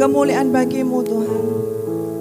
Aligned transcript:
kemuliaan 0.00 0.48
bagimu 0.48 1.04
Tuhan. 1.04 1.42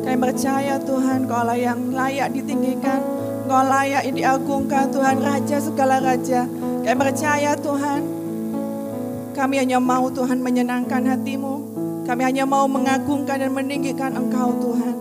Kami 0.03 0.17
percaya 0.19 0.75
Tuhan, 0.83 1.31
Kau 1.31 1.47
lah 1.47 1.55
yang 1.55 1.95
layak 1.95 2.35
ditinggikan, 2.35 2.99
Kau 3.47 3.63
layak 3.63 4.03
diagungkan 4.11 4.91
Tuhan, 4.91 5.23
Raja 5.23 5.57
segala 5.63 6.03
Raja. 6.03 6.43
Kami 6.83 6.97
percaya 6.99 7.55
Tuhan, 7.55 8.01
kami 9.31 9.55
hanya 9.63 9.79
mau 9.79 10.11
Tuhan 10.11 10.43
menyenangkan 10.43 11.07
hatimu, 11.07 11.55
kami 12.03 12.21
hanya 12.27 12.43
mau 12.43 12.67
mengagungkan 12.67 13.39
dan 13.39 13.51
meninggikan 13.55 14.11
Engkau 14.11 14.59
Tuhan. 14.59 14.95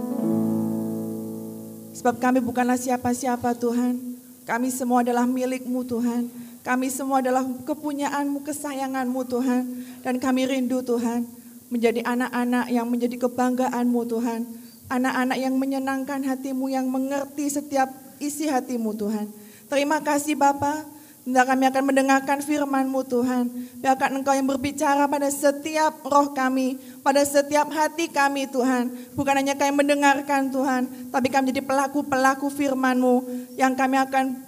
Sebab 1.99 2.23
kami 2.23 2.39
bukanlah 2.39 2.79
siapa-siapa 2.79 3.59
Tuhan, 3.59 3.99
kami 4.47 4.71
semua 4.71 5.03
adalah 5.03 5.27
milikmu 5.27 5.83
Tuhan. 5.83 6.31
Kami 6.63 6.93
semua 6.93 7.25
adalah 7.25 7.49
kepunyaanmu, 7.65 8.45
kesayanganmu 8.45 9.21
Tuhan. 9.25 9.63
Dan 10.05 10.21
kami 10.21 10.45
rindu 10.45 10.85
Tuhan 10.85 11.38
menjadi 11.69 12.05
anak-anak 12.05 12.67
yang 12.73 12.87
menjadi 12.89 13.17
kebanggaanmu 13.29 14.01
Tuhan. 14.09 14.41
Anak-anak 14.89 15.37
yang 15.37 15.55
menyenangkan 15.61 16.25
hatimu, 16.25 16.73
yang 16.73 16.89
mengerti 16.89 17.53
setiap 17.53 17.93
isi 18.19 18.49
hatimu 18.49 18.97
Tuhan. 18.97 19.29
Terima 19.69 20.01
kasih 20.01 20.33
Bapak. 20.33 20.99
Tidak 21.29 21.45
kami 21.45 21.69
akan 21.69 21.85
mendengarkan 21.93 22.41
firman-Mu 22.41 23.05
Tuhan. 23.05 23.53
Biarkan 23.85 24.17
Engkau 24.17 24.33
yang 24.33 24.49
berbicara 24.49 25.05
pada 25.05 25.29
setiap 25.29 26.01
roh 26.01 26.33
kami, 26.33 26.81
pada 27.05 27.21
setiap 27.21 27.69
hati 27.69 28.09
kami 28.09 28.49
Tuhan. 28.49 29.13
Bukan 29.13 29.37
hanya 29.37 29.53
kami 29.53 29.77
mendengarkan 29.77 30.49
Tuhan, 30.49 30.89
tapi 31.13 31.29
kami 31.29 31.53
menjadi 31.53 31.69
pelaku-pelaku 31.69 32.49
firman-Mu 32.49 33.29
yang 33.61 33.77
kami 33.77 34.01
akan 34.01 34.48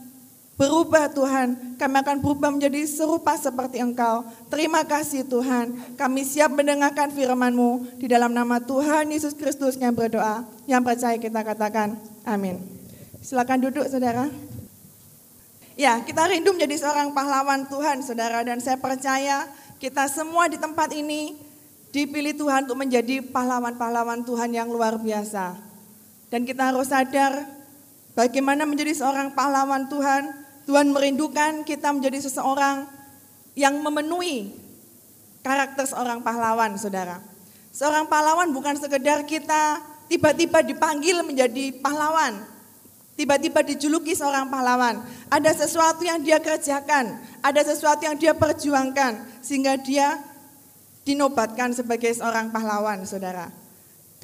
berubah 0.60 1.08
Tuhan. 1.08 1.80
Kami 1.80 1.96
akan 2.04 2.20
berubah 2.20 2.52
menjadi 2.52 2.84
serupa 2.84 3.32
seperti 3.40 3.80
Engkau. 3.80 4.28
Terima 4.52 4.84
kasih 4.84 5.24
Tuhan. 5.24 5.96
Kami 5.96 6.20
siap 6.20 6.52
mendengarkan 6.52 7.08
firman-Mu 7.08 7.96
di 7.96 8.04
dalam 8.04 8.36
nama 8.36 8.60
Tuhan 8.60 9.08
Yesus 9.08 9.32
Kristus 9.32 9.80
yang 9.80 9.96
berdoa. 9.96 10.44
Yang 10.68 10.82
percaya 10.84 11.16
kita 11.16 11.40
katakan 11.40 11.96
amin. 12.28 12.60
Silakan 13.24 13.64
duduk 13.64 13.88
saudara. 13.88 14.28
Ya, 15.80 15.96
kita 16.04 16.28
rindu 16.28 16.52
menjadi 16.52 16.76
seorang 16.76 17.16
pahlawan 17.16 17.64
Tuhan, 17.64 18.04
saudara. 18.04 18.44
Dan 18.44 18.60
saya 18.60 18.76
percaya 18.76 19.48
kita 19.80 20.12
semua 20.12 20.44
di 20.44 20.60
tempat 20.60 20.92
ini 20.92 21.40
dipilih 21.88 22.36
Tuhan 22.36 22.68
untuk 22.68 22.84
menjadi 22.84 23.24
pahlawan-pahlawan 23.24 24.28
Tuhan 24.28 24.52
yang 24.52 24.68
luar 24.68 25.00
biasa. 25.00 25.56
Dan 26.28 26.44
kita 26.44 26.68
harus 26.68 26.92
sadar 26.92 27.48
bagaimana 28.12 28.68
menjadi 28.68 28.92
seorang 28.92 29.32
pahlawan 29.32 29.88
Tuhan. 29.88 30.39
Tuhan 30.70 30.94
merindukan 30.94 31.66
kita 31.66 31.90
menjadi 31.90 32.30
seseorang 32.30 32.86
yang 33.58 33.74
memenuhi 33.82 34.54
karakter 35.42 35.82
seorang 35.82 36.22
pahlawan, 36.22 36.78
saudara. 36.78 37.18
Seorang 37.74 38.06
pahlawan 38.06 38.54
bukan 38.54 38.78
sekedar 38.78 39.26
kita 39.26 39.82
tiba-tiba 40.06 40.62
dipanggil 40.62 41.26
menjadi 41.26 41.74
pahlawan, 41.82 42.46
Tiba-tiba 43.18 43.60
dijuluki 43.60 44.16
seorang 44.16 44.48
pahlawan. 44.48 45.04
Ada 45.28 45.52
sesuatu 45.52 46.08
yang 46.08 46.24
dia 46.24 46.40
kerjakan, 46.40 47.20
ada 47.44 47.60
sesuatu 47.60 48.08
yang 48.08 48.16
dia 48.16 48.32
perjuangkan 48.32 49.44
sehingga 49.44 49.76
dia 49.76 50.16
dinobatkan 51.04 51.76
sebagai 51.76 52.16
seorang 52.16 52.48
pahlawan, 52.48 53.04
Saudara. 53.04 53.52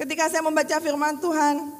Ketika 0.01 0.33
saya 0.33 0.41
membaca 0.41 0.81
firman 0.81 1.21
Tuhan, 1.21 1.76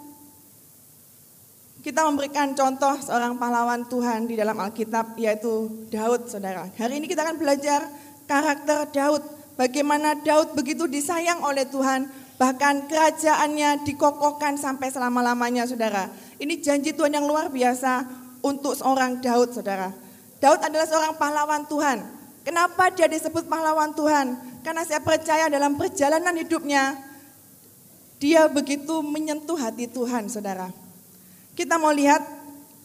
kita 1.87 2.03
memberikan 2.03 2.51
contoh 2.51 2.99
seorang 2.99 3.39
pahlawan 3.39 3.87
Tuhan 3.87 4.27
di 4.27 4.35
dalam 4.35 4.59
Alkitab 4.59 5.15
yaitu 5.15 5.71
Daud, 5.87 6.27
Saudara. 6.27 6.67
Hari 6.67 6.99
ini 6.99 7.07
kita 7.07 7.23
akan 7.23 7.39
belajar 7.39 7.79
karakter 8.27 8.91
Daud, 8.91 9.23
bagaimana 9.55 10.19
Daud 10.19 10.51
begitu 10.51 10.83
disayang 10.83 11.47
oleh 11.47 11.63
Tuhan, 11.63 12.11
bahkan 12.35 12.91
kerajaannya 12.91 13.87
dikokohkan 13.87 14.59
sampai 14.59 14.91
selama-lamanya, 14.91 15.63
Saudara. 15.63 16.11
Ini 16.43 16.59
janji 16.59 16.91
Tuhan 16.91 17.15
yang 17.15 17.23
luar 17.23 17.47
biasa 17.47 18.03
untuk 18.43 18.75
seorang 18.75 19.23
Daud, 19.23 19.55
saudara. 19.55 19.95
Daud 20.43 20.59
adalah 20.59 20.91
seorang 20.91 21.15
pahlawan 21.15 21.71
Tuhan. 21.71 22.03
Kenapa 22.43 22.91
dia 22.91 23.07
disebut 23.07 23.47
pahlawan 23.47 23.95
Tuhan? 23.95 24.35
Karena 24.59 24.83
saya 24.83 24.99
percaya 24.99 25.47
dalam 25.47 25.79
perjalanan 25.79 26.35
hidupnya, 26.35 26.99
dia 28.19 28.43
begitu 28.51 28.99
menyentuh 28.99 29.55
hati 29.55 29.87
Tuhan, 29.87 30.27
saudara. 30.27 30.86
Kita 31.57 31.81
mau 31.81 31.89
lihat 31.89 32.21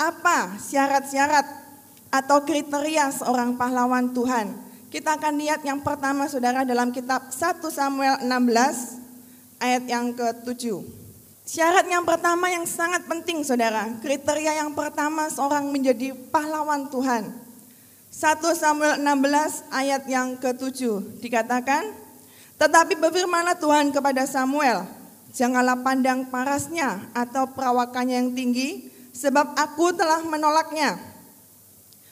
apa 0.00 0.56
syarat-syarat 0.56 1.44
atau 2.09 2.41
kriteria 2.41 3.12
seorang 3.12 3.60
pahlawan 3.60 4.16
Tuhan. 4.16 4.49
Kita 4.88 5.21
akan 5.21 5.37
lihat 5.37 5.60
yang 5.60 5.84
pertama 5.84 6.25
saudara 6.25 6.65
dalam 6.65 6.88
kitab 6.88 7.28
1 7.28 7.61
Samuel 7.69 8.25
16 8.25 9.61
ayat 9.61 9.84
yang 9.84 10.16
ke-7. 10.16 10.88
Syarat 11.44 11.84
yang 11.84 12.09
pertama 12.09 12.49
yang 12.49 12.65
sangat 12.65 13.05
penting 13.05 13.44
saudara, 13.44 13.93
kriteria 14.00 14.65
yang 14.65 14.72
pertama 14.72 15.28
seorang 15.28 15.69
menjadi 15.69 16.16
pahlawan 16.32 16.88
Tuhan. 16.88 17.28
1 18.09 18.41
Samuel 18.56 19.05
16 19.05 19.69
ayat 19.69 20.09
yang 20.09 20.41
ke-7 20.41 20.81
dikatakan, 21.21 21.93
Tetapi 22.56 22.97
berfirmanlah 22.97 23.61
Tuhan 23.61 23.93
kepada 23.93 24.25
Samuel, 24.25 25.01
Janganlah 25.32 25.81
pandang 25.81 26.28
parasnya 26.28 27.09
atau 27.16 27.48
perawakannya 27.48 28.20
yang 28.20 28.31
tinggi, 28.37 28.93
sebab 29.16 29.56
aku 29.56 29.97
telah 29.97 30.20
menolaknya. 30.28 31.00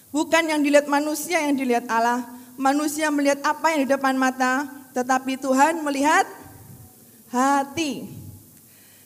Bukan 0.08 0.48
yang 0.48 0.64
dilihat 0.64 0.88
manusia 0.88 1.44
yang 1.44 1.52
dilihat 1.54 1.84
Allah, 1.86 2.24
manusia 2.56 3.12
melihat 3.12 3.44
apa 3.44 3.76
yang 3.76 3.84
di 3.84 3.88
depan 3.92 4.16
mata, 4.16 4.66
tetapi 4.96 5.36
Tuhan 5.36 5.84
melihat 5.84 6.24
hati. 7.28 8.08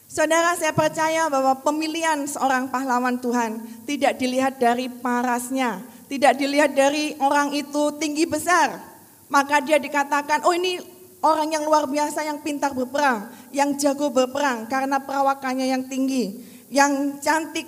Saudara, 0.06 0.54
saya 0.54 0.70
percaya 0.70 1.26
bahwa 1.26 1.58
pemilihan 1.58 2.22
seorang 2.31 2.70
pahlawan 2.70 3.19
Tuhan 3.19 3.58
tidak 3.82 4.14
dilihat 4.14 4.62
dari 4.62 4.86
parasnya, 4.86 5.82
tidak 6.06 6.38
dilihat 6.38 6.70
dari 6.70 7.19
orang 7.19 7.50
itu 7.50 7.91
tinggi 7.98 8.22
besar. 8.22 8.78
Maka 9.26 9.58
dia 9.58 9.82
dikatakan, 9.82 10.46
oh 10.46 10.54
ini 10.54 10.78
orang 11.24 11.56
yang 11.56 11.64
luar 11.64 11.88
biasa 11.88 12.20
yang 12.28 12.44
pintar 12.44 12.76
berperang, 12.76 13.32
yang 13.48 13.72
jago 13.80 14.12
berperang 14.12 14.68
karena 14.68 15.00
perawakannya 15.00 15.72
yang 15.72 15.88
tinggi, 15.88 16.44
yang 16.68 17.16
cantik, 17.24 17.64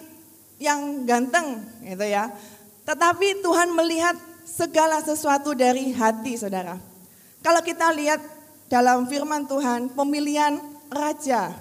yang 0.60 1.08
ganteng, 1.08 1.64
gitu 1.80 2.04
ya. 2.04 2.28
Tetapi 2.84 3.40
Tuhan 3.40 3.72
melihat 3.72 4.14
segala 4.44 5.00
sesuatu 5.00 5.56
dari 5.56 5.90
hati, 5.96 6.36
saudara. 6.36 6.76
Kalau 7.40 7.64
kita 7.64 7.88
lihat 7.96 8.20
dalam 8.68 9.08
firman 9.08 9.48
Tuhan, 9.48 9.96
pemilihan 9.96 10.60
raja 10.92 11.56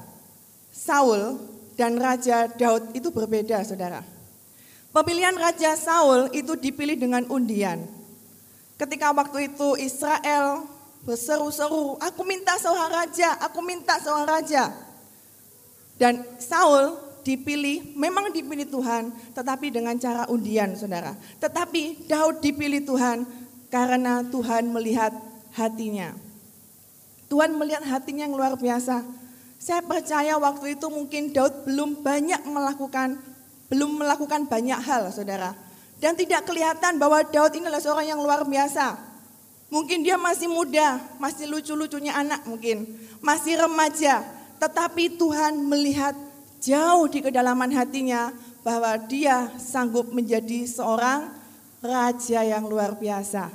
Saul 0.75 1.39
dan 1.79 1.95
Raja 1.95 2.51
Daud 2.51 2.91
itu 2.91 3.11
berbeda, 3.11 3.63
saudara. 3.63 4.03
Pemilihan 4.95 5.35
Raja 5.35 5.75
Saul 5.75 6.31
itu 6.31 6.55
dipilih 6.55 6.95
dengan 6.95 7.28
undian. 7.28 7.84
Ketika 8.79 9.11
waktu 9.11 9.51
itu 9.51 9.75
Israel 9.79 10.67
berseru-seru, 11.05 11.95
aku 12.01 12.21
minta 12.25 12.57
seorang 12.57 12.89
raja, 12.89 13.38
aku 13.39 13.61
minta 13.61 14.01
seorang 14.01 14.25
raja. 14.25 14.73
Dan 15.95 16.25
Saul 16.41 16.97
dipilih, 17.21 17.95
memang 17.95 18.33
dipilih 18.33 18.67
Tuhan, 18.67 19.13
tetapi 19.31 19.71
dengan 19.71 19.95
cara 19.95 20.27
undian, 20.27 20.75
saudara. 20.75 21.16
Tetapi 21.39 22.09
Daud 22.09 22.41
dipilih 22.41 22.83
Tuhan 22.83 23.23
karena 23.69 24.25
Tuhan 24.27 24.73
melihat 24.73 25.13
hatinya. 25.55 26.17
Tuhan 27.31 27.55
melihat 27.55 27.85
hatinya 27.85 28.27
yang 28.27 28.35
luar 28.35 28.57
biasa. 28.59 29.01
Saya 29.57 29.81
percaya 29.81 30.35
waktu 30.37 30.77
itu 30.77 30.85
mungkin 30.91 31.31
Daud 31.31 31.66
belum 31.66 32.05
banyak 32.05 32.43
melakukan 32.45 33.17
belum 33.66 33.97
melakukan 33.97 34.45
banyak 34.45 34.77
hal, 34.77 35.09
Saudara. 35.09 35.57
Dan 35.97 36.13
tidak 36.13 36.45
kelihatan 36.45 37.01
bahwa 37.01 37.25
Daud 37.25 37.55
ini 37.57 37.66
adalah 37.66 37.81
seorang 37.81 38.07
yang 38.13 38.22
luar 38.22 38.45
biasa. 38.45 39.15
Mungkin 39.74 40.06
dia 40.06 40.16
masih 40.16 40.46
muda, 40.46 41.02
masih 41.17 41.50
lucu-lucunya 41.50 42.14
anak 42.14 42.46
mungkin, 42.46 42.85
masih 43.20 43.58
remaja, 43.58 44.22
tetapi 44.62 45.17
Tuhan 45.17 45.58
melihat 45.66 46.14
jauh 46.62 47.09
di 47.09 47.20
kedalaman 47.26 47.73
hatinya 47.73 48.29
bahwa 48.62 48.97
dia 49.09 49.50
sanggup 49.58 50.09
menjadi 50.14 50.66
seorang 50.70 51.29
raja 51.82 52.41
yang 52.41 52.66
luar 52.66 52.97
biasa. 52.97 53.50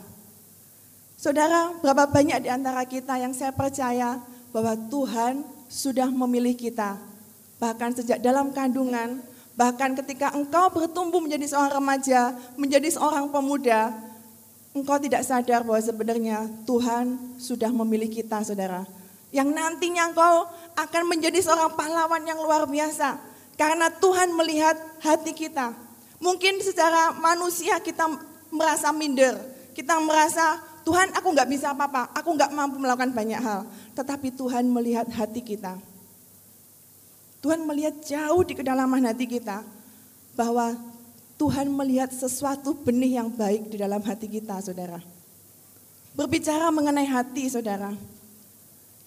Saudara, 1.18 1.74
berapa 1.82 2.08
banyak 2.08 2.46
di 2.46 2.50
antara 2.50 2.86
kita 2.86 3.18
yang 3.20 3.34
saya 3.36 3.52
percaya 3.52 4.22
bahwa 4.54 4.72
Tuhan 4.88 5.44
sudah 5.68 6.08
memilih 6.08 6.56
kita. 6.56 6.96
Bahkan 7.60 8.00
sejak 8.00 8.24
dalam 8.24 8.50
kandungan, 8.56 9.20
bahkan 9.52 9.92
ketika 9.94 10.32
engkau 10.32 10.72
bertumbuh 10.72 11.20
menjadi 11.20 11.44
seorang 11.52 11.76
remaja, 11.76 12.32
menjadi 12.56 12.88
seorang 12.88 13.28
pemuda, 13.28 13.92
engkau 14.70 14.96
tidak 15.02 15.26
sadar 15.26 15.66
bahwa 15.66 15.82
sebenarnya 15.82 16.46
Tuhan 16.66 17.36
sudah 17.38 17.70
memilih 17.74 18.10
kita, 18.10 18.42
saudara. 18.46 18.86
Yang 19.30 19.48
nantinya 19.54 20.10
engkau 20.10 20.46
akan 20.74 21.02
menjadi 21.06 21.38
seorang 21.42 21.74
pahlawan 21.74 22.22
yang 22.26 22.38
luar 22.38 22.66
biasa. 22.66 23.18
Karena 23.58 23.92
Tuhan 23.92 24.34
melihat 24.34 24.74
hati 25.02 25.36
kita. 25.36 25.74
Mungkin 26.20 26.60
secara 26.64 27.14
manusia 27.16 27.78
kita 27.78 28.08
merasa 28.50 28.90
minder. 28.90 29.36
Kita 29.76 30.00
merasa, 30.02 30.58
Tuhan 30.82 31.14
aku 31.14 31.28
nggak 31.30 31.48
bisa 31.48 31.70
apa-apa, 31.70 32.10
aku 32.16 32.34
nggak 32.34 32.50
mampu 32.50 32.76
melakukan 32.82 33.14
banyak 33.14 33.40
hal. 33.40 33.62
tetapi 33.94 34.32
Tuhan 34.32 34.64
melihat 34.64 35.04
hati 35.12 35.44
kita. 35.44 35.76
Tuhan 37.44 37.64
melihat 37.64 38.00
jauh 38.04 38.40
di 38.44 38.52
kedalaman 38.56 39.04
hati 39.04 39.28
kita 39.28 39.60
bahwa 40.36 40.72
Tuhan 41.40 41.72
melihat 41.72 42.12
sesuatu 42.12 42.76
benih 42.76 43.16
yang 43.16 43.32
baik 43.32 43.72
di 43.72 43.80
dalam 43.80 44.04
hati 44.04 44.28
kita, 44.28 44.60
saudara. 44.60 45.00
Berbicara 46.12 46.68
mengenai 46.68 47.08
hati, 47.08 47.48
saudara. 47.48 47.96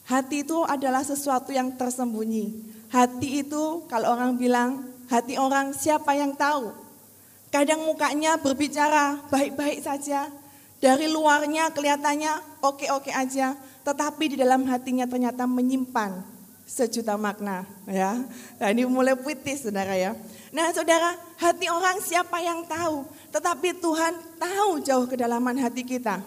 Hati 0.09 0.41
itu 0.41 0.65
adalah 0.65 1.05
sesuatu 1.05 1.53
yang 1.53 1.77
tersembunyi. 1.77 2.49
Hati 2.89 3.45
itu, 3.45 3.85
kalau 3.85 4.17
orang 4.17 4.33
bilang, 4.33 4.81
hati 5.13 5.37
orang 5.37 5.77
siapa 5.77 6.17
yang 6.17 6.33
tahu? 6.33 6.73
Kadang 7.53 7.85
mukanya 7.85 8.41
berbicara 8.41 9.21
baik-baik 9.29 9.85
saja, 9.85 10.25
dari 10.81 11.05
luarnya 11.05 11.69
kelihatannya 11.69 12.65
oke-oke 12.65 13.13
aja, 13.13 13.53
tetapi 13.85 14.33
di 14.33 14.41
dalam 14.41 14.65
hatinya 14.65 15.05
ternyata 15.05 15.45
menyimpan 15.45 16.32
sejuta 16.63 17.19
makna 17.19 17.67
ya. 17.85 18.23
Nah, 18.57 18.67
ini 18.71 18.87
mulai 18.87 19.13
puitis 19.19 19.67
Saudara 19.67 19.93
ya. 19.93 20.15
Nah, 20.55 20.71
Saudara, 20.71 21.15
hati 21.37 21.67
orang 21.67 21.99
siapa 21.99 22.39
yang 22.39 22.63
tahu? 22.65 23.03
Tetapi 23.29 23.77
Tuhan 23.83 24.13
tahu 24.39 24.71
jauh 24.81 25.05
kedalaman 25.09 25.59
hati 25.59 25.83
kita. 25.83 26.23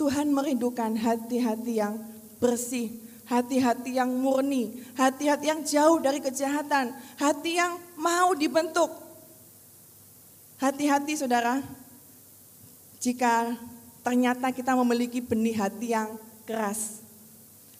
Tuhan 0.00 0.32
merindukan 0.34 0.98
hati-hati 0.98 1.78
yang 1.78 1.94
bersih, 2.42 2.90
hati-hati 3.28 4.00
yang 4.00 4.10
murni, 4.10 4.82
hati-hati 4.98 5.46
yang 5.46 5.60
jauh 5.62 6.02
dari 6.02 6.18
kejahatan, 6.18 6.90
hati 7.20 7.60
yang 7.60 7.78
mau 7.94 8.34
dibentuk. 8.34 8.90
Hati-hati 10.58 11.18
Saudara, 11.18 11.62
jika 13.02 13.54
ternyata 14.02 14.50
kita 14.50 14.74
memiliki 14.78 15.22
benih 15.22 15.58
hati 15.58 15.94
yang 15.94 16.18
keras, 16.46 17.01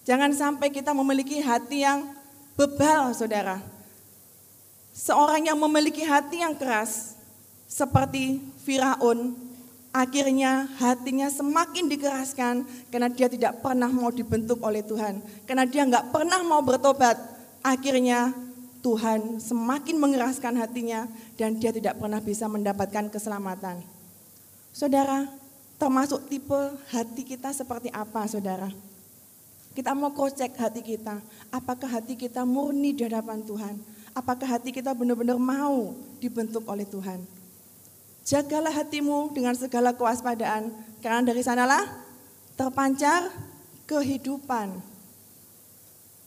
Jangan 0.02 0.34
sampai 0.34 0.68
kita 0.74 0.90
memiliki 0.90 1.38
hati 1.38 1.86
yang 1.86 2.10
bebal, 2.58 3.14
saudara. 3.14 3.62
Seorang 4.92 5.46
yang 5.46 5.56
memiliki 5.56 6.02
hati 6.02 6.42
yang 6.42 6.58
keras, 6.58 7.14
seperti 7.70 8.42
Firaun, 8.66 9.32
akhirnya 9.94 10.68
hatinya 10.76 11.30
semakin 11.30 11.88
dikeraskan 11.88 12.66
karena 12.90 13.08
dia 13.08 13.30
tidak 13.30 13.62
pernah 13.62 13.88
mau 13.88 14.10
dibentuk 14.10 14.58
oleh 14.60 14.82
Tuhan. 14.84 15.22
Karena 15.46 15.64
dia 15.64 15.86
nggak 15.86 16.10
pernah 16.10 16.42
mau 16.44 16.60
bertobat, 16.60 17.16
akhirnya 17.62 18.34
Tuhan 18.82 19.38
semakin 19.38 19.96
mengeraskan 20.02 20.58
hatinya 20.58 21.06
dan 21.38 21.54
dia 21.56 21.70
tidak 21.70 21.96
pernah 21.96 22.18
bisa 22.18 22.50
mendapatkan 22.50 23.06
keselamatan. 23.06 23.80
Saudara, 24.74 25.30
termasuk 25.78 26.26
tipe 26.26 26.58
hati 26.90 27.22
kita 27.22 27.54
seperti 27.54 27.88
apa, 27.94 28.26
saudara? 28.26 28.91
Kita 29.72 29.96
mau 29.96 30.12
kocek 30.12 30.52
hati 30.60 30.84
kita. 30.84 31.16
Apakah 31.48 31.88
hati 32.00 32.12
kita 32.16 32.44
murni 32.44 32.92
di 32.92 33.08
hadapan 33.08 33.40
Tuhan? 33.40 33.80
Apakah 34.12 34.60
hati 34.60 34.68
kita 34.68 34.92
benar-benar 34.92 35.40
mau 35.40 35.96
dibentuk 36.20 36.68
oleh 36.68 36.84
Tuhan? 36.84 37.24
Jagalah 38.22 38.70
hatimu 38.70 39.32
dengan 39.32 39.56
segala 39.56 39.96
kewaspadaan, 39.96 40.70
karena 41.00 41.20
dari 41.24 41.40
sanalah 41.40 41.82
terpancar 42.54 43.32
kehidupan. 43.88 44.78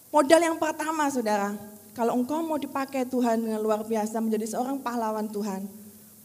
Modal 0.09 0.41
yang 0.41 0.57
pertama, 0.57 1.07
saudara, 1.07 1.53
kalau 1.95 2.17
engkau 2.17 2.43
mau 2.43 2.59
dipakai 2.59 3.07
Tuhan 3.07 3.39
dengan 3.39 3.61
luar 3.61 3.85
biasa 3.85 4.19
menjadi 4.19 4.57
seorang 4.57 4.81
pahlawan 4.81 5.29
Tuhan, 5.31 5.69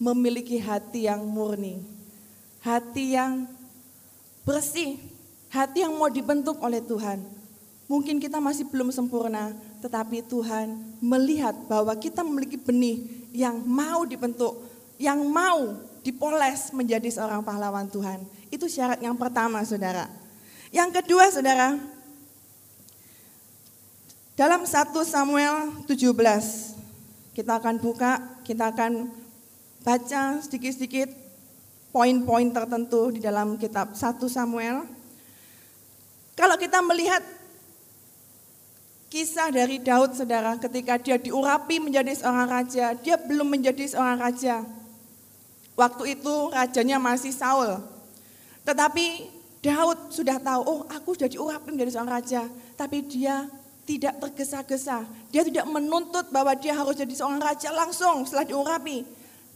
memiliki 0.01 0.57
hati 0.59 1.07
yang 1.07 1.23
murni, 1.23 1.85
hati 2.65 3.15
yang 3.15 3.47
bersih, 4.43 4.99
Hati 5.51 5.83
yang 5.83 5.99
mau 5.99 6.07
dibentuk 6.07 6.63
oleh 6.63 6.79
Tuhan. 6.79 7.19
Mungkin 7.91 8.23
kita 8.23 8.39
masih 8.39 8.71
belum 8.71 8.95
sempurna, 8.95 9.51
tetapi 9.83 10.23
Tuhan 10.23 10.79
melihat 11.03 11.59
bahwa 11.67 11.91
kita 11.99 12.23
memiliki 12.23 12.55
benih 12.55 13.03
yang 13.35 13.59
mau 13.67 14.07
dibentuk, 14.07 14.63
yang 14.95 15.19
mau 15.27 15.75
dipoles 16.07 16.71
menjadi 16.71 17.11
seorang 17.11 17.43
pahlawan 17.43 17.91
Tuhan. 17.91 18.23
Itu 18.47 18.71
syarat 18.71 19.03
yang 19.03 19.19
pertama, 19.19 19.67
saudara. 19.67 20.07
Yang 20.71 21.03
kedua, 21.03 21.35
saudara, 21.35 21.75
dalam 24.39 24.63
1 24.63 24.71
Samuel 25.03 25.83
17, 25.91 27.35
kita 27.35 27.59
akan 27.59 27.75
buka, 27.83 28.23
kita 28.47 28.71
akan 28.71 29.11
baca 29.83 30.39
sedikit-sedikit 30.47 31.11
poin-poin 31.91 32.55
tertentu 32.55 33.11
di 33.11 33.19
dalam 33.19 33.59
kitab 33.59 33.99
1 33.99 33.99
Samuel 34.31 35.00
kalau 36.41 36.57
kita 36.57 36.81
melihat 36.81 37.21
kisah 39.13 39.53
dari 39.53 39.77
Daud 39.77 40.17
saudara 40.17 40.57
ketika 40.57 40.97
dia 40.97 41.21
diurapi 41.21 41.77
menjadi 41.77 42.17
seorang 42.17 42.49
raja, 42.49 42.97
dia 42.97 43.21
belum 43.21 43.45
menjadi 43.45 43.85
seorang 43.85 44.17
raja. 44.17 44.65
Waktu 45.77 46.17
itu 46.17 46.35
rajanya 46.49 46.97
masih 46.97 47.37
Saul. 47.37 47.77
Tetapi 48.65 49.29
Daud 49.61 50.09
sudah 50.09 50.41
tahu, 50.41 50.61
oh 50.65 50.81
aku 50.89 51.13
sudah 51.13 51.29
diurapi 51.29 51.77
menjadi 51.77 51.93
seorang 51.93 52.17
raja. 52.17 52.49
Tapi 52.73 53.05
dia 53.05 53.45
tidak 53.85 54.17
tergesa-gesa. 54.25 55.05
Dia 55.29 55.45
tidak 55.45 55.69
menuntut 55.69 56.33
bahwa 56.33 56.57
dia 56.57 56.73
harus 56.73 56.97
jadi 56.97 57.13
seorang 57.13 57.45
raja 57.45 57.69
langsung 57.69 58.25
setelah 58.25 58.49
diurapi. 58.49 59.05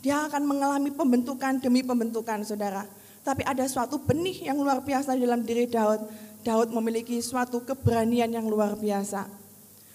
Dia 0.05 0.29
akan 0.29 0.45
mengalami 0.45 0.93
pembentukan 0.93 1.65
demi 1.65 1.81
pembentukan 1.81 2.45
saudara. 2.45 2.85
Tapi 3.25 3.41
ada 3.41 3.65
suatu 3.65 3.97
benih 3.97 4.53
yang 4.53 4.61
luar 4.61 4.85
biasa 4.85 5.17
dalam 5.17 5.41
diri 5.41 5.65
Daud 5.65 6.05
Daud 6.45 6.69
memiliki 6.77 7.17
suatu 7.25 7.65
keberanian 7.65 8.29
yang 8.29 8.45
luar 8.45 8.77
biasa. 8.77 9.25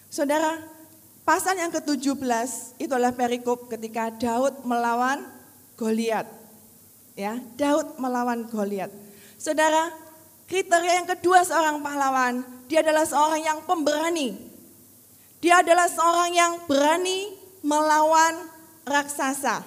Saudara, 0.10 0.58
pasal 1.22 1.62
yang 1.62 1.70
ke-17 1.70 2.82
itu 2.82 2.90
adalah 2.90 3.14
perikop 3.14 3.70
ketika 3.70 4.10
Daud 4.10 4.66
melawan 4.66 5.22
Goliat. 5.78 6.26
Ya, 7.14 7.38
Daud 7.54 8.02
melawan 8.02 8.50
Goliat. 8.50 8.90
Saudara, 9.38 9.94
kriteria 10.50 11.06
yang 11.06 11.08
kedua 11.08 11.46
seorang 11.46 11.80
pahlawan, 11.86 12.42
dia 12.66 12.82
adalah 12.82 13.06
seorang 13.06 13.46
yang 13.46 13.60
pemberani. 13.70 14.34
Dia 15.40 15.62
adalah 15.62 15.88
seorang 15.88 16.34
yang 16.34 16.54
berani 16.66 17.32
melawan 17.62 18.50
raksasa, 18.84 19.62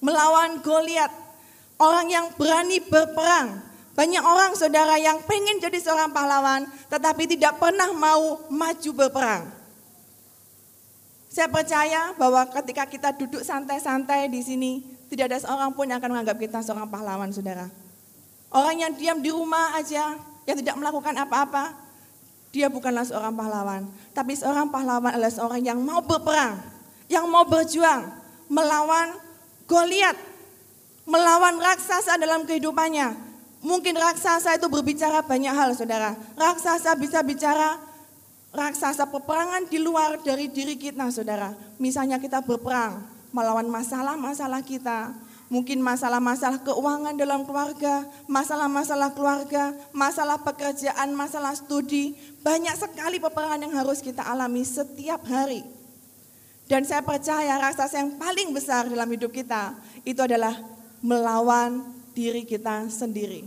melawan 0.00 0.64
Goliat. 0.64 1.12
Orang 1.80 2.12
yang 2.12 2.28
berani 2.36 2.76
berperang, 2.84 3.69
banyak 4.00 4.24
orang 4.24 4.56
saudara 4.56 4.96
yang 4.96 5.20
pengen 5.28 5.60
jadi 5.60 5.76
seorang 5.76 6.08
pahlawan 6.08 6.64
tetapi 6.88 7.28
tidak 7.36 7.60
pernah 7.60 7.92
mau 7.92 8.48
maju 8.48 8.90
berperang. 8.96 9.44
Saya 11.28 11.52
percaya 11.52 12.16
bahwa 12.16 12.48
ketika 12.48 12.88
kita 12.88 13.12
duduk 13.12 13.44
santai-santai 13.44 14.32
di 14.32 14.40
sini, 14.40 14.80
tidak 15.12 15.28
ada 15.28 15.38
seorang 15.44 15.76
pun 15.76 15.84
yang 15.84 16.00
akan 16.00 16.16
menganggap 16.16 16.40
kita 16.40 16.64
seorang 16.64 16.88
pahlawan, 16.88 17.28
saudara. 17.28 17.68
Orang 18.48 18.80
yang 18.80 18.96
diam 18.96 19.20
di 19.20 19.28
rumah 19.28 19.76
aja, 19.76 20.16
yang 20.48 20.56
tidak 20.56 20.80
melakukan 20.80 21.14
apa-apa, 21.20 21.76
dia 22.56 22.72
bukanlah 22.72 23.04
seorang 23.04 23.36
pahlawan. 23.36 23.84
Tapi 24.16 24.32
seorang 24.32 24.72
pahlawan 24.72 25.12
adalah 25.12 25.30
seorang 25.30 25.60
yang 25.60 25.76
mau 25.76 26.00
berperang, 26.00 26.56
yang 27.12 27.28
mau 27.28 27.44
berjuang, 27.44 28.08
melawan 28.48 29.12
Goliat, 29.70 30.18
melawan 31.06 31.62
raksasa 31.62 32.18
dalam 32.18 32.42
kehidupannya, 32.42 33.29
Mungkin 33.60 33.92
raksasa 33.92 34.56
itu 34.56 34.66
berbicara 34.72 35.20
banyak 35.20 35.52
hal, 35.52 35.76
saudara. 35.76 36.16
Raksasa 36.36 36.96
bisa 36.96 37.20
bicara 37.20 37.76
raksasa 38.50 39.06
peperangan 39.06 39.68
di 39.68 39.78
luar 39.78 40.16
dari 40.24 40.48
diri 40.48 40.80
kita, 40.80 41.12
saudara. 41.12 41.52
Misalnya 41.76 42.16
kita 42.16 42.40
berperang 42.40 43.04
melawan 43.36 43.68
masalah-masalah 43.68 44.64
kita. 44.64 45.12
Mungkin 45.50 45.82
masalah-masalah 45.82 46.62
keuangan 46.62 47.18
dalam 47.18 47.42
keluarga, 47.42 48.06
masalah-masalah 48.30 49.10
keluarga, 49.18 49.74
masalah 49.90 50.38
pekerjaan, 50.38 51.10
masalah 51.10 51.58
studi. 51.58 52.14
Banyak 52.40 52.78
sekali 52.78 53.18
peperangan 53.18 53.66
yang 53.66 53.74
harus 53.74 53.98
kita 53.98 54.22
alami 54.22 54.62
setiap 54.62 55.26
hari. 55.26 55.66
Dan 56.70 56.86
saya 56.86 57.02
percaya 57.02 57.58
raksasa 57.58 57.98
yang 57.98 58.14
paling 58.14 58.54
besar 58.54 58.86
dalam 58.86 59.10
hidup 59.10 59.34
kita 59.34 59.74
itu 60.06 60.22
adalah 60.22 60.54
melawan 61.02 61.82
diri 62.12 62.46
kita 62.46 62.88
sendiri. 62.90 63.46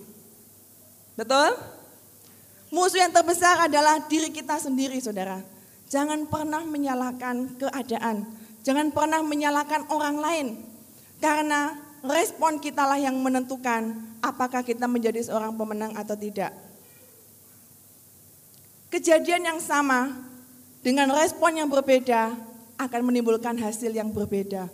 Betul? 1.14 1.54
Musuh 2.74 3.06
yang 3.06 3.14
terbesar 3.14 3.70
adalah 3.70 4.02
diri 4.10 4.34
kita 4.34 4.58
sendiri, 4.58 4.98
saudara. 4.98 5.46
Jangan 5.94 6.26
pernah 6.26 6.66
menyalahkan 6.66 7.62
keadaan. 7.62 8.26
Jangan 8.66 8.90
pernah 8.90 9.22
menyalahkan 9.22 9.86
orang 9.94 10.18
lain. 10.18 10.48
Karena 11.22 11.78
respon 12.02 12.58
kitalah 12.58 12.98
yang 12.98 13.14
menentukan 13.22 13.94
apakah 14.26 14.66
kita 14.66 14.90
menjadi 14.90 15.22
seorang 15.22 15.54
pemenang 15.54 15.94
atau 15.94 16.18
tidak. 16.18 16.52
Kejadian 18.90 19.54
yang 19.54 19.60
sama 19.62 20.10
dengan 20.82 21.14
respon 21.14 21.62
yang 21.62 21.70
berbeda 21.70 22.34
akan 22.82 23.02
menimbulkan 23.06 23.56
hasil 23.56 23.94
yang 23.94 24.10
berbeda. 24.10 24.68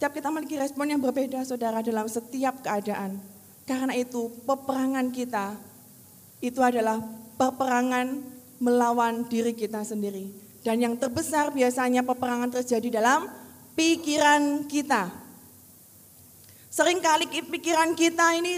Setiap 0.00 0.16
kita 0.16 0.32
memiliki 0.32 0.56
respon 0.56 0.88
yang 0.88 0.96
berbeda 1.04 1.44
saudara 1.44 1.84
dalam 1.84 2.08
setiap 2.08 2.64
keadaan. 2.64 3.20
Karena 3.68 3.92
itu 3.92 4.32
peperangan 4.48 5.12
kita 5.12 5.60
itu 6.40 6.56
adalah 6.64 7.04
peperangan 7.36 8.24
melawan 8.64 9.28
diri 9.28 9.52
kita 9.52 9.84
sendiri. 9.84 10.32
Dan 10.64 10.80
yang 10.80 10.96
terbesar 10.96 11.52
biasanya 11.52 12.00
peperangan 12.00 12.48
terjadi 12.48 12.96
dalam 12.96 13.28
pikiran 13.76 14.64
kita. 14.72 15.12
Seringkali 16.72 17.28
pikiran 17.52 17.92
kita 17.92 18.40
ini 18.40 18.56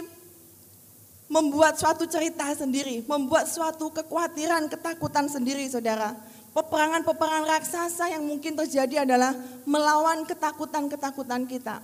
membuat 1.26 1.74
suatu 1.74 2.06
cerita 2.06 2.46
sendiri, 2.54 3.02
membuat 3.10 3.50
suatu 3.50 3.90
kekhawatiran, 3.90 4.70
ketakutan 4.70 5.26
sendiri 5.26 5.66
saudara. 5.66 6.14
Peperangan-peperangan 6.52 7.48
raksasa 7.48 8.12
yang 8.12 8.28
mungkin 8.28 8.52
terjadi 8.52 9.08
adalah 9.08 9.32
melawan 9.64 10.28
ketakutan-ketakutan 10.28 11.48
kita. 11.48 11.80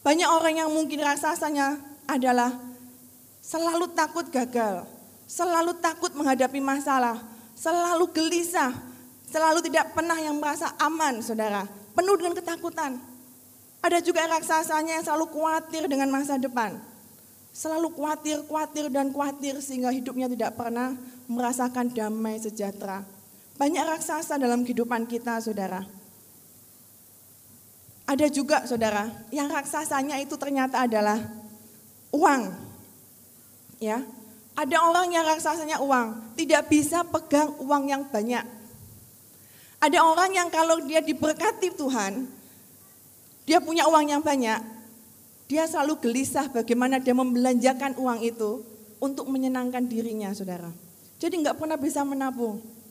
Banyak 0.00 0.28
orang 0.32 0.64
yang 0.64 0.70
mungkin 0.72 1.04
raksasanya 1.04 1.76
adalah 2.08 2.48
selalu 3.44 3.92
takut 3.92 4.24
gagal, 4.32 4.88
selalu 5.28 5.76
takut 5.84 6.16
menghadapi 6.16 6.64
masalah, 6.64 7.20
selalu 7.52 8.08
gelisah, 8.16 8.72
selalu 9.28 9.60
tidak 9.68 9.92
pernah 9.92 10.16
yang 10.16 10.40
merasa 10.40 10.72
aman, 10.80 11.20
saudara. 11.20 11.68
Penuh 11.92 12.16
dengan 12.16 12.32
ketakutan. 12.32 12.96
Ada 13.84 14.00
juga 14.00 14.32
raksasanya 14.32 14.96
yang 14.96 15.04
selalu 15.04 15.28
khawatir 15.28 15.84
dengan 15.92 16.08
masa 16.08 16.40
depan. 16.40 16.80
Selalu 17.52 17.92
khawatir, 17.92 18.40
khawatir, 18.48 18.88
dan 18.88 19.12
khawatir 19.12 19.60
sehingga 19.60 19.92
hidupnya 19.92 20.24
tidak 20.32 20.56
pernah 20.56 20.96
merasakan 21.28 21.92
damai 21.92 22.40
sejahtera. 22.40 23.04
Banyak 23.62 23.94
raksasa 23.94 24.42
dalam 24.42 24.66
kehidupan 24.66 25.06
kita, 25.06 25.38
saudara. 25.38 25.86
Ada 28.10 28.26
juga, 28.26 28.66
saudara, 28.66 29.06
yang 29.30 29.46
raksasanya 29.46 30.18
itu 30.18 30.34
ternyata 30.34 30.82
adalah 30.82 31.22
uang. 32.10 32.50
Ya, 33.78 34.02
ada 34.58 34.76
orang 34.82 35.14
yang 35.14 35.22
raksasanya 35.22 35.78
uang, 35.78 36.34
tidak 36.34 36.66
bisa 36.74 37.06
pegang 37.06 37.54
uang 37.62 37.86
yang 37.86 38.02
banyak. 38.02 38.42
Ada 39.78 40.10
orang 40.10 40.34
yang 40.34 40.50
kalau 40.50 40.82
dia 40.82 40.98
diberkati 40.98 41.70
Tuhan, 41.78 42.26
dia 43.46 43.62
punya 43.62 43.86
uang 43.86 44.10
yang 44.10 44.26
banyak, 44.26 44.58
dia 45.46 45.70
selalu 45.70 46.02
gelisah 46.02 46.50
bagaimana 46.50 46.98
dia 46.98 47.14
membelanjakan 47.14 47.94
uang 47.94 48.26
itu 48.26 48.66
untuk 48.98 49.30
menyenangkan 49.30 49.86
dirinya, 49.86 50.34
saudara. 50.34 50.74
Jadi 51.22 51.46
nggak 51.46 51.62
pernah 51.62 51.78
bisa 51.78 52.02
menabung. 52.02 52.81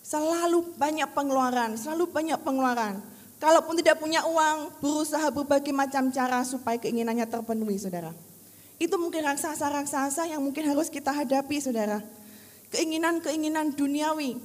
Selalu 0.00 0.80
banyak 0.80 1.12
pengeluaran, 1.12 1.76
selalu 1.76 2.08
banyak 2.08 2.40
pengeluaran. 2.40 3.00
Kalaupun 3.40 3.72
tidak 3.80 3.96
punya 3.96 4.20
uang, 4.28 4.84
berusaha 4.84 5.32
berbagai 5.32 5.72
macam 5.72 6.12
cara 6.12 6.44
supaya 6.44 6.76
keinginannya 6.76 7.24
terpenuhi, 7.24 7.80
saudara. 7.80 8.12
Itu 8.76 9.00
mungkin 9.00 9.24
raksasa-raksasa 9.24 10.28
yang 10.28 10.44
mungkin 10.44 10.68
harus 10.68 10.92
kita 10.92 11.08
hadapi, 11.08 11.56
saudara. 11.56 12.04
Keinginan-keinginan 12.68 13.72
duniawi. 13.72 14.36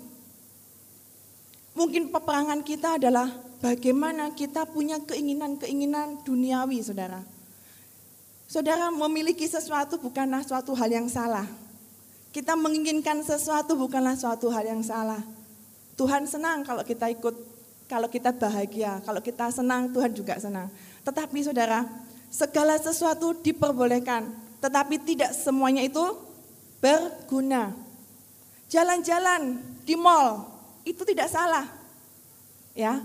Mungkin 1.76 2.08
peperangan 2.08 2.64
kita 2.64 2.96
adalah 2.96 3.28
bagaimana 3.60 4.32
kita 4.32 4.64
punya 4.72 5.04
keinginan-keinginan 5.04 6.24
duniawi, 6.24 6.80
saudara. 6.80 7.20
Saudara 8.48 8.88
memiliki 8.96 9.44
sesuatu 9.44 10.00
bukanlah 10.00 10.40
suatu 10.48 10.72
hal 10.72 10.88
yang 10.88 11.12
salah. 11.12 11.44
Kita 12.32 12.56
menginginkan 12.56 13.28
sesuatu 13.28 13.76
bukanlah 13.76 14.16
suatu 14.16 14.48
hal 14.48 14.64
yang 14.64 14.84
salah. 14.84 15.35
Tuhan 15.96 16.28
senang 16.28 16.68
kalau 16.68 16.84
kita 16.84 17.08
ikut, 17.12 17.36
kalau 17.88 18.12
kita 18.12 18.36
bahagia, 18.36 19.00
kalau 19.08 19.24
kita 19.24 19.48
senang, 19.52 19.92
Tuhan 19.96 20.12
juga 20.12 20.36
senang. 20.36 20.68
Tetapi 21.08 21.40
saudara, 21.40 21.88
segala 22.28 22.76
sesuatu 22.76 23.32
diperbolehkan, 23.40 24.28
tetapi 24.60 25.00
tidak 25.08 25.32
semuanya 25.32 25.88
itu 25.88 26.04
berguna. 26.84 27.72
Jalan-jalan 28.68 29.64
di 29.88 29.96
mall 29.96 30.44
itu 30.84 31.02
tidak 31.08 31.32
salah. 31.32 31.64
Ya. 32.76 33.00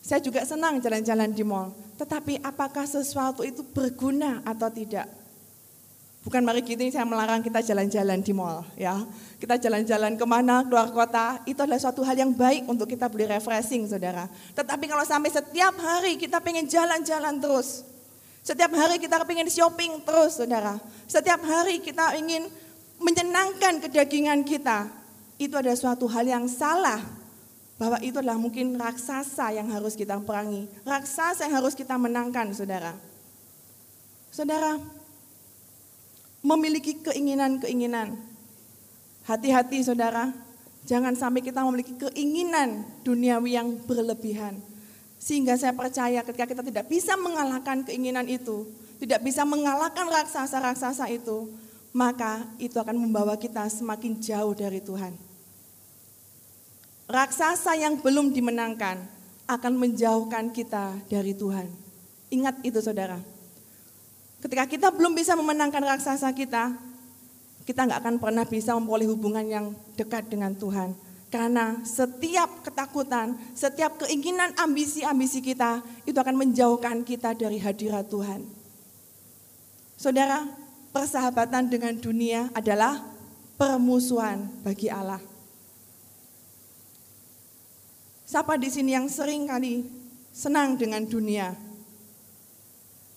Saya 0.00 0.18
juga 0.24 0.42
senang 0.48 0.80
jalan-jalan 0.80 1.30
di 1.30 1.44
mall, 1.44 1.76
tetapi 2.00 2.40
apakah 2.40 2.88
sesuatu 2.88 3.44
itu 3.44 3.60
berguna 3.60 4.40
atau 4.48 4.72
tidak? 4.72 5.19
Bukan 6.20 6.44
mari 6.44 6.60
gini 6.60 6.92
saya 6.92 7.08
melarang 7.08 7.40
kita 7.40 7.64
jalan-jalan 7.64 8.20
di 8.20 8.36
mall 8.36 8.60
ya. 8.76 8.92
Kita 9.40 9.56
jalan-jalan 9.56 10.20
ke 10.20 10.26
mana, 10.28 10.60
keluar 10.68 10.92
kota, 10.92 11.40
itu 11.48 11.56
adalah 11.64 11.80
suatu 11.80 12.04
hal 12.04 12.12
yang 12.12 12.36
baik 12.36 12.68
untuk 12.68 12.84
kita 12.84 13.08
beli 13.08 13.24
refreshing 13.24 13.88
saudara. 13.88 14.28
Tetapi 14.52 14.84
kalau 14.84 15.00
sampai 15.00 15.32
setiap 15.32 15.72
hari 15.80 16.20
kita 16.20 16.44
pengen 16.44 16.68
jalan-jalan 16.68 17.40
terus. 17.40 17.88
Setiap 18.44 18.68
hari 18.76 19.00
kita 19.00 19.16
pengen 19.24 19.48
shopping 19.48 20.04
terus 20.04 20.36
saudara. 20.36 20.76
Setiap 21.08 21.40
hari 21.40 21.80
kita 21.80 22.12
ingin 22.20 22.52
menyenangkan 23.00 23.80
kedagingan 23.80 24.44
kita. 24.44 24.92
Itu 25.40 25.56
ada 25.56 25.72
suatu 25.72 26.04
hal 26.04 26.28
yang 26.28 26.44
salah. 26.52 27.00
Bahwa 27.80 27.96
itu 28.04 28.20
adalah 28.20 28.36
mungkin 28.36 28.76
raksasa 28.76 29.56
yang 29.56 29.72
harus 29.72 29.96
kita 29.96 30.20
perangi. 30.20 30.68
Raksasa 30.84 31.48
yang 31.48 31.64
harus 31.64 31.72
kita 31.72 31.96
menangkan 31.96 32.52
saudara. 32.52 32.92
Saudara, 34.28 34.76
memiliki 36.40 37.00
keinginan-keinginan. 37.00 38.16
Hati-hati 39.28 39.84
saudara, 39.84 40.32
jangan 40.88 41.12
sampai 41.12 41.44
kita 41.44 41.60
memiliki 41.64 41.94
keinginan 41.96 42.88
duniawi 43.04 43.56
yang 43.56 43.76
berlebihan. 43.84 44.58
Sehingga 45.20 45.54
saya 45.60 45.76
percaya 45.76 46.24
ketika 46.24 46.48
kita 46.48 46.62
tidak 46.64 46.88
bisa 46.88 47.12
mengalahkan 47.20 47.84
keinginan 47.84 48.24
itu, 48.24 48.64
tidak 48.96 49.20
bisa 49.20 49.44
mengalahkan 49.44 50.08
raksasa-raksasa 50.08 51.12
itu, 51.12 51.52
maka 51.92 52.48
itu 52.56 52.76
akan 52.80 52.96
membawa 52.96 53.36
kita 53.36 53.68
semakin 53.68 54.16
jauh 54.16 54.56
dari 54.56 54.80
Tuhan. 54.80 55.12
Raksasa 57.10 57.74
yang 57.76 58.00
belum 58.00 58.32
dimenangkan 58.32 59.02
akan 59.50 59.72
menjauhkan 59.74 60.54
kita 60.54 60.94
dari 61.10 61.34
Tuhan. 61.34 61.66
Ingat 62.30 62.62
itu 62.62 62.78
saudara. 62.78 63.18
Ketika 64.40 64.64
kita 64.64 64.88
belum 64.88 65.12
bisa 65.12 65.36
memenangkan 65.36 65.84
raksasa 65.84 66.32
kita, 66.32 66.72
kita 67.68 67.80
nggak 67.84 68.00
akan 68.00 68.16
pernah 68.16 68.44
bisa 68.48 68.72
memperoleh 68.74 69.08
hubungan 69.12 69.44
yang 69.44 69.66
dekat 69.94 70.32
dengan 70.32 70.56
Tuhan. 70.56 70.96
Karena 71.30 71.78
setiap 71.86 72.66
ketakutan, 72.66 73.38
setiap 73.54 74.02
keinginan 74.02 74.50
ambisi-ambisi 74.58 75.38
kita, 75.38 75.78
itu 76.02 76.18
akan 76.18 76.34
menjauhkan 76.34 77.06
kita 77.06 77.38
dari 77.38 77.62
hadirat 77.62 78.10
Tuhan. 78.10 78.42
Saudara, 79.94 80.42
persahabatan 80.90 81.70
dengan 81.70 81.94
dunia 81.94 82.50
adalah 82.50 82.98
permusuhan 83.54 84.50
bagi 84.66 84.90
Allah. 84.90 85.22
Siapa 88.26 88.58
di 88.58 88.66
sini 88.66 88.96
yang 88.96 89.06
sering 89.06 89.46
kali 89.46 89.86
senang 90.34 90.74
dengan 90.74 91.06
dunia? 91.06 91.69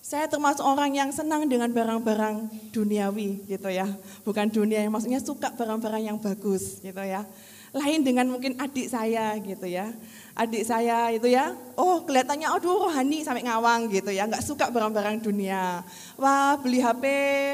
Saya 0.04 0.28
termasuk 0.28 0.68
orang 0.68 0.92
yang 0.92 1.16
senang 1.16 1.48
dengan 1.48 1.72
barang-barang 1.72 2.52
duniawi 2.76 3.48
gitu 3.48 3.72
ya. 3.72 3.88
Bukan 4.28 4.52
dunia 4.52 4.84
yang 4.84 4.92
maksudnya 4.92 5.24
suka 5.24 5.56
barang-barang 5.56 6.04
yang 6.12 6.20
bagus 6.20 6.84
gitu 6.84 7.00
ya. 7.00 7.24
Lain 7.72 8.04
dengan 8.04 8.28
mungkin 8.28 8.60
adik 8.60 8.92
saya 8.92 9.32
gitu 9.40 9.64
ya. 9.64 9.96
Adik 10.36 10.68
saya 10.68 11.08
itu 11.08 11.32
ya, 11.32 11.56
oh 11.80 12.04
kelihatannya 12.04 12.52
aduh 12.52 12.84
rohani 12.84 13.24
sampai 13.24 13.48
ngawang 13.48 13.88
gitu 13.96 14.12
ya. 14.12 14.28
Nggak 14.28 14.44
suka 14.44 14.68
barang-barang 14.76 15.24
dunia. 15.24 15.88
Wah 16.20 16.60
beli 16.60 16.84
HP 16.84 17.04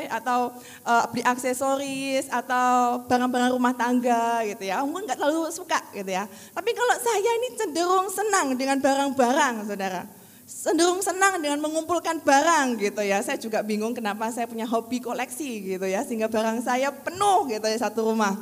atau 0.10 0.50
uh, 0.90 1.06
beli 1.14 1.22
aksesoris 1.22 2.34
atau 2.34 3.06
barang-barang 3.06 3.54
rumah 3.54 3.78
tangga 3.78 4.42
gitu 4.50 4.66
ya. 4.66 4.82
Mungkin 4.82 5.06
nggak 5.06 5.22
terlalu 5.22 5.54
suka 5.54 5.86
gitu 5.94 6.10
ya. 6.10 6.26
Tapi 6.26 6.70
kalau 6.74 6.98
saya 6.98 7.30
ini 7.46 7.54
cenderung 7.54 8.10
senang 8.10 8.58
dengan 8.58 8.82
barang-barang 8.82 9.70
saudara 9.70 10.18
cenderung 10.60 11.00
senang 11.00 11.40
dengan 11.40 11.64
mengumpulkan 11.64 12.20
barang 12.20 12.76
gitu 12.84 13.00
ya. 13.00 13.24
Saya 13.24 13.40
juga 13.40 13.64
bingung 13.64 13.96
kenapa 13.96 14.28
saya 14.36 14.44
punya 14.44 14.68
hobi 14.68 15.00
koleksi 15.00 15.64
gitu 15.64 15.88
ya, 15.88 16.04
sehingga 16.04 16.28
barang 16.28 16.60
saya 16.60 16.92
penuh 16.92 17.48
gitu 17.48 17.64
ya 17.64 17.78
satu 17.80 18.12
rumah. 18.12 18.36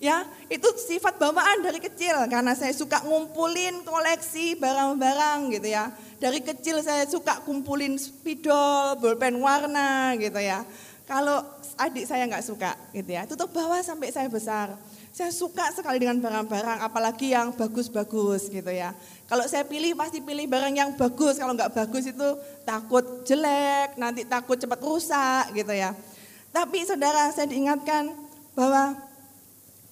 Ya, 0.00 0.24
itu 0.48 0.64
sifat 0.80 1.20
bawaan 1.20 1.60
dari 1.60 1.76
kecil 1.76 2.16
karena 2.32 2.56
saya 2.56 2.72
suka 2.72 3.04
ngumpulin 3.04 3.84
koleksi 3.84 4.56
barang-barang 4.56 5.52
gitu 5.60 5.68
ya. 5.68 5.92
Dari 6.16 6.40
kecil 6.40 6.80
saya 6.80 7.04
suka 7.04 7.44
kumpulin 7.44 8.00
spidol, 8.00 8.96
bolpen 8.96 9.36
warna 9.36 10.16
gitu 10.16 10.40
ya. 10.40 10.64
Kalau 11.04 11.44
adik 11.76 12.08
saya 12.08 12.24
nggak 12.24 12.44
suka 12.48 12.72
gitu 12.96 13.12
ya, 13.12 13.28
itu 13.28 13.36
bawa 13.36 13.84
sampai 13.84 14.08
saya 14.08 14.32
besar. 14.32 14.72
Saya 15.10 15.34
suka 15.34 15.74
sekali 15.74 15.98
dengan 15.98 16.22
barang-barang, 16.22 16.86
apalagi 16.86 17.34
yang 17.34 17.50
bagus-bagus 17.50 18.46
gitu 18.46 18.70
ya. 18.70 18.94
Kalau 19.26 19.42
saya 19.50 19.66
pilih 19.66 19.98
pasti 19.98 20.22
pilih 20.22 20.46
barang 20.46 20.70
yang 20.70 20.90
bagus, 20.94 21.34
kalau 21.34 21.50
nggak 21.58 21.74
bagus 21.74 22.06
itu 22.06 22.28
takut 22.62 23.26
jelek, 23.26 23.98
nanti 23.98 24.22
takut 24.22 24.54
cepat 24.54 24.78
rusak 24.78 25.50
gitu 25.50 25.74
ya. 25.74 25.90
Tapi 26.54 26.86
saudara 26.86 27.26
saya 27.34 27.50
diingatkan 27.50 28.14
bahwa 28.54 28.94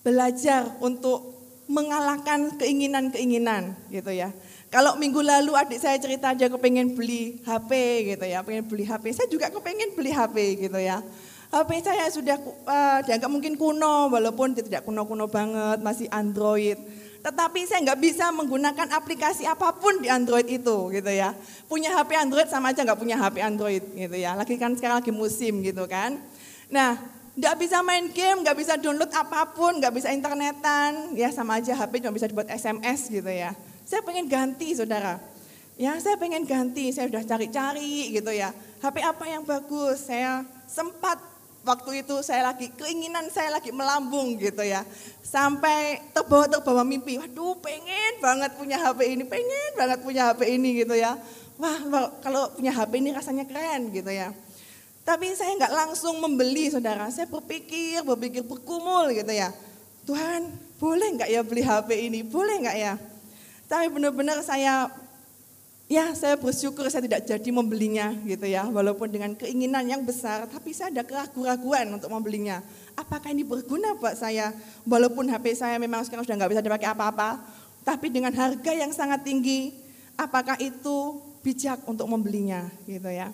belajar 0.06 0.70
untuk 0.78 1.34
mengalahkan 1.66 2.54
keinginan-keinginan 2.56 3.74
gitu 3.90 4.14
ya. 4.14 4.30
Kalau 4.70 4.96
minggu 5.00 5.18
lalu 5.18 5.56
adik 5.56 5.80
saya 5.80 5.98
cerita 5.98 6.30
dia 6.36 6.46
kepengen 6.46 6.94
beli 6.94 7.42
HP 7.42 7.70
gitu 8.14 8.24
ya, 8.28 8.44
pengen 8.46 8.70
beli 8.70 8.84
HP. 8.86 9.10
Saya 9.16 9.26
juga 9.26 9.50
kepengen 9.50 9.98
beli 9.98 10.14
HP 10.14 10.68
gitu 10.68 10.78
ya. 10.78 11.02
HP 11.48 11.80
saya 11.80 12.04
sudah 12.12 12.36
uh, 12.68 13.00
dianggap 13.08 13.30
mungkin 13.32 13.56
kuno, 13.56 14.12
walaupun 14.12 14.52
tidak 14.52 14.84
kuno-kuno 14.84 15.32
banget, 15.32 15.80
masih 15.80 16.04
Android. 16.12 16.76
Tetapi 17.24 17.64
saya 17.64 17.80
nggak 17.88 18.00
bisa 18.04 18.28
menggunakan 18.36 18.92
aplikasi 18.92 19.48
apa 19.48 19.72
pun 19.72 19.96
di 20.04 20.12
Android 20.12 20.44
itu, 20.44 20.92
gitu 20.92 21.08
ya. 21.08 21.32
Punya 21.64 21.96
HP 21.96 22.20
Android 22.20 22.52
sama 22.52 22.76
aja 22.76 22.84
nggak 22.84 23.00
punya 23.00 23.16
HP 23.16 23.40
Android, 23.40 23.80
gitu 23.96 24.16
ya. 24.20 24.36
Lagi 24.36 24.60
kan 24.60 24.76
sekarang 24.76 25.00
lagi 25.00 25.08
musim, 25.08 25.64
gitu 25.64 25.88
kan. 25.88 26.20
Nah, 26.68 27.00
nggak 27.32 27.54
bisa 27.56 27.80
main 27.80 28.12
game, 28.12 28.44
nggak 28.44 28.56
bisa 28.60 28.76
download 28.76 29.08
apa 29.16 29.48
pun, 29.48 29.80
nggak 29.80 29.94
bisa 29.96 30.12
internetan, 30.12 31.16
ya 31.16 31.32
sama 31.32 31.64
aja 31.64 31.72
HP 31.72 32.04
cuma 32.04 32.12
bisa 32.12 32.28
dibuat 32.28 32.52
SMS, 32.52 33.08
gitu 33.08 33.32
ya. 33.32 33.56
Saya 33.88 34.04
pengen 34.04 34.28
ganti, 34.28 34.76
saudara. 34.76 35.16
Ya, 35.80 35.96
saya 35.96 36.20
pengen 36.20 36.44
ganti, 36.44 36.92
saya 36.92 37.08
udah 37.08 37.24
cari-cari, 37.24 38.12
gitu 38.12 38.36
ya. 38.36 38.52
HP 38.84 39.00
apa 39.00 39.24
yang 39.24 39.48
bagus? 39.48 40.04
Saya 40.04 40.44
sempat 40.68 41.37
waktu 41.66 42.06
itu 42.06 42.20
saya 42.22 42.52
lagi 42.52 42.70
keinginan 42.74 43.30
saya 43.30 43.54
lagi 43.54 43.70
melambung 43.74 44.38
gitu 44.38 44.62
ya. 44.62 44.82
Sampai 45.24 46.00
terbawa-terbawa 46.16 46.82
mimpi, 46.82 47.20
waduh 47.20 47.58
pengen 47.60 48.12
banget 48.22 48.56
punya 48.56 48.76
HP 48.80 49.18
ini, 49.18 49.24
pengen 49.28 49.70
banget 49.76 49.98
punya 50.00 50.32
HP 50.32 50.40
ini 50.58 50.84
gitu 50.84 50.94
ya. 50.94 51.18
Wah 51.58 51.78
kalau 52.22 52.54
punya 52.54 52.70
HP 52.70 53.02
ini 53.02 53.10
rasanya 53.10 53.44
keren 53.44 53.90
gitu 53.90 54.08
ya. 54.08 54.30
Tapi 55.08 55.32
saya 55.32 55.56
nggak 55.56 55.72
langsung 55.72 56.20
membeli 56.20 56.68
saudara, 56.68 57.08
saya 57.08 57.24
berpikir, 57.24 58.04
berpikir 58.04 58.44
berkumul 58.44 59.08
gitu 59.16 59.32
ya. 59.32 59.48
Tuhan 60.04 60.52
boleh 60.76 61.08
nggak 61.16 61.30
ya 61.32 61.40
beli 61.40 61.64
HP 61.64 61.88
ini, 62.12 62.20
boleh 62.24 62.60
nggak 62.60 62.76
ya? 62.76 62.94
Tapi 63.68 63.88
benar-benar 63.92 64.40
saya 64.44 64.88
Ya, 65.88 66.12
saya 66.12 66.36
bersyukur 66.36 66.84
saya 66.92 67.00
tidak 67.00 67.24
jadi 67.24 67.48
membelinya 67.48 68.12
gitu 68.28 68.44
ya, 68.44 68.68
walaupun 68.68 69.08
dengan 69.08 69.32
keinginan 69.32 69.88
yang 69.88 70.04
besar, 70.04 70.44
tapi 70.44 70.76
saya 70.76 70.92
ada 70.92 71.00
keraguan-keraguan 71.00 71.88
untuk 71.96 72.12
membelinya. 72.12 72.60
Apakah 72.92 73.32
ini 73.32 73.40
berguna 73.40 73.96
buat 73.96 74.12
saya? 74.12 74.52
Walaupun 74.84 75.32
HP 75.32 75.56
saya 75.56 75.80
memang 75.80 76.04
sekarang 76.04 76.28
sudah 76.28 76.44
nggak 76.44 76.52
bisa 76.52 76.60
dipakai 76.60 76.92
apa-apa, 76.92 77.40
tapi 77.88 78.12
dengan 78.12 78.36
harga 78.36 78.68
yang 78.68 78.92
sangat 78.92 79.24
tinggi, 79.24 79.72
apakah 80.20 80.60
itu 80.60 81.24
bijak 81.40 81.80
untuk 81.88 82.04
membelinya 82.04 82.68
gitu 82.84 83.08
ya? 83.08 83.32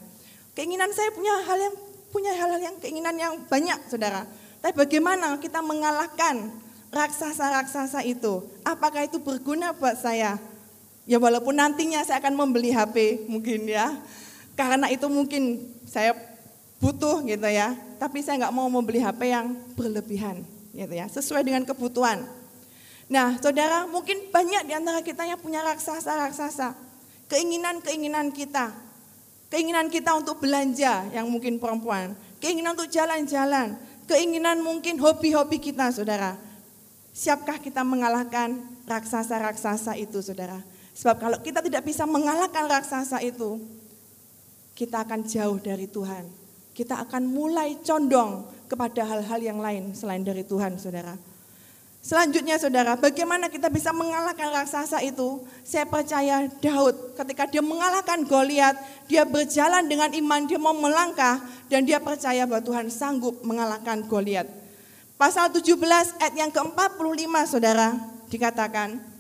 Keinginan 0.55 0.95
saya 0.95 1.11
punya 1.11 1.35
hal 1.35 1.59
yang 1.59 1.75
punya 2.15 2.39
hal-hal 2.39 2.63
yang 2.63 2.79
keinginan 2.79 3.19
yang 3.19 3.35
banyak, 3.51 3.83
saudara. 3.91 4.31
Tapi 4.63 4.79
bagaimana 4.79 5.43
kita 5.43 5.59
mengalahkan 5.59 6.55
raksasa-raksasa 6.95 8.07
itu? 8.07 8.47
Apakah 8.63 9.11
itu 9.11 9.19
berguna 9.19 9.75
buat 9.75 9.99
saya? 9.99 10.39
Ya 11.05 11.21
walaupun 11.21 11.53
nantinya 11.53 12.01
saya 12.01 12.21
akan 12.21 12.33
membeli 12.33 12.73
HP 12.73 13.29
mungkin 13.29 13.69
ya. 13.69 13.93
Karena 14.57 14.89
itu 14.89 15.05
mungkin 15.13 15.61
saya 15.85 16.17
butuh 16.81 17.21
gitu 17.29 17.45
ya. 17.45 17.77
Tapi 18.01 18.25
saya 18.25 18.41
nggak 18.45 18.55
mau 18.57 18.69
membeli 18.73 19.05
HP 19.05 19.21
yang 19.29 19.53
berlebihan 19.77 20.41
gitu 20.73 20.95
ya. 20.97 21.05
Sesuai 21.13 21.45
dengan 21.45 21.69
kebutuhan. 21.69 22.25
Nah 23.13 23.37
saudara 23.37 23.85
mungkin 23.85 24.33
banyak 24.33 24.65
di 24.65 24.73
antara 24.73 25.05
kita 25.05 25.29
yang 25.29 25.37
punya 25.37 25.61
raksasa-raksasa. 25.61 26.73
Keinginan-keinginan 27.29 28.33
kita. 28.33 28.73
Keinginan 29.53 29.93
kita 29.93 30.17
untuk 30.17 30.41
belanja 30.41 31.05
yang 31.13 31.29
mungkin 31.29 31.61
perempuan. 31.61 32.17
Keinginan 32.41 32.77
untuk 32.77 32.89
jalan-jalan. 32.89 33.77
Keinginan 34.09 34.61
mungkin 34.65 34.97
hobi-hobi 35.01 35.61
kita 35.61 35.93
saudara. 35.93 36.37
Siapkah 37.15 37.61
kita 37.61 37.85
mengalahkan 37.87 38.59
raksasa-raksasa 38.89 39.97
itu 39.97 40.21
saudara? 40.21 40.61
Sebab 40.95 41.17
kalau 41.19 41.39
kita 41.43 41.59
tidak 41.59 41.83
bisa 41.83 42.07
mengalahkan 42.07 42.71
raksasa 42.71 43.19
itu, 43.27 43.59
kita 44.79 45.03
akan 45.03 45.27
jauh 45.27 45.59
dari 45.59 45.91
Tuhan. 45.91 46.27
Kita 46.75 47.03
akan 47.03 47.27
mulai 47.27 47.79
condong 47.83 48.47
kepada 48.67 49.07
hal-hal 49.07 49.41
yang 49.43 49.59
lain 49.59 49.95
selain 49.95 50.23
dari 50.23 50.43
Tuhan, 50.47 50.79
saudara. 50.79 51.15
Selanjutnya 52.05 52.61
saudara, 52.61 53.01
bagaimana 53.01 53.49
kita 53.49 53.73
bisa 53.73 53.89
mengalahkan 53.89 54.53
raksasa 54.53 55.01
itu? 55.01 55.41
Saya 55.65 55.89
percaya 55.89 56.45
Daud 56.61 57.17
ketika 57.17 57.49
dia 57.49 57.65
mengalahkan 57.65 58.29
Goliat, 58.29 58.77
dia 59.09 59.25
berjalan 59.25 59.89
dengan 59.89 60.13
iman, 60.13 60.45
dia 60.45 60.61
mau 60.61 60.77
melangkah 60.77 61.41
dan 61.73 61.89
dia 61.89 61.97
percaya 61.97 62.45
bahwa 62.45 62.61
Tuhan 62.61 62.93
sanggup 62.93 63.41
mengalahkan 63.41 64.05
Goliat. 64.05 64.45
Pasal 65.17 65.49
17 65.49 65.81
ayat 66.21 66.35
yang 66.37 66.53
ke-45 66.53 67.35
saudara 67.49 67.97
dikatakan, 68.29 69.14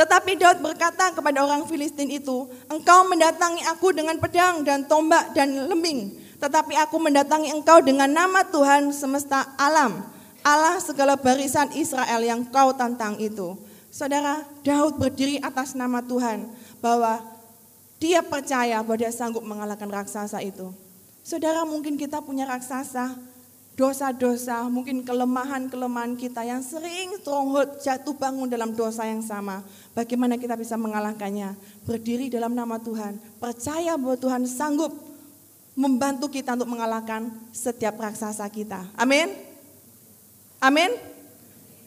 tetapi 0.00 0.32
Daud 0.40 0.64
berkata 0.64 1.12
kepada 1.12 1.44
orang 1.44 1.68
Filistin 1.68 2.08
itu, 2.08 2.48
engkau 2.72 3.04
mendatangi 3.04 3.60
aku 3.68 3.92
dengan 3.92 4.16
pedang 4.16 4.64
dan 4.64 4.88
tombak 4.88 5.36
dan 5.36 5.52
lembing, 5.68 6.16
tetapi 6.40 6.72
aku 6.72 6.96
mendatangi 6.96 7.52
engkau 7.52 7.84
dengan 7.84 8.08
nama 8.08 8.40
Tuhan 8.48 8.96
semesta 8.96 9.44
alam, 9.60 10.00
Allah 10.40 10.80
segala 10.80 11.20
barisan 11.20 11.68
Israel 11.76 12.24
yang 12.24 12.48
kau 12.48 12.72
tantang 12.72 13.20
itu. 13.20 13.60
Saudara, 13.92 14.40
Daud 14.64 14.96
berdiri 14.96 15.36
atas 15.44 15.76
nama 15.76 16.00
Tuhan 16.00 16.48
bahwa 16.80 17.20
dia 18.00 18.24
percaya 18.24 18.80
bahwa 18.80 18.96
dia 18.96 19.12
sanggup 19.12 19.44
mengalahkan 19.44 19.84
raksasa 19.84 20.40
itu. 20.40 20.72
Saudara, 21.20 21.68
mungkin 21.68 22.00
kita 22.00 22.24
punya 22.24 22.48
raksasa, 22.48 23.20
dosa-dosa, 23.80 24.68
mungkin 24.68 25.00
kelemahan-kelemahan 25.08 26.12
kita 26.20 26.44
yang 26.44 26.60
sering 26.60 27.16
stronghold 27.24 27.80
jatuh 27.80 28.12
bangun 28.12 28.44
dalam 28.44 28.76
dosa 28.76 29.08
yang 29.08 29.24
sama. 29.24 29.64
Bagaimana 30.00 30.40
kita 30.40 30.56
bisa 30.56 30.80
mengalahkannya? 30.80 31.60
Berdiri 31.84 32.32
dalam 32.32 32.56
nama 32.56 32.80
Tuhan, 32.80 33.20
percaya 33.36 34.00
bahwa 34.00 34.16
Tuhan 34.16 34.48
sanggup 34.48 34.96
membantu 35.76 36.32
kita 36.32 36.56
untuk 36.56 36.72
mengalahkan 36.72 37.28
setiap 37.52 38.00
raksasa 38.00 38.48
kita. 38.48 38.88
Amin. 38.96 39.28
Amin. 40.56 40.96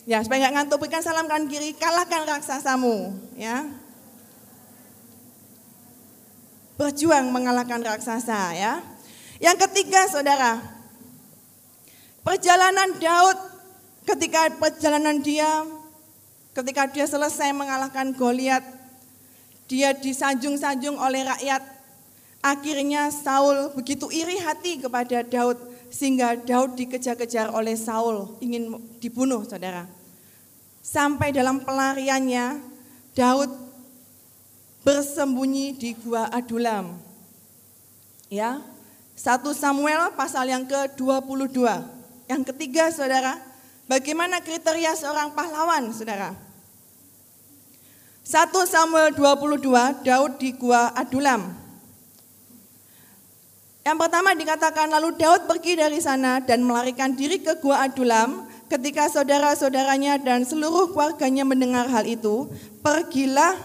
Ya, 0.06 0.22
supaya 0.22 0.46
nggak 0.46 0.54
ngantuk, 0.62 0.86
berikan 0.86 1.02
salam 1.02 1.26
kanan 1.26 1.50
kiri, 1.50 1.74
kalahkan 1.74 2.22
raksasamu. 2.30 3.18
Ya, 3.34 3.66
berjuang 6.78 7.34
mengalahkan 7.34 7.82
raksasa. 7.82 8.54
Ya, 8.54 8.78
yang 9.42 9.58
ketiga, 9.58 10.06
saudara, 10.06 10.62
Perjalanan 12.24 12.96
Daud 13.04 13.36
ketika 14.08 14.48
perjalanan 14.56 15.20
dia 15.20 15.68
ketika 16.54 16.88
dia 16.90 17.06
selesai 17.10 17.52
mengalahkan 17.52 18.14
Goliat, 18.14 18.64
dia 19.68 19.92
disanjung-sanjung 19.98 20.96
oleh 20.98 21.26
rakyat. 21.26 21.66
Akhirnya 22.44 23.08
Saul 23.10 23.72
begitu 23.72 24.12
iri 24.12 24.36
hati 24.38 24.84
kepada 24.84 25.24
Daud 25.24 25.58
sehingga 25.88 26.36
Daud 26.36 26.76
dikejar-kejar 26.76 27.50
oleh 27.50 27.74
Saul 27.80 28.36
ingin 28.44 28.78
dibunuh 29.00 29.48
saudara. 29.48 29.88
Sampai 30.84 31.32
dalam 31.32 31.64
pelariannya 31.64 32.60
Daud 33.16 33.48
bersembunyi 34.84 35.80
di 35.80 35.96
gua 36.04 36.28
Adulam. 36.36 37.00
Ya. 38.28 38.60
1 39.16 39.46
Samuel 39.56 40.12
pasal 40.18 40.52
yang 40.52 40.68
ke-22. 40.68 41.64
Yang 42.28 42.42
ketiga 42.52 42.90
saudara, 42.90 43.38
bagaimana 43.86 44.42
kriteria 44.44 44.98
seorang 44.98 45.32
pahlawan 45.38 45.94
saudara? 45.96 46.34
1 48.24 48.56
Samuel 48.72 49.12
22, 49.20 49.60
Daud 50.08 50.40
di 50.40 50.56
Gua 50.56 50.96
Adulam. 50.96 51.44
Yang 53.84 53.98
pertama 54.00 54.32
dikatakan 54.32 54.88
lalu 54.88 55.20
Daud 55.20 55.44
pergi 55.44 55.76
dari 55.76 56.00
sana 56.00 56.40
dan 56.40 56.64
melarikan 56.64 57.12
diri 57.20 57.44
ke 57.44 57.60
Gua 57.60 57.84
Adulam. 57.84 58.48
Ketika 58.72 59.12
saudara-saudaranya 59.12 60.24
dan 60.24 60.48
seluruh 60.48 60.96
keluarganya 60.96 61.44
mendengar 61.44 61.84
hal 61.92 62.08
itu, 62.08 62.48
pergilah 62.80 63.60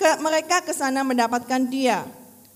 ke 0.00 0.10
mereka 0.24 0.64
ke 0.64 0.72
sana 0.72 1.04
mendapatkan 1.04 1.68
dia. 1.68 2.08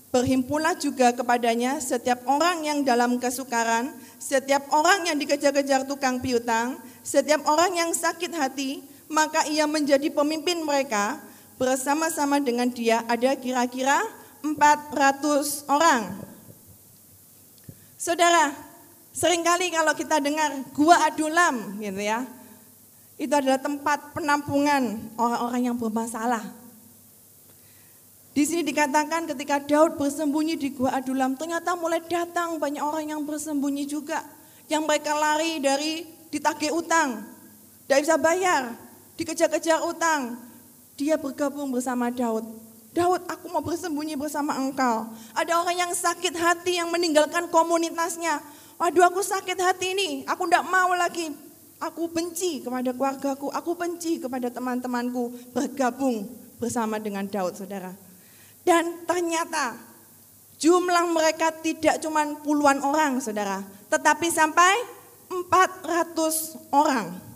Berhimpunlah 0.09 0.73
juga 0.81 1.13
kepadanya 1.13 1.77
setiap 1.77 2.25
orang 2.25 2.65
yang 2.65 2.81
dalam 2.81 3.21
kesukaran, 3.21 3.93
setiap 4.17 4.65
orang 4.73 5.05
yang 5.05 5.21
dikejar-kejar 5.21 5.85
tukang 5.85 6.17
piutang, 6.17 6.81
setiap 7.05 7.45
orang 7.45 7.77
yang 7.77 7.93
sakit 7.93 8.33
hati, 8.33 8.88
maka 9.09 9.43
ia 9.49 9.65
menjadi 9.65 10.07
pemimpin 10.13 10.63
mereka. 10.63 11.19
Bersama-sama 11.59 12.39
dengan 12.39 12.71
dia 12.71 13.03
ada 13.03 13.35
kira-kira 13.35 13.99
400 14.39 15.67
orang. 15.67 16.23
Saudara, 17.99 18.55
sering 19.11 19.43
kali 19.43 19.67
kalau 19.67 19.91
kita 19.91 20.23
dengar 20.23 20.55
gua 20.71 21.03
adulam 21.11 21.75
gitu 21.83 21.99
ya, 21.99 22.23
itu 23.19 23.33
adalah 23.35 23.59
tempat 23.59 24.15
penampungan 24.15 25.03
orang-orang 25.19 25.67
yang 25.67 25.75
bermasalah 25.75 26.59
di 28.39 28.47
sini 28.47 28.61
dikatakan 28.61 29.27
ketika 29.27 29.59
Daud 29.59 29.99
bersembunyi 29.99 30.55
di 30.55 30.71
Gua 30.71 30.95
Adulam, 30.95 31.35
ternyata 31.35 31.73
mulai 31.75 31.99
datang 32.07 32.55
banyak 32.55 32.79
orang 32.79 33.11
yang 33.11 33.21
bersembunyi 33.27 33.83
juga. 33.83 34.23
Yang 34.71 34.87
mereka 34.87 35.11
lari 35.11 35.59
dari 35.59 36.07
ditagih 36.31 36.71
utang, 36.71 37.25
tidak 37.83 37.99
bisa 37.99 38.15
bayar, 38.15 38.77
dikejar-kejar 39.19 39.83
utang. 39.83 40.39
Dia 40.95 41.19
bergabung 41.19 41.75
bersama 41.75 42.07
Daud. 42.07 42.47
Daud, 42.95 43.21
aku 43.27 43.51
mau 43.51 43.61
bersembunyi 43.61 44.15
bersama 44.15 44.55
engkau. 44.55 45.11
Ada 45.35 45.59
orang 45.59 45.75
yang 45.75 45.91
sakit 45.91 46.33
hati 46.33 46.79
yang 46.79 46.87
meninggalkan 46.89 47.51
komunitasnya. 47.51 48.39
Waduh 48.79 49.11
aku 49.11 49.19
sakit 49.19 49.59
hati 49.59 49.91
ini, 49.91 50.09
aku 50.23 50.47
tidak 50.47 50.63
mau 50.71 50.95
lagi. 50.95 51.35
Aku 51.79 52.11
benci 52.11 52.59
kepada 52.59 52.91
keluargaku, 52.91 53.51
aku 53.51 53.71
benci 53.75 54.19
kepada 54.19 54.51
teman-temanku 54.51 55.51
bergabung 55.55 56.27
bersama 56.59 56.99
dengan 56.99 57.23
Daud 57.27 57.55
saudara. 57.55 57.95
Dan 58.67 59.07
ternyata 59.07 59.79
jumlah 60.59 61.07
mereka 61.07 61.55
tidak 61.55 62.03
cuma 62.03 62.23
puluhan 62.43 62.83
orang 62.83 63.23
saudara. 63.23 63.63
Tetapi 63.87 64.27
sampai 64.27 64.75
400 65.31 66.75
orang. 66.75 67.28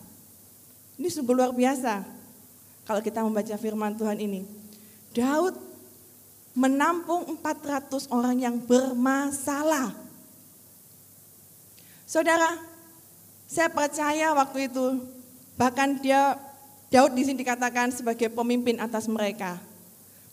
Ini 0.97 1.08
sungguh 1.10 1.34
luar 1.34 1.51
biasa 1.51 2.06
kalau 2.86 3.01
kita 3.01 3.25
membaca 3.25 3.56
firman 3.58 3.97
Tuhan 3.97 4.17
ini. 4.21 4.45
Daud 5.13 5.58
menampung 6.53 7.38
400 7.41 8.10
orang 8.13 8.38
yang 8.38 8.56
bermasalah. 8.62 9.93
Saudara, 12.06 12.62
saya 13.49 13.69
percaya 13.73 14.38
waktu 14.38 14.69
itu 14.69 15.01
bahkan 15.58 15.97
dia 15.97 16.38
Daud 16.93 17.17
di 17.17 17.25
sini 17.25 17.41
dikatakan 17.41 17.89
sebagai 17.89 18.29
pemimpin 18.29 18.77
atas 18.77 19.10
mereka. 19.10 19.58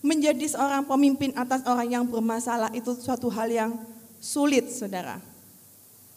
Menjadi 0.05 0.45
seorang 0.45 0.85
pemimpin 0.85 1.33
atas 1.37 1.65
orang 1.65 1.89
yang 1.89 2.05
bermasalah 2.05 2.73
itu 2.77 2.97
suatu 2.97 3.33
hal 3.33 3.49
yang 3.49 3.71
sulit, 4.21 4.69
Saudara. 4.69 5.30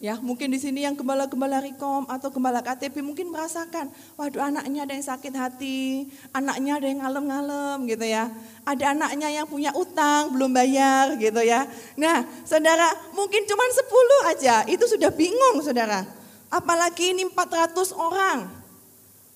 Ya, 0.03 0.19
mungkin 0.19 0.51
di 0.51 0.59
sini 0.59 0.83
yang 0.83 0.99
gembala-gembala 0.99 1.63
Rikom 1.63 2.03
atau 2.11 2.27
gembala 2.27 2.59
KTP 2.59 2.99
mungkin 2.99 3.31
merasakan, 3.31 3.87
waduh 4.19 4.51
anaknya 4.51 4.83
ada 4.83 4.99
yang 4.99 5.07
sakit 5.07 5.31
hati, 5.31 6.11
anaknya 6.35 6.75
ada 6.75 6.87
yang 6.91 6.99
ngalem-ngalem 7.07 7.87
gitu 7.87 8.03
ya. 8.11 8.27
Ada 8.67 8.91
anaknya 8.91 9.31
yang 9.31 9.47
punya 9.47 9.71
utang 9.71 10.35
belum 10.35 10.51
bayar 10.51 11.15
gitu 11.15 11.39
ya. 11.39 11.63
Nah, 11.95 12.27
saudara 12.43 12.91
mungkin 13.15 13.47
cuma 13.47 13.63
10 13.63 14.31
aja, 14.35 14.67
itu 14.67 14.83
sudah 14.91 15.07
bingung 15.07 15.63
saudara. 15.63 16.03
Apalagi 16.51 17.15
ini 17.15 17.23
400 17.23 17.95
orang. 17.95 18.51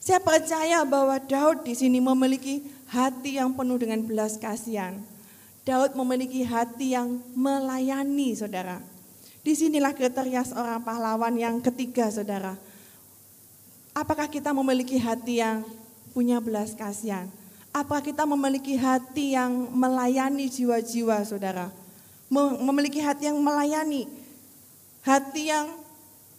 Saya 0.03 0.19
percaya 0.19 0.83
bahwa 0.83 1.15
Daud 1.23 1.63
di 1.63 1.79
sini 1.79 2.03
memiliki 2.03 2.59
hati 2.91 3.39
yang 3.39 3.55
penuh 3.55 3.79
dengan 3.79 4.03
belas 4.03 4.35
kasihan. 4.35 4.99
Daud 5.63 5.95
memiliki 5.95 6.43
hati 6.43 6.91
yang 6.91 7.23
melayani 7.39 8.35
saudara 8.35 8.96
Di 9.47 9.55
sinilah 9.55 9.95
kriteria 9.95 10.43
seorang 10.43 10.83
pahlawan 10.83 11.31
yang 11.39 11.63
ketiga, 11.63 12.11
saudara. 12.11 12.59
Apakah 13.95 14.27
kita 14.27 14.51
memiliki 14.51 14.99
hati 14.99 15.39
yang 15.39 15.63
punya 16.11 16.43
belas 16.43 16.75
kasihan? 16.75 17.31
Apakah 17.71 18.03
kita 18.03 18.27
memiliki 18.27 18.75
hati 18.75 19.39
yang 19.39 19.71
melayani 19.71 20.51
jiwa-jiwa, 20.51 21.23
saudara? 21.23 21.71
Memiliki 22.59 22.99
hati 22.99 23.31
yang 23.31 23.39
melayani, 23.39 24.11
hati 25.07 25.47
yang 25.47 25.79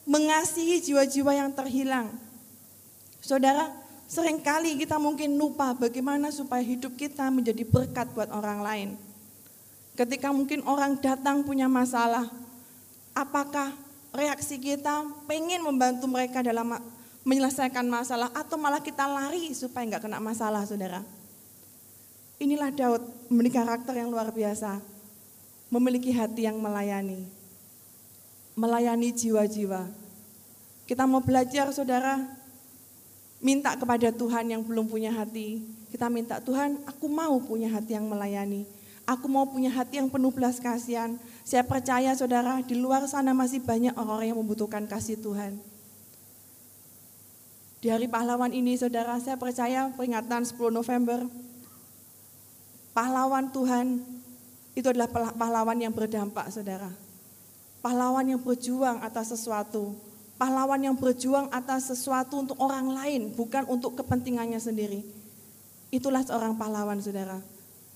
mengasihi 0.04 0.76
jiwa-jiwa 0.84 1.32
yang 1.32 1.48
terhilang. 1.56 2.12
Saudara, 3.24 3.72
sering 4.04 4.36
kali 4.36 4.76
kita 4.76 5.00
mungkin 5.00 5.32
lupa 5.40 5.72
bagaimana 5.72 6.28
supaya 6.28 6.60
hidup 6.60 6.92
kita 6.92 7.32
menjadi 7.32 7.64
berkat 7.64 8.12
buat 8.12 8.28
orang 8.28 8.60
lain. 8.60 8.88
Ketika 9.96 10.28
mungkin 10.28 10.60
orang 10.68 11.00
datang 11.00 11.40
punya 11.40 11.72
masalah, 11.72 12.28
apakah 13.18 13.74
reaksi 14.14 14.62
kita 14.62 15.02
pengen 15.26 15.66
membantu 15.66 16.06
mereka 16.06 16.38
dalam 16.38 16.78
menyelesaikan 17.26 17.84
masalah 17.90 18.30
atau 18.30 18.54
malah 18.54 18.78
kita 18.78 19.04
lari 19.04 19.50
supaya 19.50 19.84
nggak 19.90 20.06
kena 20.06 20.22
masalah 20.22 20.62
saudara. 20.62 21.02
Inilah 22.38 22.70
Daud 22.70 23.02
memiliki 23.26 23.58
karakter 23.58 23.98
yang 23.98 24.14
luar 24.14 24.30
biasa. 24.30 24.78
Memiliki 25.68 26.14
hati 26.14 26.46
yang 26.46 26.62
melayani. 26.62 27.26
Melayani 28.54 29.10
jiwa-jiwa. 29.10 29.90
Kita 30.88 31.04
mau 31.04 31.20
belajar 31.20 31.68
saudara, 31.74 32.24
minta 33.44 33.74
kepada 33.76 34.08
Tuhan 34.14 34.54
yang 34.54 34.62
belum 34.64 34.88
punya 34.88 35.12
hati. 35.12 35.60
Kita 35.92 36.08
minta 36.08 36.40
Tuhan, 36.40 36.80
aku 36.88 37.10
mau 37.10 37.36
punya 37.42 37.68
hati 37.68 37.98
yang 37.98 38.08
melayani. 38.08 38.64
Aku 39.04 39.26
mau 39.28 39.44
punya 39.44 39.68
hati 39.68 40.00
yang 40.00 40.08
penuh 40.08 40.32
belas 40.32 40.62
kasihan. 40.62 41.18
Saya 41.48 41.64
percaya 41.64 42.12
saudara, 42.12 42.60
di 42.60 42.76
luar 42.76 43.08
sana 43.08 43.32
masih 43.32 43.64
banyak 43.64 43.96
orang-orang 43.96 44.36
yang 44.36 44.40
membutuhkan 44.44 44.84
kasih 44.84 45.16
Tuhan. 45.16 45.56
Di 47.80 47.88
hari 47.88 48.04
pahlawan 48.04 48.52
ini 48.52 48.76
saudara, 48.76 49.16
saya 49.16 49.40
percaya 49.40 49.88
peringatan 49.96 50.44
10 50.44 50.60
November, 50.68 51.24
pahlawan 52.92 53.48
Tuhan 53.48 54.04
itu 54.76 54.92
adalah 54.92 55.08
pahlawan 55.32 55.80
yang 55.80 55.96
berdampak 55.96 56.52
saudara. 56.52 56.92
Pahlawan 57.80 58.28
yang 58.28 58.44
berjuang 58.44 59.00
atas 59.00 59.32
sesuatu. 59.32 59.96
Pahlawan 60.36 60.84
yang 60.84 61.00
berjuang 61.00 61.48
atas 61.48 61.88
sesuatu 61.88 62.44
untuk 62.44 62.60
orang 62.60 62.92
lain, 62.92 63.32
bukan 63.32 63.64
untuk 63.72 63.96
kepentingannya 63.96 64.60
sendiri. 64.60 65.00
Itulah 65.88 66.20
seorang 66.28 66.60
pahlawan 66.60 67.00
saudara. 67.00 67.40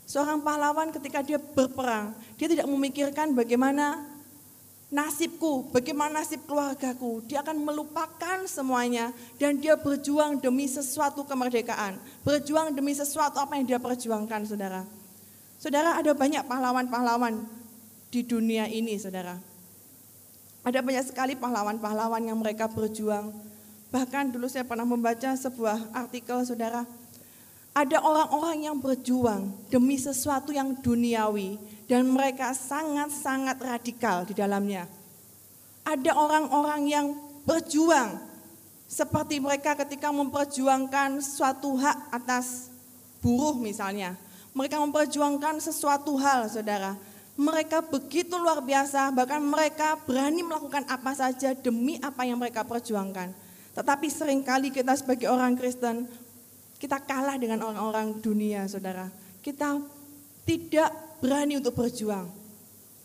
Seorang 0.06 0.42
pahlawan 0.42 0.90
ketika 0.90 1.22
dia 1.22 1.38
berperang, 1.38 2.12
dia 2.36 2.50
tidak 2.50 2.66
memikirkan 2.68 3.32
bagaimana 3.32 4.12
nasibku, 4.92 5.72
bagaimana 5.72 6.20
nasib 6.20 6.44
keluargaku. 6.44 7.24
Dia 7.24 7.40
akan 7.40 7.64
melupakan 7.64 8.44
semuanya 8.44 9.10
dan 9.40 9.56
dia 9.56 9.74
berjuang 9.80 10.36
demi 10.38 10.68
sesuatu 10.68 11.24
kemerdekaan. 11.24 11.96
Berjuang 12.22 12.76
demi 12.76 12.92
sesuatu 12.92 13.40
apa 13.40 13.56
yang 13.56 13.64
dia 13.64 13.80
perjuangkan, 13.80 14.44
saudara. 14.44 14.84
Saudara, 15.56 15.96
ada 15.96 16.12
banyak 16.12 16.44
pahlawan-pahlawan 16.44 17.48
di 18.12 18.20
dunia 18.20 18.68
ini, 18.68 19.00
saudara. 19.00 19.40
Ada 20.62 20.84
banyak 20.84 21.08
sekali 21.08 21.34
pahlawan-pahlawan 21.34 22.22
yang 22.22 22.38
mereka 22.38 22.68
berjuang. 22.68 23.32
Bahkan 23.90 24.30
dulu 24.36 24.46
saya 24.46 24.62
pernah 24.68 24.84
membaca 24.84 25.32
sebuah 25.34 25.90
artikel, 25.96 26.44
saudara, 26.44 26.84
ada 27.72 28.04
orang-orang 28.04 28.68
yang 28.68 28.76
berjuang 28.76 29.48
demi 29.72 29.96
sesuatu 29.96 30.52
yang 30.52 30.76
duniawi 30.76 31.56
dan 31.88 32.04
mereka 32.04 32.52
sangat-sangat 32.52 33.56
radikal 33.60 34.28
di 34.28 34.36
dalamnya. 34.36 34.84
Ada 35.82 36.12
orang-orang 36.12 36.82
yang 36.86 37.06
berjuang 37.48 38.20
seperti 38.84 39.40
mereka 39.40 39.72
ketika 39.72 40.12
memperjuangkan 40.12 41.24
suatu 41.24 41.80
hak 41.80 42.12
atas 42.12 42.68
buruh 43.24 43.56
misalnya. 43.56 44.20
Mereka 44.52 44.76
memperjuangkan 44.76 45.64
sesuatu 45.64 46.12
hal, 46.20 46.52
saudara. 46.52 46.92
Mereka 47.40 47.88
begitu 47.88 48.36
luar 48.36 48.60
biasa, 48.60 49.08
bahkan 49.16 49.40
mereka 49.40 49.96
berani 50.04 50.44
melakukan 50.44 50.84
apa 50.84 51.16
saja 51.16 51.56
demi 51.56 51.96
apa 52.04 52.28
yang 52.28 52.36
mereka 52.36 52.60
perjuangkan. 52.60 53.32
Tetapi 53.72 54.06
sering 54.12 54.44
kali 54.44 54.68
kita 54.68 54.92
sebagai 54.92 55.32
orang 55.32 55.56
Kristen 55.56 56.04
kita 56.82 56.98
kalah 56.98 57.38
dengan 57.38 57.62
orang-orang 57.62 58.18
dunia, 58.18 58.66
saudara. 58.66 59.06
Kita 59.38 59.78
tidak 60.42 60.90
berani 61.22 61.62
untuk 61.62 61.78
berjuang. 61.78 62.26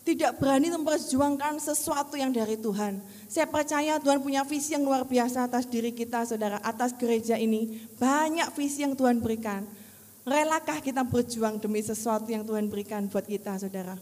Tidak 0.02 0.34
berani 0.34 0.74
memperjuangkan 0.74 1.62
sesuatu 1.62 2.18
yang 2.18 2.34
dari 2.34 2.58
Tuhan. 2.58 2.98
Saya 3.30 3.46
percaya 3.46 4.02
Tuhan 4.02 4.18
punya 4.18 4.42
visi 4.42 4.74
yang 4.74 4.82
luar 4.82 5.06
biasa 5.06 5.46
atas 5.46 5.62
diri 5.70 5.94
kita, 5.94 6.26
saudara. 6.26 6.58
Atas 6.66 6.90
gereja 6.90 7.38
ini. 7.38 7.86
Banyak 8.02 8.50
visi 8.58 8.82
yang 8.82 8.98
Tuhan 8.98 9.22
berikan. 9.22 9.62
Relakah 10.26 10.82
kita 10.82 11.06
berjuang 11.06 11.62
demi 11.62 11.78
sesuatu 11.78 12.26
yang 12.26 12.42
Tuhan 12.42 12.66
berikan 12.66 13.06
buat 13.06 13.30
kita, 13.30 13.62
saudara? 13.62 13.94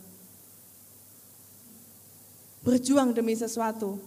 Berjuang 2.65 3.13
demi 3.13 3.37
sesuatu. 3.37 4.01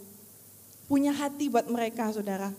Punya 0.89 1.13
hati 1.13 1.45
buat 1.45 1.69
mereka, 1.69 2.09
saudara 2.09 2.49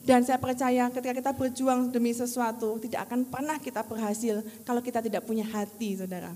dan 0.00 0.24
saya 0.24 0.40
percaya 0.40 0.88
ketika 0.88 1.12
kita 1.12 1.32
berjuang 1.36 1.92
demi 1.92 2.16
sesuatu, 2.16 2.80
tidak 2.80 3.04
akan 3.04 3.28
pernah 3.28 3.60
kita 3.60 3.84
berhasil 3.84 4.40
kalau 4.64 4.80
kita 4.80 5.04
tidak 5.04 5.28
punya 5.28 5.44
hati, 5.44 6.00
saudara. 6.00 6.32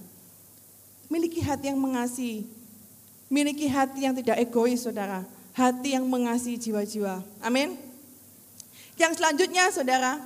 Miliki 1.09 1.41
hati 1.41 1.73
yang 1.73 1.81
mengasihi. 1.81 2.45
Miliki 3.33 3.65
hati 3.65 4.05
yang 4.05 4.13
tidak 4.13 4.37
egois, 4.37 4.85
saudara. 4.85 5.25
Hati 5.57 5.97
yang 5.97 6.05
mengasihi 6.05 6.61
jiwa-jiwa. 6.61 7.25
Amin. 7.41 7.81
Yang 9.01 9.23
selanjutnya, 9.23 9.65
saudara. 9.73 10.21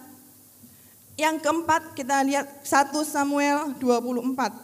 Yang 1.14 1.42
keempat, 1.46 1.94
kita 1.94 2.22
lihat 2.26 2.46
1 2.66 2.90
Samuel 3.06 3.74
24. 3.78 4.54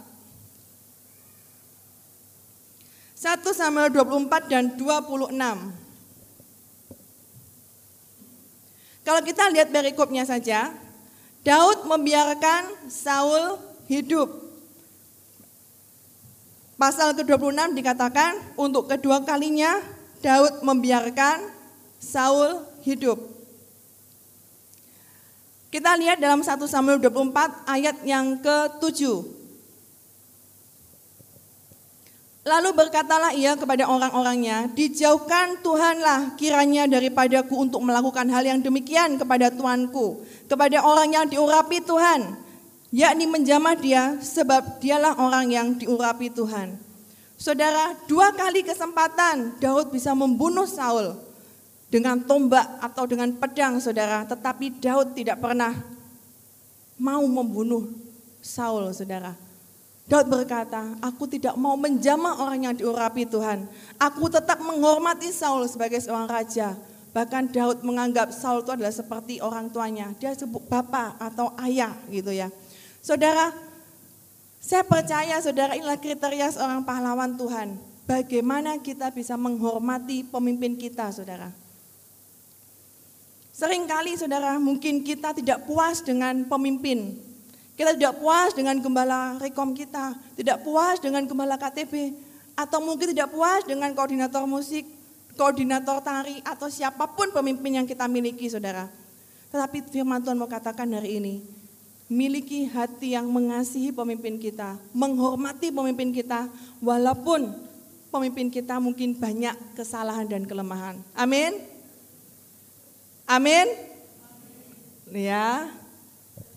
1 3.15 3.41
Samuel 3.55 3.89
24 3.89 4.51
dan 4.51 4.75
26. 4.77 5.84
Kalau 9.05 9.21
kita 9.21 9.53
lihat 9.53 9.69
berikutnya 9.69 10.25
saja, 10.25 10.73
Daud 11.45 11.85
membiarkan 11.85 12.89
Saul 12.89 13.61
hidup. 13.85 14.33
Pasal 16.81 17.13
ke-26 17.13 17.77
dikatakan 17.77 18.33
untuk 18.57 18.89
kedua 18.89 19.23
kalinya 19.23 19.79
Daud 20.25 20.65
membiarkan 20.65 21.53
Saul 22.01 22.65
hidup. 22.83 23.21
Kita 25.69 26.01
lihat 26.01 26.23
dalam 26.23 26.41
1 26.41 26.57
Samuel 26.65 26.97
24 27.03 27.69
ayat 27.69 27.97
yang 28.09 28.41
ke-7. 28.41 29.44
Lalu 32.45 32.77
berkatalah 32.77 33.33
ia 33.33 33.57
kepada 33.57 33.89
orang-orangnya, 33.89 34.69
dijauhkan 34.77 35.65
Tuhanlah 35.65 36.37
kiranya 36.37 36.85
daripadaku 36.85 37.57
untuk 37.57 37.81
melakukan 37.81 38.29
hal 38.29 38.45
yang 38.45 38.61
demikian 38.61 39.17
kepada 39.17 39.49
Tuanku, 39.49 40.21
kepada 40.45 40.85
orang 40.85 41.09
yang 41.09 41.25
diurapi 41.25 41.81
Tuhan, 41.81 42.37
yakni 42.93 43.25
menjamah 43.25 43.81
dia 43.81 44.21
sebab 44.21 44.77
dialah 44.77 45.17
orang 45.17 45.49
yang 45.49 45.73
diurapi 45.73 46.29
Tuhan. 46.37 46.77
Saudara, 47.41 47.97
dua 48.05 48.37
kali 48.37 48.61
kesempatan 48.61 49.57
Daud 49.57 49.89
bisa 49.89 50.13
membunuh 50.13 50.69
Saul 50.69 51.17
dengan 51.89 52.21
tombak 52.29 52.77
atau 52.85 53.09
dengan 53.09 53.33
pedang 53.41 53.81
saudara, 53.81 54.29
tetapi 54.29 54.85
Daud 54.85 55.17
tidak 55.17 55.41
pernah 55.41 55.73
mau 57.01 57.25
membunuh 57.25 57.89
Saul 58.45 58.93
saudara. 58.93 59.44
Daud 60.05 60.29
berkata, 60.29 61.01
aku 61.01 61.25
tidak 61.25 61.57
mau 61.57 61.81
menjamah 61.81 62.45
orang 62.45 62.69
yang 62.69 62.75
diurapi 62.77 63.25
Tuhan. 63.25 63.65
Aku 63.97 64.29
tetap 64.29 64.61
menghormati 64.61 65.33
Saul 65.33 65.65
sebagai 65.65 65.97
seorang 66.05 66.29
raja. 66.29 66.77
Bahkan 67.17 67.57
Daud 67.57 67.81
menganggap 67.81 68.29
Saul 68.29 68.61
itu 68.61 68.77
adalah 68.77 68.93
seperti 68.93 69.41
orang 69.41 69.73
tuanya. 69.73 70.13
Dia 70.21 70.37
sebut 70.37 70.61
bapak 70.69 71.17
atau 71.17 71.57
ayah 71.65 71.97
gitu 72.13 72.29
ya. 72.37 72.53
Saudara, 73.01 73.49
saya 74.61 74.85
percaya 74.85 75.41
saudara 75.41 75.73
inilah 75.73 75.97
kriteria 75.97 76.53
seorang 76.53 76.85
pahlawan 76.85 77.41
Tuhan. 77.41 77.81
Bagaimana 78.05 78.77
kita 78.85 79.09
bisa 79.09 79.41
menghormati 79.41 80.29
pemimpin 80.29 80.77
kita 80.77 81.09
saudara. 81.17 81.49
Seringkali 83.57 84.21
saudara 84.21 84.61
mungkin 84.61 85.01
kita 85.01 85.33
tidak 85.33 85.65
puas 85.65 86.05
dengan 86.05 86.45
pemimpin 86.45 87.17
kita 87.75 87.99
tidak 87.99 88.23
puas 88.23 88.55
dengan 88.55 88.79
gembala 88.79 89.35
rekom 89.43 89.75
kita, 89.75 90.15
tidak 90.39 90.63
puas 90.63 91.03
dengan 91.03 91.27
gembala 91.27 91.59
KTB, 91.59 92.15
atau 92.55 92.79
mungkin 92.79 93.11
tidak 93.11 93.35
puas 93.35 93.67
dengan 93.67 93.91
koordinator 93.99 94.47
musik, 94.47 94.87
koordinator 95.35 95.99
tari, 95.99 96.39
atau 96.47 96.71
siapa 96.71 97.11
pun 97.11 97.35
pemimpin 97.35 97.83
yang 97.83 97.87
kita 97.87 98.07
miliki, 98.07 98.47
saudara. 98.47 98.87
Tetapi 99.51 99.91
firman 99.91 100.23
Tuhan 100.23 100.39
mau 100.39 100.47
katakan 100.47 100.87
hari 100.95 101.19
ini, 101.19 101.35
miliki 102.07 102.71
hati 102.71 103.19
yang 103.19 103.27
mengasihi 103.27 103.91
pemimpin 103.91 104.39
kita, 104.39 104.79
menghormati 104.95 105.75
pemimpin 105.75 106.15
kita, 106.15 106.47
walaupun 106.79 107.51
pemimpin 108.15 108.55
kita 108.55 108.79
mungkin 108.79 109.19
banyak 109.19 109.55
kesalahan 109.75 110.31
dan 110.31 110.47
kelemahan. 110.47 110.95
Amin. 111.19 111.59
Amin. 113.27 113.67
Ya, 115.11 115.71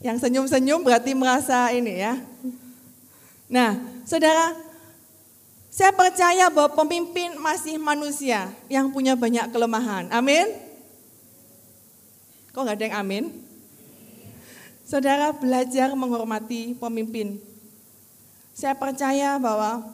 yang 0.01 0.17
senyum-senyum 0.21 0.85
berarti 0.85 1.17
merasa 1.17 1.73
ini 1.73 2.01
ya. 2.01 2.13
Nah, 3.49 3.79
saudara, 4.05 4.53
saya 5.71 5.93
percaya 5.93 6.49
bahwa 6.49 6.73
pemimpin 6.73 7.37
masih 7.37 7.77
manusia 7.77 8.49
yang 8.69 8.89
punya 8.89 9.13
banyak 9.13 9.49
kelemahan. 9.53 10.09
Amin. 10.09 10.45
Kok 12.53 12.61
nggak 12.65 12.77
ada 12.77 12.85
yang 12.89 12.97
amin? 12.97 13.23
Saudara 14.87 15.29
belajar 15.35 15.93
menghormati 15.93 16.73
pemimpin. 16.79 17.37
Saya 18.57 18.73
percaya 18.73 19.37
bahwa 19.37 19.85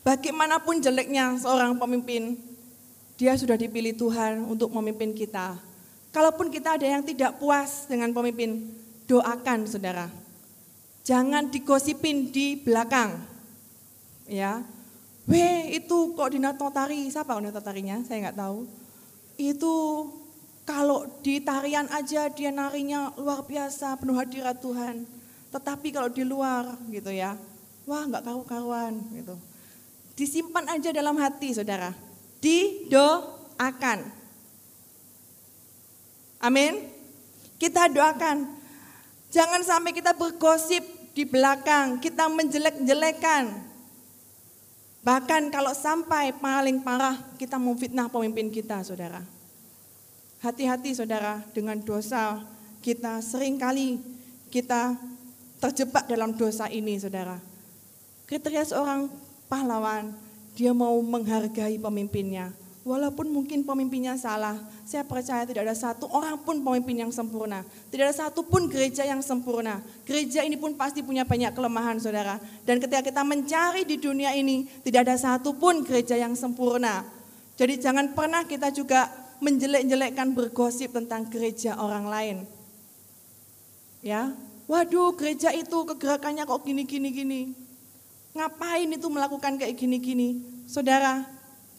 bagaimanapun 0.00 0.80
jeleknya 0.80 1.36
seorang 1.36 1.76
pemimpin, 1.76 2.40
dia 3.20 3.36
sudah 3.36 3.60
dipilih 3.60 3.92
Tuhan 3.92 4.48
untuk 4.48 4.72
memimpin 4.72 5.12
kita. 5.12 5.60
Kalaupun 6.10 6.50
kita 6.50 6.74
ada 6.74 6.86
yang 6.86 7.06
tidak 7.06 7.38
puas 7.38 7.86
dengan 7.86 8.10
pemimpin, 8.10 8.66
doakan 9.06 9.66
saudara. 9.66 10.10
Jangan 11.06 11.50
digosipin 11.50 12.34
di 12.34 12.58
belakang. 12.58 13.18
Ya, 14.30 14.62
Weh 15.30 15.78
itu 15.78 16.18
koordinator 16.18 16.74
tari, 16.74 17.06
siapa 17.06 17.38
koordinator 17.38 17.62
tarinya? 17.62 18.02
Saya 18.02 18.26
nggak 18.26 18.38
tahu. 18.42 18.66
Itu 19.38 19.74
kalau 20.66 21.06
di 21.22 21.38
tarian 21.38 21.86
aja 21.94 22.26
dia 22.26 22.50
narinya 22.50 23.14
luar 23.14 23.46
biasa, 23.46 23.94
penuh 24.02 24.18
hadirat 24.18 24.58
Tuhan. 24.58 25.06
Tetapi 25.54 25.88
kalau 25.94 26.10
di 26.10 26.26
luar 26.26 26.74
gitu 26.90 27.14
ya, 27.14 27.38
wah 27.86 28.02
nggak 28.10 28.26
karu-karuan 28.26 28.98
gitu. 29.14 29.38
Disimpan 30.18 30.66
aja 30.66 30.90
dalam 30.90 31.14
hati 31.14 31.54
saudara. 31.54 31.94
Didoakan. 32.42 34.19
Amin. 36.40 36.88
Kita 37.60 37.92
doakan. 37.92 38.48
Jangan 39.30 39.62
sampai 39.62 39.92
kita 39.94 40.16
bergosip 40.16 40.82
di 41.14 41.28
belakang, 41.28 42.00
kita 42.00 42.26
menjelek-jelekan. 42.26 43.70
Bahkan 45.00 45.52
kalau 45.52 45.72
sampai 45.72 46.32
paling 46.34 46.80
parah 46.84 47.16
kita 47.36 47.56
memfitnah 47.56 48.08
pemimpin 48.08 48.48
kita, 48.52 48.82
saudara. 48.84 49.22
Hati-hati 50.40 50.96
saudara 50.96 51.44
dengan 51.52 51.76
dosa 51.80 52.40
kita 52.80 53.20
sering 53.20 53.60
kali 53.60 54.00
kita 54.48 54.96
terjebak 55.60 56.08
dalam 56.08 56.32
dosa 56.32 56.66
ini, 56.72 56.96
saudara. 56.96 57.36
Kriteria 58.24 58.64
seorang 58.64 59.12
pahlawan, 59.48 60.16
dia 60.56 60.72
mau 60.72 60.96
menghargai 61.04 61.76
pemimpinnya, 61.76 62.52
Walaupun 62.90 63.30
mungkin 63.30 63.62
pemimpinnya 63.62 64.18
salah, 64.18 64.58
saya 64.82 65.06
percaya 65.06 65.46
tidak 65.46 65.62
ada 65.62 65.78
satu 65.78 66.10
orang 66.10 66.34
pun 66.42 66.58
pemimpin 66.58 67.06
yang 67.06 67.12
sempurna. 67.14 67.62
Tidak 67.86 68.02
ada 68.02 68.16
satu 68.26 68.42
pun 68.42 68.66
gereja 68.66 69.06
yang 69.06 69.22
sempurna. 69.22 69.78
Gereja 70.02 70.42
ini 70.42 70.58
pun 70.58 70.74
pasti 70.74 70.98
punya 70.98 71.22
banyak 71.22 71.54
kelemahan 71.54 72.02
saudara. 72.02 72.42
Dan 72.66 72.82
ketika 72.82 73.06
kita 73.06 73.22
mencari 73.22 73.86
di 73.86 73.94
dunia 73.94 74.34
ini, 74.34 74.66
tidak 74.82 75.06
ada 75.06 75.14
satu 75.14 75.54
pun 75.54 75.86
gereja 75.86 76.18
yang 76.18 76.34
sempurna. 76.34 77.06
Jadi 77.54 77.78
jangan 77.78 78.10
pernah 78.10 78.42
kita 78.42 78.74
juga 78.74 79.06
menjelek-jelekkan 79.38 80.34
bergosip 80.34 80.90
tentang 80.90 81.30
gereja 81.30 81.78
orang 81.78 82.10
lain. 82.10 82.36
Ya, 84.02 84.34
waduh 84.66 85.14
gereja 85.14 85.54
itu 85.54 85.78
kegerakannya 85.94 86.42
kok 86.42 86.66
gini-gini 86.66 87.08
gini. 87.14 87.40
Ngapain 88.34 88.90
itu 88.90 89.06
melakukan 89.06 89.62
kayak 89.62 89.78
gini-gini? 89.78 90.42
Saudara, 90.66 91.22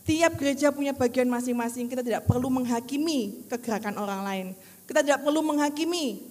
Tiap 0.02 0.34
gereja 0.42 0.74
punya 0.74 0.98
bagian 0.98 1.30
masing-masing. 1.30 1.86
Kita 1.86 2.02
tidak 2.02 2.26
perlu 2.26 2.50
menghakimi 2.50 3.46
kegerakan 3.46 4.02
orang 4.02 4.22
lain. 4.26 4.48
Kita 4.90 5.06
tidak 5.06 5.22
perlu 5.22 5.46
menghakimi 5.46 6.26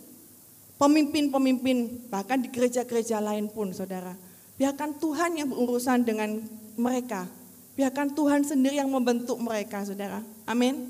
pemimpin-pemimpin, 0.81 2.09
bahkan 2.09 2.41
di 2.41 2.49
gereja-gereja 2.49 3.21
lain 3.21 3.47
pun, 3.53 3.71
saudara. 3.71 4.17
Biarkan 4.57 4.97
Tuhan 4.97 5.37
yang 5.37 5.49
berurusan 5.53 6.03
dengan 6.03 6.41
mereka. 6.75 7.29
Biarkan 7.77 8.13
Tuhan 8.17 8.45
sendiri 8.45 8.81
yang 8.81 8.89
membentuk 8.89 9.37
mereka, 9.39 9.85
saudara. 9.85 10.25
Amin. 10.49 10.89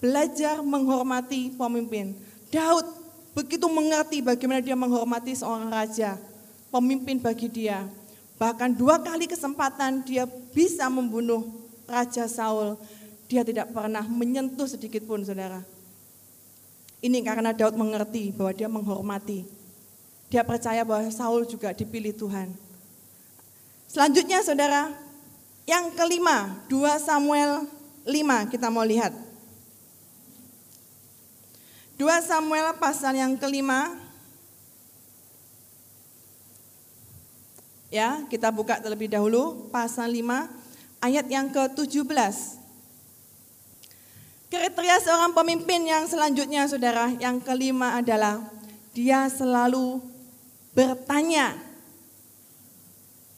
Belajar 0.00 0.64
menghormati 0.64 1.52
pemimpin. 1.54 2.16
Daud 2.48 2.84
begitu 3.36 3.68
mengerti 3.68 4.24
bagaimana 4.24 4.64
dia 4.64 4.74
menghormati 4.74 5.36
seorang 5.36 5.68
raja, 5.68 6.18
pemimpin 6.72 7.20
bagi 7.20 7.46
dia. 7.46 7.86
Bahkan 8.40 8.72
dua 8.72 8.96
kali 8.98 9.28
kesempatan 9.28 10.00
dia 10.00 10.24
bisa 10.56 10.88
membunuh 10.88 11.59
Raja 11.90 12.30
Saul, 12.30 12.78
dia 13.26 13.42
tidak 13.42 13.74
pernah 13.74 14.06
menyentuh 14.06 14.70
sedikit 14.70 15.02
pun 15.02 15.26
saudara. 15.26 15.66
Ini 17.02 17.18
karena 17.26 17.50
Daud 17.50 17.74
mengerti 17.74 18.30
bahwa 18.30 18.52
dia 18.54 18.68
menghormati. 18.70 19.42
Dia 20.30 20.46
percaya 20.46 20.86
bahwa 20.86 21.10
Saul 21.10 21.42
juga 21.48 21.74
dipilih 21.74 22.14
Tuhan. 22.14 22.54
Selanjutnya 23.90 24.38
saudara, 24.46 24.94
yang 25.66 25.90
kelima, 25.98 26.62
2 26.70 27.02
Samuel 27.02 27.66
5 28.06 28.52
kita 28.52 28.70
mau 28.70 28.86
lihat. 28.86 29.10
2 31.98 32.06
Samuel 32.22 32.74
pasal 32.78 33.18
yang 33.18 33.34
kelima. 33.34 33.98
Ya, 37.90 38.22
kita 38.30 38.54
buka 38.54 38.78
terlebih 38.78 39.10
dahulu 39.10 39.66
pasal 39.74 40.14
5 40.14 40.59
ayat 41.00 41.26
yang 41.26 41.48
ke-17. 41.48 42.60
Kriteria 44.50 44.96
seorang 45.00 45.32
pemimpin 45.32 45.86
yang 45.86 46.04
selanjutnya 46.10 46.66
saudara, 46.66 47.10
yang 47.16 47.38
kelima 47.40 47.96
adalah 47.96 48.44
dia 48.90 49.30
selalu 49.30 50.02
bertanya, 50.74 51.54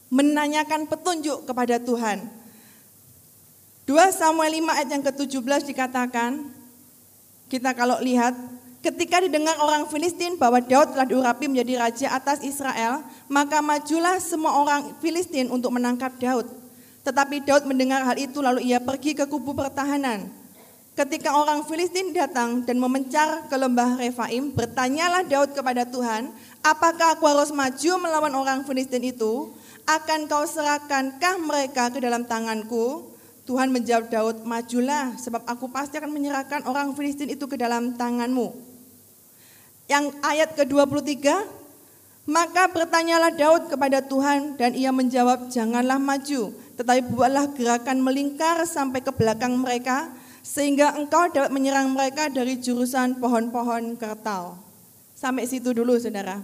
menanyakan 0.09 0.85
petunjuk 0.89 1.45
kepada 1.45 1.77
Tuhan. 1.81 2.25
2 3.85 3.93
Samuel 4.15 4.63
5 4.63 4.77
ayat 4.79 4.89
yang 4.89 5.03
ke-17 5.03 5.61
dikatakan, 5.69 6.49
kita 7.51 7.77
kalau 7.77 8.01
lihat, 8.01 8.33
ketika 8.81 9.21
didengar 9.21 9.53
orang 9.61 9.85
Filistin 9.91 10.39
bahwa 10.39 10.57
Daud 10.63 10.97
telah 10.97 11.05
diurapi 11.05 11.45
menjadi 11.45 11.77
raja 11.77 12.07
atas 12.17 12.41
Israel, 12.41 13.05
maka 13.29 13.61
majulah 13.61 14.17
semua 14.17 14.57
orang 14.57 14.97
Filistin 14.97 15.51
untuk 15.53 15.69
menangkap 15.69 16.15
Daud. 16.17 16.62
Tetapi 17.03 17.43
Daud 17.43 17.67
mendengar 17.67 18.03
hal 18.07 18.15
itu 18.15 18.39
lalu 18.39 18.63
ia 18.71 18.79
pergi 18.79 19.11
ke 19.11 19.27
kubu 19.27 19.51
pertahanan. 19.51 20.31
Ketika 20.93 21.33
orang 21.33 21.65
Filistin 21.65 22.13
datang 22.13 22.61
dan 22.63 22.77
memencar 22.77 23.49
ke 23.49 23.55
lembah 23.57 23.97
Refaim, 23.97 24.53
bertanyalah 24.53 25.25
Daud 25.25 25.57
kepada 25.57 25.89
Tuhan, 25.89 26.29
apakah 26.61 27.17
aku 27.17 27.25
harus 27.25 27.49
maju 27.49 27.91
melawan 27.97 28.33
orang 28.37 28.59
Filistin 28.61 29.01
itu? 29.01 29.51
Akan 29.89 30.29
kau 30.29 30.45
serahkankah 30.45 31.41
mereka 31.41 31.89
ke 31.89 31.97
dalam 31.97 32.23
tanganku? 32.29 33.09
Tuhan 33.43 33.75
menjawab 33.75 34.07
Daud, 34.07 34.37
majulah 34.47 35.19
sebab 35.19 35.43
aku 35.43 35.67
pasti 35.67 35.99
akan 35.99 36.13
menyerahkan 36.13 36.63
orang 36.63 36.95
Filistin 36.95 37.27
itu 37.27 37.43
ke 37.49 37.59
dalam 37.59 37.99
tanganmu. 37.99 38.55
Yang 39.91 40.15
ayat 40.23 40.55
ke-23, 40.55 41.19
maka 42.23 42.71
bertanyalah 42.71 43.35
Daud 43.35 43.67
kepada 43.67 43.99
Tuhan 43.99 44.55
dan 44.55 44.71
ia 44.71 44.95
menjawab, 44.95 45.51
janganlah 45.51 45.99
maju, 45.99 46.55
tetapi 46.75 47.09
buatlah 47.13 47.53
gerakan 47.53 48.01
melingkar 48.01 48.65
sampai 48.65 49.01
ke 49.01 49.11
belakang 49.13 49.53
mereka, 49.57 50.09
sehingga 50.43 50.97
engkau 50.99 51.31
dapat 51.31 51.49
menyerang 51.53 51.87
mereka 51.93 52.27
dari 52.27 52.59
jurusan 52.59 53.17
pohon-pohon 53.17 53.95
kertal. 53.95 54.59
Sampai 55.15 55.47
situ 55.47 55.71
dulu 55.71 55.95
saudara. 55.95 56.43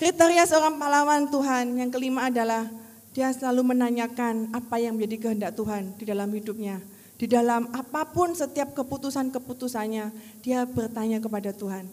Kriteria 0.00 0.48
seorang 0.48 0.80
pahlawan 0.80 1.28
Tuhan 1.28 1.76
yang 1.76 1.92
kelima 1.92 2.32
adalah 2.32 2.66
dia 3.12 3.28
selalu 3.36 3.76
menanyakan 3.76 4.48
apa 4.50 4.80
yang 4.80 4.96
menjadi 4.96 5.28
kehendak 5.28 5.52
Tuhan 5.54 5.92
di 6.00 6.08
dalam 6.08 6.32
hidupnya. 6.32 6.80
Di 7.20 7.28
dalam 7.28 7.68
apa 7.76 8.08
pun 8.08 8.32
setiap 8.32 8.72
keputusan-keputusannya, 8.72 10.08
dia 10.40 10.64
bertanya 10.64 11.20
kepada 11.20 11.52
Tuhan. 11.52 11.84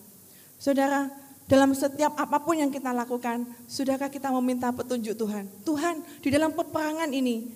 Saudara, 0.55 1.11
dalam 1.47 1.71
setiap 1.71 2.11
apa 2.19 2.43
pun 2.43 2.59
yang 2.59 2.67
kita 2.67 2.91
lakukan, 2.91 3.47
sudahkah 3.71 4.11
kita 4.11 4.27
meminta 4.35 4.67
petunjuk 4.75 5.15
Tuhan? 5.15 5.47
Tuhan, 5.63 6.03
di 6.19 6.27
dalam 6.27 6.51
peperangan 6.51 7.07
ini, 7.15 7.47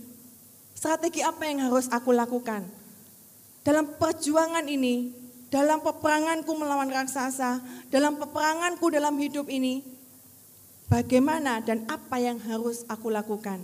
strategi 0.72 1.20
apa 1.20 1.44
yang 1.44 1.68
harus 1.68 1.92
aku 1.92 2.16
lakukan? 2.16 2.64
Dalam 3.68 4.00
perjuangan 4.00 4.64
ini, 4.64 5.12
dalam 5.52 5.84
peperanganku 5.84 6.56
melawan 6.56 6.88
raksasa, 6.88 7.60
dalam 7.92 8.16
peperanganku 8.16 8.88
dalam 8.88 9.20
hidup 9.20 9.52
ini, 9.52 9.84
bagaimana 10.88 11.60
dan 11.60 11.84
apa 11.92 12.16
yang 12.16 12.40
harus 12.48 12.88
aku 12.88 13.12
lakukan. 13.12 13.60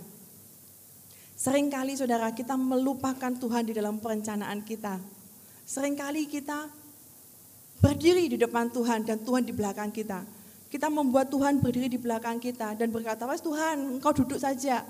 Seringkali 1.40 1.96
saudara 1.96 2.28
kita 2.36 2.52
melupakan 2.60 3.32
Tuhan 3.32 3.64
di 3.64 3.72
dalam 3.72 3.96
perencanaan 3.96 4.60
kita. 4.60 5.00
Seringkali 5.64 6.28
kita 6.28 6.68
berdiri 7.78 8.26
di 8.30 8.36
depan 8.38 8.70
Tuhan 8.70 9.06
dan 9.06 9.18
Tuhan 9.22 9.46
di 9.46 9.54
belakang 9.54 9.90
kita. 9.94 10.26
Kita 10.68 10.92
membuat 10.92 11.32
Tuhan 11.32 11.64
berdiri 11.64 11.88
di 11.88 11.96
belakang 11.96 12.36
kita 12.36 12.76
dan 12.76 12.92
berkata, 12.92 13.24
"Wes 13.24 13.40
Tuhan, 13.40 13.98
engkau 13.98 14.12
duduk 14.12 14.36
saja." 14.36 14.84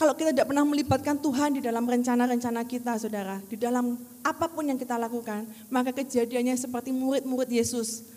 Kalau 0.00 0.16
kita 0.16 0.32
tidak 0.32 0.48
pernah 0.48 0.64
melibatkan 0.64 1.20
Tuhan 1.20 1.60
di 1.60 1.60
dalam 1.60 1.84
rencana-rencana 1.84 2.64
kita, 2.64 2.96
saudara, 2.96 3.36
di 3.52 3.60
dalam 3.60 4.00
apa 4.24 4.48
pun 4.48 4.64
yang 4.64 4.80
kita 4.80 4.96
lakukan, 4.96 5.44
maka 5.68 5.92
kejadiannya 5.92 6.56
seperti 6.56 6.88
murid-murid 6.88 7.52
Yesus 7.52 8.08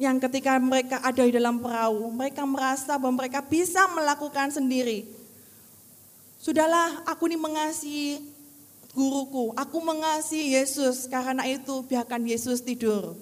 yang 0.00 0.18
ketika 0.18 0.58
mereka 0.58 0.98
ada 1.04 1.22
di 1.22 1.30
dalam 1.30 1.62
perahu, 1.62 2.10
mereka 2.10 2.42
merasa 2.48 2.96
bahwa 2.96 3.20
mereka 3.20 3.44
bisa 3.44 3.84
melakukan 3.94 4.50
sendiri. 4.50 5.04
Sudahlah, 6.40 7.04
aku 7.04 7.28
ini 7.28 7.36
mengasihi 7.36 8.29
guruku, 8.90 9.54
aku 9.54 9.78
mengasihi 9.78 10.58
Yesus, 10.58 11.06
karena 11.06 11.46
itu 11.46 11.82
biarkan 11.86 12.26
Yesus 12.26 12.62
tidur. 12.62 13.14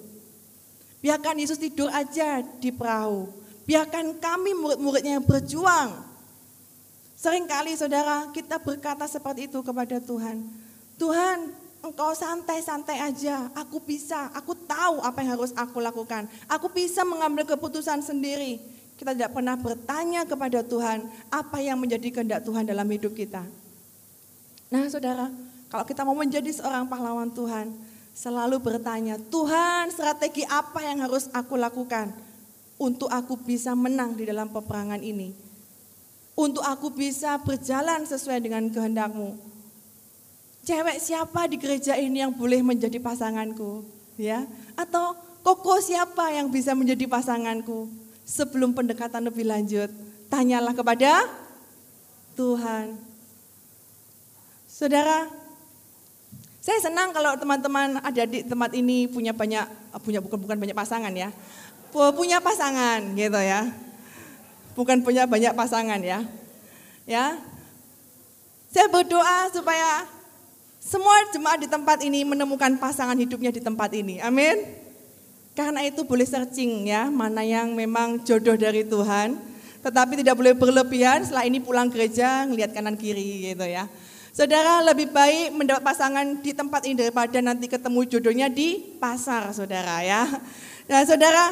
Biarkan 0.99 1.39
Yesus 1.39 1.61
tidur 1.61 1.87
aja 1.93 2.43
di 2.59 2.73
perahu. 2.73 3.29
Biarkan 3.63 4.17
kami 4.17 4.57
murid-muridnya 4.57 5.21
yang 5.21 5.25
berjuang. 5.25 6.09
Seringkali 7.19 7.75
saudara 7.75 8.31
kita 8.31 8.57
berkata 8.59 9.05
seperti 9.05 9.47
itu 9.47 9.59
kepada 9.61 9.99
Tuhan. 10.01 10.43
Tuhan, 10.99 11.37
engkau 11.85 12.11
santai-santai 12.11 12.99
aja. 12.99 13.47
Aku 13.55 13.79
bisa, 13.79 14.31
aku 14.35 14.55
tahu 14.55 14.99
apa 14.99 15.23
yang 15.23 15.39
harus 15.39 15.51
aku 15.55 15.79
lakukan. 15.79 16.27
Aku 16.51 16.67
bisa 16.71 17.07
mengambil 17.07 17.47
keputusan 17.47 18.03
sendiri. 18.03 18.59
Kita 18.99 19.15
tidak 19.15 19.31
pernah 19.31 19.55
bertanya 19.55 20.27
kepada 20.27 20.59
Tuhan 20.59 21.07
apa 21.31 21.63
yang 21.63 21.79
menjadi 21.79 22.11
kehendak 22.11 22.43
Tuhan 22.43 22.67
dalam 22.67 22.83
hidup 22.91 23.15
kita. 23.15 23.47
Nah 24.67 24.85
saudara, 24.91 25.31
kalau 25.69 25.85
kita 25.85 26.01
mau 26.01 26.17
menjadi 26.17 26.49
seorang 26.49 26.89
pahlawan 26.89 27.29
Tuhan, 27.31 27.71
selalu 28.11 28.57
bertanya, 28.59 29.21
Tuhan 29.29 29.93
strategi 29.93 30.43
apa 30.49 30.81
yang 30.81 31.05
harus 31.05 31.29
aku 31.31 31.55
lakukan 31.55 32.11
untuk 32.81 33.07
aku 33.07 33.37
bisa 33.37 33.77
menang 33.77 34.17
di 34.17 34.25
dalam 34.25 34.49
peperangan 34.49 34.99
ini. 34.99 35.31
Untuk 36.33 36.63
aku 36.63 36.91
bisa 36.91 37.37
berjalan 37.43 38.07
sesuai 38.07 38.39
dengan 38.39 38.67
kehendakmu 38.71 39.49
cewek 40.69 41.01
siapa 41.01 41.49
di 41.49 41.57
gereja 41.57 41.97
ini 41.97 42.21
yang 42.21 42.29
boleh 42.29 42.61
menjadi 42.61 43.01
pasanganku? 43.01 43.81
Ya, 44.19 44.45
atau 44.77 45.17
koko 45.41 45.81
siapa 45.81 46.29
yang 46.29 46.53
bisa 46.53 46.77
menjadi 46.77 47.09
pasanganku? 47.09 47.89
Sebelum 48.29 48.77
pendekatan 48.77 49.25
lebih 49.25 49.49
lanjut, 49.49 49.89
tanyalah 50.29 50.77
kepada 50.77 51.25
Tuhan. 52.37 52.93
Saudara, 54.69 55.25
saya 56.69 56.85
senang 56.85 57.09
kalau 57.09 57.33
teman-teman 57.33 57.97
ada 57.97 58.23
di 58.29 58.45
tempat 58.45 58.69
ini 58.77 59.09
punya 59.09 59.33
banyak 59.33 59.65
punya 60.05 60.21
bukan 60.21 60.37
bukan 60.37 60.53
banyak 60.61 60.77
pasangan 60.77 61.09
ya. 61.09 61.33
Punya 61.89 62.37
pasangan 62.37 63.01
gitu 63.17 63.41
ya. 63.41 63.73
Bukan 64.77 65.01
punya 65.01 65.25
banyak 65.25 65.49
pasangan 65.57 65.97
ya. 65.97 66.21
Ya. 67.09 67.41
Saya 68.69 68.85
berdoa 68.85 69.49
supaya 69.49 70.05
semua 70.77 71.17
jemaat 71.33 71.57
di 71.57 71.65
tempat 71.65 72.05
ini 72.05 72.21
menemukan 72.21 72.77
pasangan 72.77 73.17
hidupnya 73.17 73.49
di 73.49 73.65
tempat 73.65 73.89
ini. 73.97 74.21
Amin. 74.21 74.61
Karena 75.57 75.81
itu 75.81 76.05
boleh 76.05 76.29
searching 76.29 76.85
ya, 76.85 77.09
mana 77.09 77.41
yang 77.41 77.73
memang 77.73 78.21
jodoh 78.21 78.53
dari 78.53 78.85
Tuhan. 78.85 79.41
Tetapi 79.81 80.21
tidak 80.21 80.37
boleh 80.37 80.53
berlebihan 80.53 81.25
setelah 81.25 81.49
ini 81.49 81.57
pulang 81.57 81.89
gereja 81.89 82.45
ngelihat 82.45 82.77
kanan 82.77 82.93
kiri 82.93 83.57
gitu 83.57 83.65
ya. 83.65 83.89
Saudara 84.39 84.79
lebih 84.87 85.11
baik 85.11 85.51
mendapat 85.51 85.83
pasangan 85.83 86.39
di 86.39 86.55
tempat 86.55 86.87
ini 86.87 86.95
daripada 86.95 87.43
nanti 87.43 87.67
ketemu 87.67 88.07
jodohnya 88.07 88.47
di 88.47 88.79
pasar 88.95 89.51
saudara 89.51 89.99
ya. 89.99 90.23
Nah 90.87 91.03
saudara, 91.03 91.51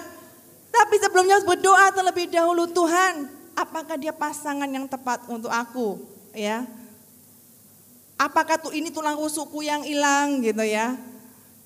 tapi 0.72 0.96
sebelumnya 0.96 1.36
harus 1.36 1.44
berdoa 1.44 1.92
terlebih 1.92 2.32
dahulu 2.32 2.64
Tuhan, 2.72 3.28
apakah 3.60 4.00
dia 4.00 4.16
pasangan 4.16 4.72
yang 4.72 4.88
tepat 4.88 5.28
untuk 5.28 5.52
aku 5.52 6.00
ya 6.32 6.64
apakah 8.18 8.58
tuh 8.58 8.74
ini 8.74 8.90
tulang 8.90 9.16
rusukku 9.16 9.62
yang 9.62 9.86
hilang 9.86 10.42
gitu 10.42 10.66
ya. 10.66 10.98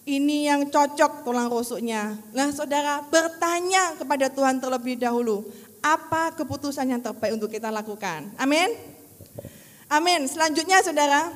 Ini 0.01 0.51
yang 0.51 0.61
cocok 0.67 1.23
tulang 1.23 1.47
rusuknya. 1.47 2.17
Nah 2.35 2.49
saudara 2.51 3.05
bertanya 3.07 3.95
kepada 3.95 4.27
Tuhan 4.27 4.59
terlebih 4.59 4.99
dahulu. 4.99 5.47
Apa 5.81 6.33
keputusan 6.37 6.85
yang 6.89 7.01
terbaik 7.01 7.33
untuk 7.37 7.49
kita 7.49 7.73
lakukan. 7.73 8.29
Amin. 8.37 8.90
Amin. 9.91 10.23
Selanjutnya 10.23 10.79
saudara. 10.79 11.35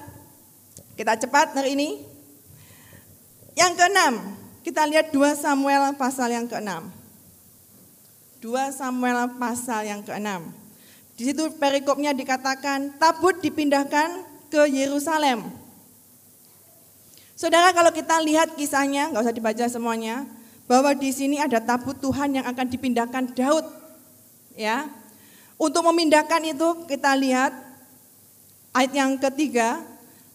Kita 0.96 1.20
cepat 1.20 1.60
hari 1.60 1.76
ini. 1.76 2.00
Yang 3.52 3.84
keenam. 3.84 4.14
Kita 4.64 4.88
lihat 4.88 5.12
2 5.12 5.36
Samuel 5.36 5.92
pasal 6.00 6.32
yang 6.32 6.48
keenam. 6.48 6.88
2 8.40 8.72
Samuel 8.72 9.28
pasal 9.36 9.92
yang 9.92 10.00
keenam. 10.08 10.56
Di 11.20 11.28
situ 11.28 11.52
perikopnya 11.60 12.16
dikatakan 12.16 12.96
tabut 12.96 13.44
dipindahkan 13.44 14.24
ke 14.48 14.72
Yerusalem. 14.72 15.52
Saudara 17.36 17.76
kalau 17.76 17.92
kita 17.92 18.24
lihat 18.24 18.56
kisahnya, 18.56 19.12
nggak 19.12 19.24
usah 19.28 19.36
dibaca 19.36 19.66
semuanya, 19.68 20.24
bahwa 20.72 20.96
di 20.96 21.12
sini 21.12 21.44
ada 21.44 21.60
tabut 21.60 22.00
Tuhan 22.00 22.40
yang 22.40 22.48
akan 22.48 22.68
dipindahkan 22.72 23.36
Daud. 23.36 23.68
Ya, 24.56 24.88
untuk 25.60 25.84
memindahkan 25.84 26.56
itu 26.56 26.88
kita 26.88 27.12
lihat 27.20 27.65
ayat 28.76 28.92
yang 28.92 29.16
ketiga, 29.16 29.80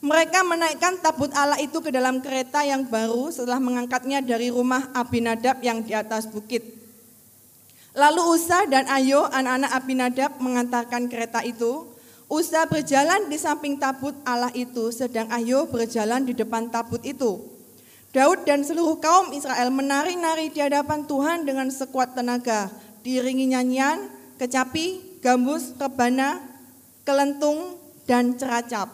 mereka 0.01 0.41
menaikkan 0.41 0.97
tabut 1.05 1.29
Allah 1.37 1.61
itu 1.61 1.77
ke 1.85 1.93
dalam 1.93 2.25
kereta 2.25 2.65
yang 2.65 2.89
baru 2.89 3.29
setelah 3.29 3.61
mengangkatnya 3.61 4.25
dari 4.25 4.49
rumah 4.49 4.89
Abinadab 4.97 5.61
yang 5.61 5.85
di 5.85 5.93
atas 5.93 6.25
bukit. 6.25 6.65
Lalu 7.93 8.23
Usa 8.33 8.65
dan 8.65 8.89
Ayo 8.89 9.29
anak-anak 9.29 9.71
Abinadab 9.77 10.31
mengantarkan 10.41 11.11
kereta 11.13 11.45
itu 11.45 11.85
Usa 12.31 12.63
berjalan 12.71 13.27
di 13.27 13.35
samping 13.35 13.75
tabut 13.75 14.15
Allah 14.23 14.55
itu, 14.55 14.95
sedang 14.95 15.27
Ayo 15.35 15.67
berjalan 15.67 16.23
di 16.23 16.31
depan 16.31 16.71
tabut 16.71 17.03
itu. 17.03 17.43
Daud 18.15 18.47
dan 18.47 18.63
seluruh 18.63 19.03
kaum 19.03 19.35
Israel 19.35 19.75
menari-nari 19.75 20.47
di 20.47 20.63
hadapan 20.63 21.11
Tuhan 21.11 21.43
dengan 21.43 21.67
sekuat 21.75 22.15
tenaga, 22.15 22.71
diiringi 23.03 23.51
nyanyian, 23.51 24.07
kecapi, 24.39 25.19
gambus, 25.19 25.75
rebana, 25.75 26.39
kelentung, 27.03 27.80
dan 28.11 28.35
ceracap. 28.35 28.91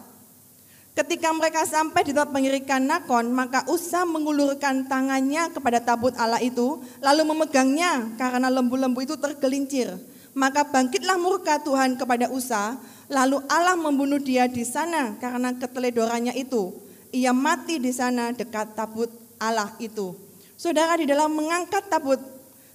Ketika 0.92 1.32
mereka 1.32 1.64
sampai 1.64 2.04
di 2.04 2.12
tempat 2.12 2.36
pengirikan 2.36 2.84
Nakon, 2.84 3.32
maka 3.32 3.64
Usa 3.68 4.04
mengulurkan 4.04 4.84
tangannya 4.84 5.48
kepada 5.56 5.80
tabut 5.80 6.12
Allah 6.20 6.40
itu, 6.44 6.84
lalu 7.00 7.22
memegangnya 7.32 8.12
karena 8.20 8.52
lembu-lembu 8.52 9.00
itu 9.00 9.16
tergelincir. 9.16 9.96
Maka 10.36 10.68
bangkitlah 10.68 11.16
murka 11.16 11.60
Tuhan 11.64 11.96
kepada 11.96 12.28
Usa, 12.28 12.76
lalu 13.08 13.40
Allah 13.48 13.76
membunuh 13.76 14.20
dia 14.20 14.44
di 14.48 14.68
sana 14.68 15.16
karena 15.16 15.56
keteledorannya 15.56 16.36
itu. 16.36 16.76
Ia 17.12 17.32
mati 17.32 17.80
di 17.80 17.92
sana 17.92 18.36
dekat 18.36 18.76
tabut 18.76 19.08
Allah 19.40 19.72
itu. 19.80 20.12
Saudara 20.60 20.96
di 21.00 21.08
dalam 21.08 21.32
mengangkat 21.32 21.88
tabut 21.88 22.20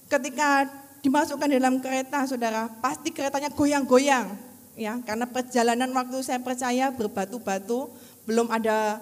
ketika 0.10 0.70
dimasukkan 1.02 1.50
dalam 1.50 1.82
kereta, 1.82 2.26
saudara, 2.30 2.70
pasti 2.82 3.10
keretanya 3.10 3.50
goyang-goyang, 3.50 4.51
ya, 4.82 4.98
karena 5.06 5.30
perjalanan 5.30 5.90
waktu 5.94 6.18
saya 6.26 6.42
percaya 6.42 6.90
berbatu-batu, 6.90 7.90
belum 8.26 8.50
ada 8.50 8.98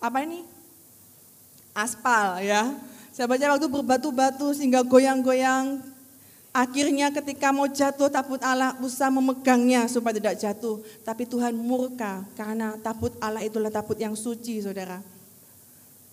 apa 0.00 0.18
ini 0.24 0.44
aspal, 1.76 2.40
ya. 2.40 2.72
Saya 3.12 3.28
baca 3.28 3.56
waktu 3.56 3.68
berbatu-batu 3.68 4.56
sehingga 4.56 4.80
goyang-goyang, 4.80 5.92
Akhirnya 6.52 7.08
ketika 7.08 7.48
mau 7.48 7.64
jatuh 7.64 8.12
tabut 8.12 8.36
Allah 8.44 8.76
usaha 8.84 9.08
memegangnya 9.08 9.88
supaya 9.88 10.12
tidak 10.20 10.36
jatuh. 10.36 10.84
Tapi 11.00 11.24
Tuhan 11.24 11.56
murka 11.56 12.28
karena 12.36 12.76
tabut 12.84 13.16
Allah 13.24 13.40
itulah 13.40 13.72
tabut 13.72 13.96
yang 13.96 14.12
suci 14.12 14.60
saudara. 14.60 15.00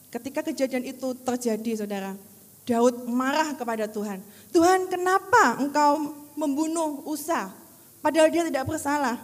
Ketika 0.08 0.40
kejadian 0.40 0.88
itu 0.88 1.12
terjadi 1.28 1.84
saudara. 1.84 2.16
Daud 2.64 3.04
marah 3.12 3.52
kepada 3.52 3.92
Tuhan. 3.92 4.24
Tuhan 4.56 4.88
kenapa 4.88 5.60
engkau 5.60 6.16
membunuh 6.40 7.04
Usa? 7.04 7.52
Padahal 8.00 8.32
dia 8.32 8.48
tidak 8.48 8.66
bersalah. 8.68 9.20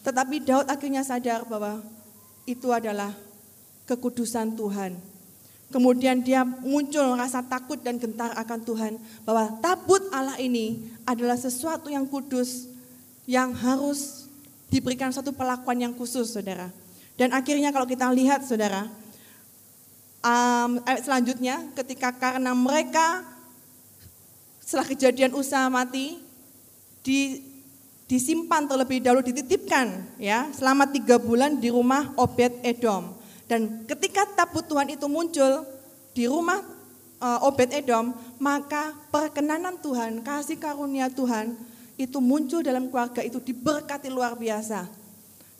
Tetapi 0.00 0.44
Daud 0.44 0.66
akhirnya 0.68 1.04
sadar 1.04 1.44
bahwa 1.44 1.84
itu 2.48 2.72
adalah 2.72 3.12
kekudusan 3.84 4.56
Tuhan 4.56 5.10
Kemudian 5.70 6.18
dia 6.26 6.42
muncul 6.42 7.14
rasa 7.14 7.46
takut 7.46 7.78
dan 7.78 7.94
gentar 7.94 8.34
akan 8.34 8.58
Tuhan 8.66 8.98
bahwa 9.22 9.54
tabut 9.62 10.02
Allah 10.10 10.34
ini 10.42 10.82
adalah 11.06 11.38
sesuatu 11.38 11.86
yang 11.86 12.10
kudus 12.10 12.66
yang 13.22 13.54
harus 13.54 14.26
diberikan 14.66 15.14
satu 15.14 15.30
pelakuan 15.30 15.78
yang 15.78 15.94
khusus 15.94 16.34
saudara. 16.34 16.74
Dan 17.14 17.30
akhirnya 17.30 17.70
kalau 17.70 17.86
kita 17.86 18.10
lihat 18.10 18.42
saudara, 18.42 18.90
um, 20.26 20.82
selanjutnya 21.06 21.62
ketika 21.78 22.18
karena 22.18 22.50
mereka 22.50 23.22
setelah 24.58 24.90
kejadian 24.90 25.38
usaha 25.38 25.70
mati 25.70 26.18
di, 27.06 27.46
disimpan 28.10 28.66
terlebih 28.66 28.98
dahulu 28.98 29.22
dititipkan 29.22 30.18
ya 30.18 30.50
selama 30.50 30.90
tiga 30.90 31.14
bulan 31.22 31.62
di 31.62 31.70
rumah 31.70 32.10
Obed 32.18 32.58
Edom. 32.66 33.14
Dan 33.46 33.86
ketika 33.86 34.26
tabut 34.34 34.66
Tuhan 34.66 34.90
itu 34.90 35.06
muncul 35.06 35.62
di 36.10 36.26
rumah 36.26 36.58
uh, 37.22 37.46
Obed 37.46 37.70
Edom, 37.70 38.10
maka 38.42 38.90
perkenanan 39.14 39.78
Tuhan, 39.78 40.26
kasih 40.26 40.58
karunia 40.58 41.06
Tuhan 41.06 41.54
itu 41.94 42.18
muncul 42.18 42.66
dalam 42.66 42.90
keluarga 42.90 43.22
itu 43.22 43.38
diberkati 43.38 44.10
luar 44.10 44.34
biasa. 44.34 44.90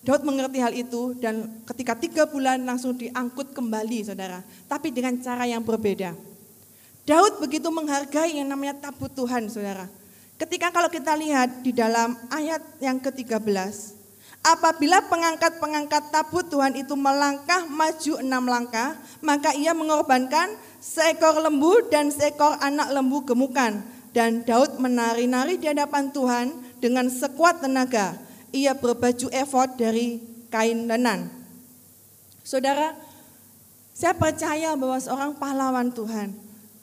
Daud 0.03 0.27
mengerti 0.27 0.59
hal 0.59 0.75
itu 0.75 1.15
dan 1.23 1.63
ketika 1.71 1.95
tiga 1.95 2.25
bulan 2.27 2.67
langsung 2.67 2.99
diangkut 2.99 3.55
kembali 3.55 4.11
saudara. 4.11 4.43
Tapi 4.67 4.91
dengan 4.91 5.15
cara 5.23 5.47
yang 5.47 5.63
berbeda. 5.63 6.19
Daud 7.07 7.39
begitu 7.39 7.69
menghargai 7.71 8.43
yang 8.43 8.49
namanya 8.51 8.91
tabut 8.91 9.13
Tuhan 9.15 9.47
saudara. 9.53 10.00
Ketika 10.41 10.73
kalau 10.73 10.89
kita 10.89 11.13
lihat 11.21 11.61
di 11.61 11.77
dalam 11.77 12.17
ayat 12.33 12.65
yang 12.81 12.97
ke-13. 12.97 14.01
Apabila 14.41 15.05
pengangkat-pengangkat 15.05 16.09
tabut 16.09 16.49
Tuhan 16.49 16.73
itu 16.81 16.97
melangkah 16.97 17.69
maju 17.69 18.25
enam 18.25 18.49
langkah, 18.49 18.97
maka 19.21 19.53
ia 19.53 19.77
mengorbankan 19.77 20.57
seekor 20.81 21.45
lembu 21.45 21.85
dan 21.93 22.09
seekor 22.09 22.57
anak 22.65 22.89
lembu 22.89 23.21
gemukan. 23.21 23.85
Dan 24.17 24.41
Daud 24.49 24.81
menari-nari 24.81 25.61
di 25.61 25.69
hadapan 25.69 26.09
Tuhan 26.09 26.57
dengan 26.81 27.13
sekuat 27.13 27.61
tenaga. 27.61 28.17
Ia 28.49 28.73
berbaju 28.73 29.29
efod 29.29 29.77
dari 29.77 30.25
kain 30.49 30.89
lenan. 30.89 31.29
Saudara, 32.41 32.97
saya 33.93 34.17
percaya 34.17 34.73
bahwa 34.73 34.97
seorang 34.97 35.37
pahlawan 35.37 35.93
Tuhan, 35.93 36.33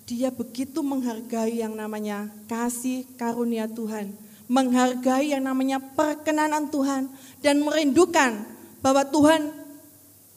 dia 0.07 0.31
begitu 0.31 0.79
menghargai 0.79 1.59
yang 1.59 1.75
namanya 1.75 2.31
kasih 2.47 3.03
karunia 3.19 3.67
Tuhan 3.67 4.15
menghargai 4.47 5.35
yang 5.35 5.43
namanya 5.43 5.77
perkenanan 5.77 6.71
Tuhan 6.71 7.11
dan 7.43 7.59
merindukan 7.61 8.47
bahwa 8.79 9.03
Tuhan 9.03 9.51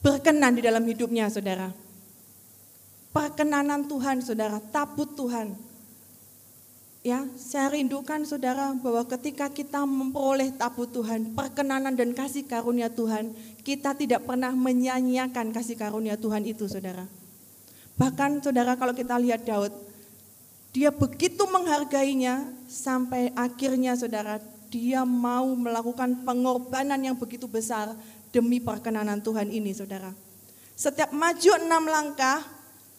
berkenan 0.03 0.59
di 0.59 0.63
dalam 0.67 0.83
hidupnya, 0.83 1.31
saudara. 1.31 1.71
Perkenanan 3.11 3.87
Tuhan, 3.87 4.23
saudara, 4.23 4.59
tabut 4.71 5.15
Tuhan. 5.15 5.55
Ya, 7.01 7.25
saya 7.41 7.73
rindukan 7.73 8.29
saudara 8.29 8.77
bahwa 8.77 9.01
ketika 9.09 9.49
kita 9.49 9.89
memperoleh 9.89 10.53
tabut 10.53 10.93
Tuhan, 10.93 11.33
perkenanan 11.33 11.97
dan 11.97 12.13
kasih 12.13 12.45
karunia 12.45 12.93
Tuhan, 12.93 13.33
kita 13.65 13.97
tidak 13.97 14.29
pernah 14.29 14.53
menyanyiakan 14.53 15.49
kasih 15.55 15.81
karunia 15.81 16.21
Tuhan 16.21 16.45
itu, 16.45 16.69
saudara. 16.69 17.09
Bahkan 18.01 18.41
saudara 18.41 18.81
kalau 18.81 18.97
kita 18.97 19.21
lihat 19.21 19.45
Daud, 19.45 19.77
dia 20.73 20.89
begitu 20.89 21.45
menghargainya 21.45 22.49
sampai 22.65 23.29
akhirnya 23.37 23.93
saudara 23.93 24.41
dia 24.73 25.05
mau 25.05 25.53
melakukan 25.53 26.25
pengorbanan 26.25 26.97
yang 26.97 27.19
begitu 27.19 27.45
besar 27.45 27.93
demi 28.33 28.57
perkenanan 28.57 29.21
Tuhan 29.21 29.53
ini 29.53 29.77
saudara. 29.77 30.17
Setiap 30.79 31.13
maju 31.13 31.51
enam 31.61 31.85
langkah 31.85 32.41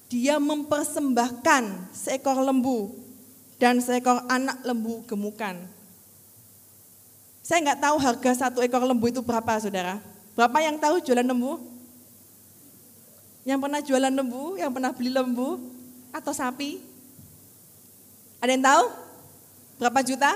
dia 0.06 0.38
mempersembahkan 0.38 1.90
seekor 1.96 2.38
lembu 2.44 2.94
dan 3.58 3.82
seekor 3.82 4.22
anak 4.30 4.62
lembu 4.62 5.02
gemukan. 5.10 5.58
Saya 7.42 7.58
nggak 7.66 7.82
tahu 7.82 7.98
harga 7.98 8.32
satu 8.38 8.62
ekor 8.62 8.86
lembu 8.86 9.10
itu 9.10 9.26
berapa 9.26 9.58
saudara. 9.58 9.98
Berapa 10.38 10.62
yang 10.62 10.78
tahu 10.78 11.02
jualan 11.02 11.26
lembu? 11.26 11.71
Yang 13.42 13.60
pernah 13.62 13.82
jualan 13.82 14.14
lembu, 14.14 14.56
yang 14.58 14.70
pernah 14.70 14.94
beli 14.94 15.10
lembu 15.10 15.58
atau 16.14 16.30
sapi? 16.30 16.78
Ada 18.38 18.52
yang 18.54 18.66
tahu? 18.66 18.84
Berapa 19.82 20.00
juta? 20.06 20.32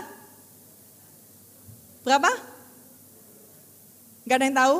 Berapa? 2.01 2.31
Gak 4.25 4.37
ada 4.41 4.45
yang 4.49 4.57
tahu? 4.57 4.75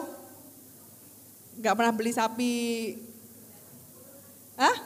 Gak 1.61 1.75
pernah 1.77 1.93
beli 1.93 2.11
sapi? 2.13 2.55
Hah? 4.57 4.77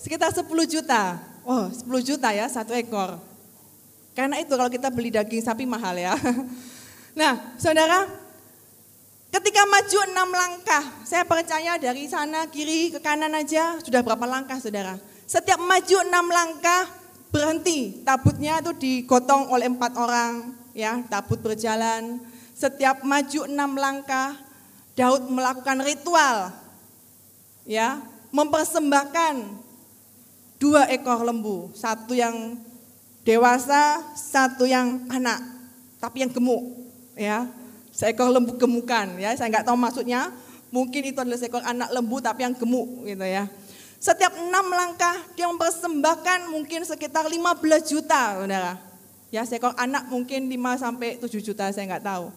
Sekitar 0.00 0.32
10 0.32 0.44
juta. 0.64 1.20
Oh, 1.44 1.68
10 1.68 1.84
juta 2.00 2.32
ya, 2.32 2.48
satu 2.48 2.72
ekor. 2.72 3.20
Karena 4.16 4.40
itu 4.40 4.56
kalau 4.56 4.72
kita 4.72 4.88
beli 4.88 5.12
daging 5.12 5.44
sapi 5.44 5.68
mahal 5.68 5.96
ya. 5.96 6.16
Nah, 7.16 7.56
saudara, 7.56 8.04
ketika 9.36 9.68
maju 9.68 9.98
enam 10.08 10.28
langkah, 10.32 10.84
saya 11.04 11.28
percaya 11.28 11.76
dari 11.76 12.08
sana 12.08 12.48
kiri 12.48 12.88
ke 12.88 12.98
kanan 13.04 13.36
aja 13.36 13.76
sudah 13.84 14.00
berapa 14.00 14.24
langkah 14.24 14.56
saudara. 14.56 14.96
Setiap 15.28 15.60
maju 15.60 15.96
enam 16.08 16.26
langkah, 16.32 16.88
berhenti. 17.28 18.00
Tabutnya 18.00 18.64
itu 18.64 18.72
digotong 18.72 19.52
oleh 19.52 19.68
empat 19.68 19.92
orang, 20.00 20.56
ya 20.72 21.04
tabut 21.12 21.36
berjalan. 21.44 22.16
Setiap 22.56 23.04
maju 23.04 23.44
enam 23.44 23.76
langkah, 23.76 24.32
Daud 24.96 25.28
melakukan 25.28 25.84
ritual, 25.84 26.56
ya 27.68 28.00
mempersembahkan 28.32 29.60
dua 30.56 30.88
ekor 30.88 31.20
lembu, 31.20 31.68
satu 31.76 32.16
yang 32.16 32.56
dewasa, 33.28 34.00
satu 34.16 34.64
yang 34.64 35.04
anak, 35.12 35.44
tapi 36.00 36.24
yang 36.24 36.32
gemuk, 36.32 36.64
ya 37.12 37.44
seekor 37.96 38.28
lembu 38.28 38.60
gemukan, 38.60 39.16
ya 39.16 39.32
saya 39.32 39.48
nggak 39.48 39.64
tahu 39.64 39.76
maksudnya, 39.80 40.28
mungkin 40.68 41.00
itu 41.08 41.16
adalah 41.16 41.40
seekor 41.40 41.64
anak 41.64 41.88
lembu 41.96 42.20
tapi 42.20 42.44
yang 42.44 42.52
gemuk, 42.52 43.08
gitu 43.08 43.24
ya. 43.24 43.48
Setiap 43.96 44.36
enam 44.36 44.68
langkah 44.68 45.16
dia 45.32 45.48
mempersembahkan 45.48 46.52
mungkin 46.52 46.84
sekitar 46.84 47.24
15 47.24 47.40
juta, 47.88 48.36
saudara. 48.36 48.76
Ya, 49.32 49.48
seekor 49.48 49.72
anak 49.80 50.12
mungkin 50.12 50.52
5 50.52 50.76
sampai 50.76 51.16
7 51.16 51.40
juta, 51.40 51.72
saya 51.72 51.88
nggak 51.88 52.04
tahu. 52.04 52.28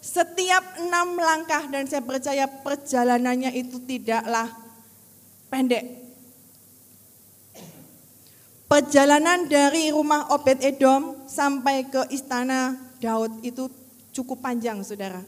Setiap 0.00 0.80
enam 0.80 1.20
langkah 1.20 1.68
dan 1.68 1.84
saya 1.84 2.00
percaya 2.00 2.48
perjalanannya 2.48 3.52
itu 3.56 3.76
tidaklah 3.84 4.48
pendek. 5.52 5.84
Perjalanan 8.68 9.44
dari 9.48 9.92
rumah 9.92 10.32
Obed 10.32 10.64
Edom 10.64 11.28
sampai 11.28 11.84
ke 11.88 12.08
istana 12.08 12.76
Daud 12.98 13.44
itu 13.44 13.68
cukup 14.14 14.38
panjang, 14.38 14.78
saudara. 14.86 15.26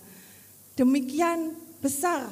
Demikian 0.79 1.59
besar 1.83 2.31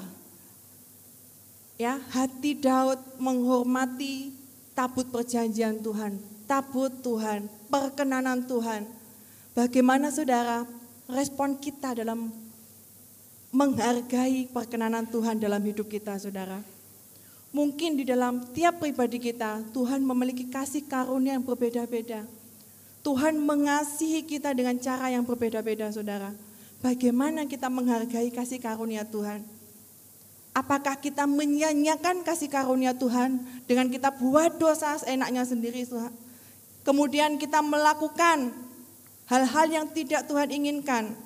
ya 1.75 1.99
hati 2.15 2.55
Daud 2.55 3.01
menghormati 3.19 4.31
tabut 4.79 5.11
perjanjian 5.11 5.83
Tuhan, 5.83 6.23
tabut 6.47 6.93
Tuhan, 7.03 7.51
perkenanan 7.67 8.47
Tuhan. 8.47 8.87
Bagaimana 9.55 10.11
saudara 10.11 10.67
respon 11.11 11.59
kita 11.59 11.95
dalam 11.99 12.31
menghargai 13.55 14.51
perkenanan 14.51 15.07
Tuhan 15.07 15.39
dalam 15.39 15.63
hidup 15.63 15.87
kita 15.91 16.19
saudara? 16.19 16.59
Mungkin 17.55 18.03
di 18.03 18.03
dalam 18.03 18.51
tiap 18.51 18.83
pribadi 18.83 19.23
kita 19.23 19.63
Tuhan 19.71 20.03
memiliki 20.03 20.51
kasih 20.51 20.91
karunia 20.91 21.39
yang 21.39 21.47
berbeda-beda. 21.47 22.27
Tuhan 23.07 23.39
mengasihi 23.39 24.27
kita 24.27 24.51
dengan 24.57 24.75
cara 24.83 25.13
yang 25.13 25.23
berbeda-beda, 25.23 25.87
saudara. 25.95 26.35
Bagaimana 26.85 27.49
kita 27.49 27.73
menghargai 27.73 28.29
kasih 28.29 28.61
karunia 28.61 29.09
Tuhan? 29.09 29.41
Apakah 30.53 31.01
kita 31.01 31.25
menyanyiakan 31.25 32.21
kasih 32.21 32.53
karunia 32.53 32.93
Tuhan 32.93 33.41
dengan 33.65 33.89
kita 33.89 34.13
buat 34.13 34.61
dosa 34.61 35.01
seenaknya 35.01 35.49
sendiri, 35.49 35.89
Tuhan? 35.89 36.13
Kemudian 36.85 37.41
kita 37.41 37.65
melakukan 37.65 38.53
hal-hal 39.33 39.67
yang 39.73 39.87
tidak 39.97 40.29
Tuhan 40.29 40.53
inginkan. 40.53 41.17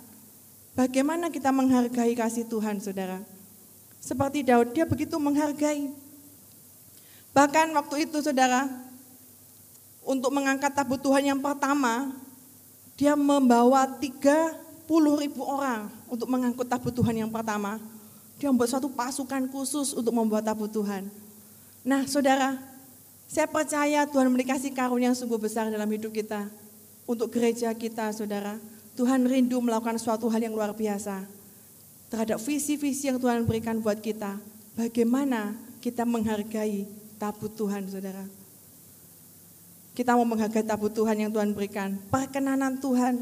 Bagaimana 0.79 1.27
kita 1.27 1.51
menghargai 1.51 2.15
kasih 2.15 2.47
Tuhan, 2.47 2.79
saudara? 2.79 3.19
Seperti 3.99 4.47
Daud, 4.47 4.71
dia 4.79 4.87
begitu 4.87 5.19
menghargai. 5.19 5.91
Bahkan 7.35 7.75
waktu 7.75 8.07
itu, 8.07 8.23
saudara, 8.23 8.71
untuk 10.07 10.31
mengangkat 10.31 10.71
tabut 10.71 11.03
Tuhan 11.03 11.35
yang 11.35 11.43
pertama, 11.43 12.15
dia 12.95 13.19
membawa 13.19 13.99
30 13.99 14.68
ribu 14.89 15.45
orang 15.45 15.93
untuk 16.09 16.25
mengangkut 16.33 16.65
tabut 16.65 16.93
Tuhan 16.97 17.13
yang 17.13 17.31
pertama. 17.31 17.77
Dia 18.41 18.49
membuat 18.49 18.73
suatu 18.73 18.89
pasukan 18.89 19.51
khusus 19.53 19.93
untuk 19.93 20.15
membuat 20.15 20.47
tabut 20.47 20.71
Tuhan. 20.73 21.11
Nah 21.85 22.09
saudara, 22.09 22.57
saya 23.29 23.45
percaya 23.45 24.09
Tuhan 24.09 24.33
memberi 24.33 24.49
kasih 24.49 24.73
karunia 24.73 25.13
yang 25.13 25.19
sungguh 25.19 25.37
besar 25.37 25.69
dalam 25.69 25.91
hidup 25.93 26.15
kita. 26.15 26.49
Untuk 27.05 27.29
gereja 27.29 27.73
kita 27.77 28.09
saudara, 28.17 28.57
Tuhan 28.97 29.29
rindu 29.29 29.61
melakukan 29.61 30.01
suatu 30.01 30.33
hal 30.33 30.41
yang 30.41 30.57
luar 30.57 30.73
biasa. 30.73 31.29
Terhadap 32.09 32.41
visi-visi 32.41 33.13
yang 33.13 33.21
Tuhan 33.21 33.45
berikan 33.45 33.85
buat 33.85 34.01
kita. 34.01 34.41
Bagaimana 34.73 35.53
kita 35.85 36.09
menghargai 36.09 36.89
tabut 37.21 37.53
Tuhan 37.53 37.85
saudara. 37.91 38.25
Kita 39.93 40.15
mau 40.15 40.25
menghargai 40.25 40.63
tabut 40.63 40.95
Tuhan 40.95 41.19
yang 41.19 41.31
Tuhan 41.35 41.53
berikan. 41.53 41.99
Perkenanan 42.09 42.79
Tuhan 42.79 43.19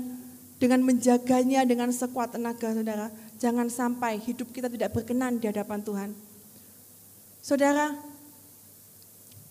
dengan 0.56 0.80
menjaganya 0.80 1.64
dengan 1.68 1.92
sekuat 1.92 2.36
tenaga 2.36 2.72
saudara. 2.72 3.08
Jangan 3.36 3.68
sampai 3.68 4.16
hidup 4.20 4.48
kita 4.52 4.72
tidak 4.72 4.96
berkenan 4.96 5.36
di 5.36 5.48
hadapan 5.48 5.80
Tuhan. 5.84 6.10
Saudara, 7.44 7.94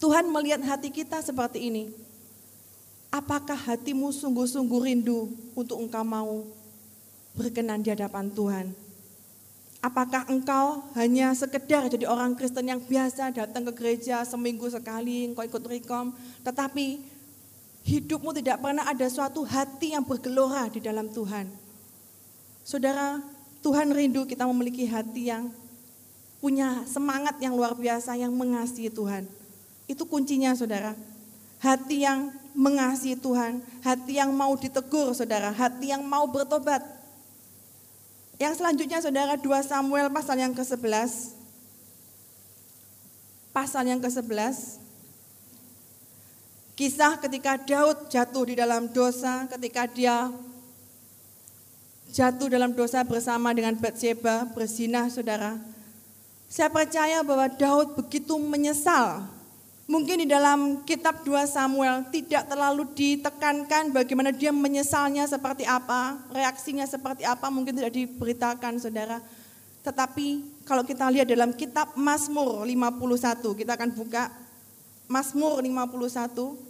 Tuhan 0.01 0.27
melihat 0.27 0.59
hati 0.65 0.89
kita 0.91 1.21
seperti 1.21 1.69
ini. 1.69 1.83
Apakah 3.13 3.55
hatimu 3.55 4.11
sungguh-sungguh 4.11 4.81
rindu 4.83 5.31
untuk 5.55 5.79
engkau 5.79 6.03
mau 6.03 6.43
berkenan 7.37 7.79
di 7.79 7.93
hadapan 7.93 8.27
Tuhan? 8.27 8.75
Apakah 9.79 10.25
engkau 10.33 10.81
hanya 10.97 11.31
sekedar 11.37 11.85
jadi 11.87 12.09
orang 12.09 12.33
Kristen 12.33 12.65
yang 12.65 12.81
biasa 12.81 13.29
datang 13.29 13.69
ke 13.69 13.73
gereja 13.77 14.25
seminggu 14.25 14.65
sekali, 14.65 15.29
engkau 15.29 15.45
ikut 15.45 15.61
rekom, 15.61 16.09
tetapi 16.41 17.14
hidupmu 17.85 18.33
tidak 18.33 18.57
pernah 18.59 18.89
ada 18.89 19.05
suatu 19.05 19.45
hati 19.45 19.93
yang 19.93 20.01
bergelora 20.01 20.65
di 20.73 20.81
dalam 20.81 21.05
Tuhan. 21.13 21.45
Saudara, 22.65 23.21
Tuhan 23.61 23.93
rindu 23.93 24.25
kita 24.25 24.49
memiliki 24.49 24.89
hati 24.89 25.29
yang 25.29 25.53
punya 26.41 26.81
semangat 26.89 27.37
yang 27.37 27.53
luar 27.53 27.77
biasa 27.77 28.17
yang 28.17 28.33
mengasihi 28.33 28.89
Tuhan. 28.89 29.29
Itu 29.85 30.09
kuncinya 30.09 30.57
saudara. 30.57 30.97
Hati 31.61 32.01
yang 32.01 32.33
mengasihi 32.57 33.17
Tuhan, 33.17 33.61
hati 33.85 34.17
yang 34.17 34.33
mau 34.33 34.57
ditegur 34.57 35.13
saudara, 35.13 35.53
hati 35.53 35.93
yang 35.93 36.01
mau 36.01 36.25
bertobat. 36.25 36.81
Yang 38.41 38.59
selanjutnya 38.59 38.99
saudara 38.99 39.33
2 39.37 39.45
Samuel 39.61 40.09
pasal 40.09 40.41
yang 40.41 40.53
ke-11. 40.57 41.37
Pasal 43.53 43.87
yang 43.87 44.01
ke-11 44.01 44.84
Kisah 46.75 47.15
ketika 47.23 47.55
Daud 47.55 48.11
jatuh 48.11 48.51
di 48.51 48.59
dalam 48.59 48.91
dosa, 48.91 49.47
ketika 49.47 49.87
dia 49.87 50.27
jatuh 52.11 52.51
dalam 52.51 52.75
dosa 52.75 52.99
bersama 53.07 53.55
dengan 53.55 53.79
Bathsheba, 53.79 54.43
berzinah 54.51 55.07
saudara. 55.07 55.55
Saya 56.51 56.67
percaya 56.67 57.23
bahwa 57.23 57.47
Daud 57.47 57.95
begitu 57.95 58.35
menyesal. 58.35 59.23
Mungkin 59.87 60.25
di 60.25 60.27
dalam 60.27 60.83
kitab 60.83 61.23
2 61.23 61.47
Samuel 61.47 62.11
tidak 62.11 62.51
terlalu 62.51 62.91
ditekankan 62.91 63.95
bagaimana 63.95 64.35
dia 64.35 64.51
menyesalnya 64.51 65.31
seperti 65.31 65.63
apa, 65.63 66.19
reaksinya 66.27 66.83
seperti 66.83 67.23
apa, 67.23 67.47
mungkin 67.47 67.71
tidak 67.79 67.95
diberitakan 67.95 68.83
saudara. 68.83 69.23
Tetapi 69.85 70.59
kalau 70.67 70.83
kita 70.83 71.07
lihat 71.07 71.31
dalam 71.31 71.55
kitab 71.55 71.95
Mazmur 71.95 72.67
51, 72.67 73.55
kita 73.63 73.79
akan 73.79 73.89
buka 73.95 74.27
Mazmur 75.05 75.61
51 75.61 76.64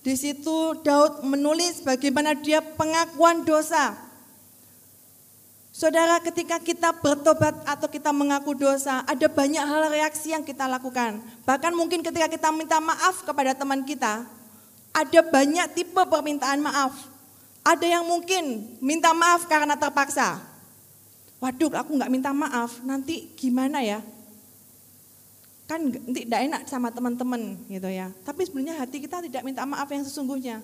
Di 0.00 0.16
situ 0.16 0.80
Daud 0.80 1.28
menulis 1.28 1.84
bagaimana 1.84 2.32
dia 2.32 2.64
pengakuan 2.64 3.44
dosa. 3.44 3.92
Saudara, 5.70 6.18
ketika 6.20 6.60
kita 6.60 6.92
bertobat 6.92 7.56
atau 7.64 7.88
kita 7.88 8.10
mengaku 8.10 8.52
dosa, 8.56 9.04
ada 9.06 9.26
banyak 9.30 9.64
hal 9.64 9.92
reaksi 9.92 10.32
yang 10.34 10.44
kita 10.44 10.66
lakukan. 10.66 11.20
Bahkan 11.44 11.72
mungkin 11.72 12.04
ketika 12.04 12.26
kita 12.28 12.48
minta 12.52 12.82
maaf 12.82 13.22
kepada 13.24 13.54
teman 13.56 13.84
kita, 13.86 14.24
ada 14.90 15.20
banyak 15.24 15.66
tipe 15.72 16.02
permintaan 16.04 16.60
maaf. 16.60 16.92
Ada 17.60 18.00
yang 18.00 18.04
mungkin 18.08 18.76
minta 18.80 19.12
maaf 19.12 19.46
karena 19.46 19.76
terpaksa. 19.76 20.40
Waduh, 21.40 21.72
aku 21.76 21.96
nggak 21.96 22.12
minta 22.12 22.32
maaf, 22.32 22.84
nanti 22.84 23.32
gimana 23.36 23.80
ya? 23.80 24.04
Kan 25.70 25.86
tidak 25.86 26.40
enak 26.50 26.62
sama 26.66 26.90
teman-teman 26.90 27.54
gitu 27.70 27.86
ya. 27.86 28.10
Tapi 28.26 28.42
sebenarnya 28.42 28.82
hati 28.82 28.98
kita 28.98 29.22
tidak 29.22 29.46
minta 29.46 29.62
maaf 29.62 29.86
yang 29.86 30.02
sesungguhnya. 30.02 30.58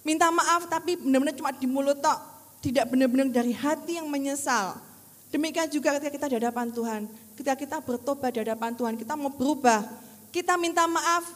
Minta 0.00 0.32
maaf 0.32 0.64
tapi 0.64 0.96
benar-benar 0.96 1.36
cuma 1.36 1.52
di 1.52 1.68
mulut 1.68 2.00
tok, 2.00 2.16
tidak 2.64 2.88
benar-benar 2.88 3.28
dari 3.28 3.52
hati 3.52 4.00
yang 4.00 4.08
menyesal. 4.08 4.80
Demikian 5.28 5.68
juga 5.68 6.00
ketika 6.00 6.08
kita 6.08 6.26
di 6.32 6.36
hadapan 6.40 6.72
Tuhan, 6.72 7.04
ketika 7.36 7.52
kita 7.52 7.76
bertobat 7.84 8.32
di 8.32 8.40
hadapan 8.40 8.72
Tuhan, 8.72 8.96
kita 8.96 9.12
mau 9.12 9.28
berubah, 9.28 9.84
kita 10.32 10.56
minta 10.56 10.88
maaf 10.88 11.28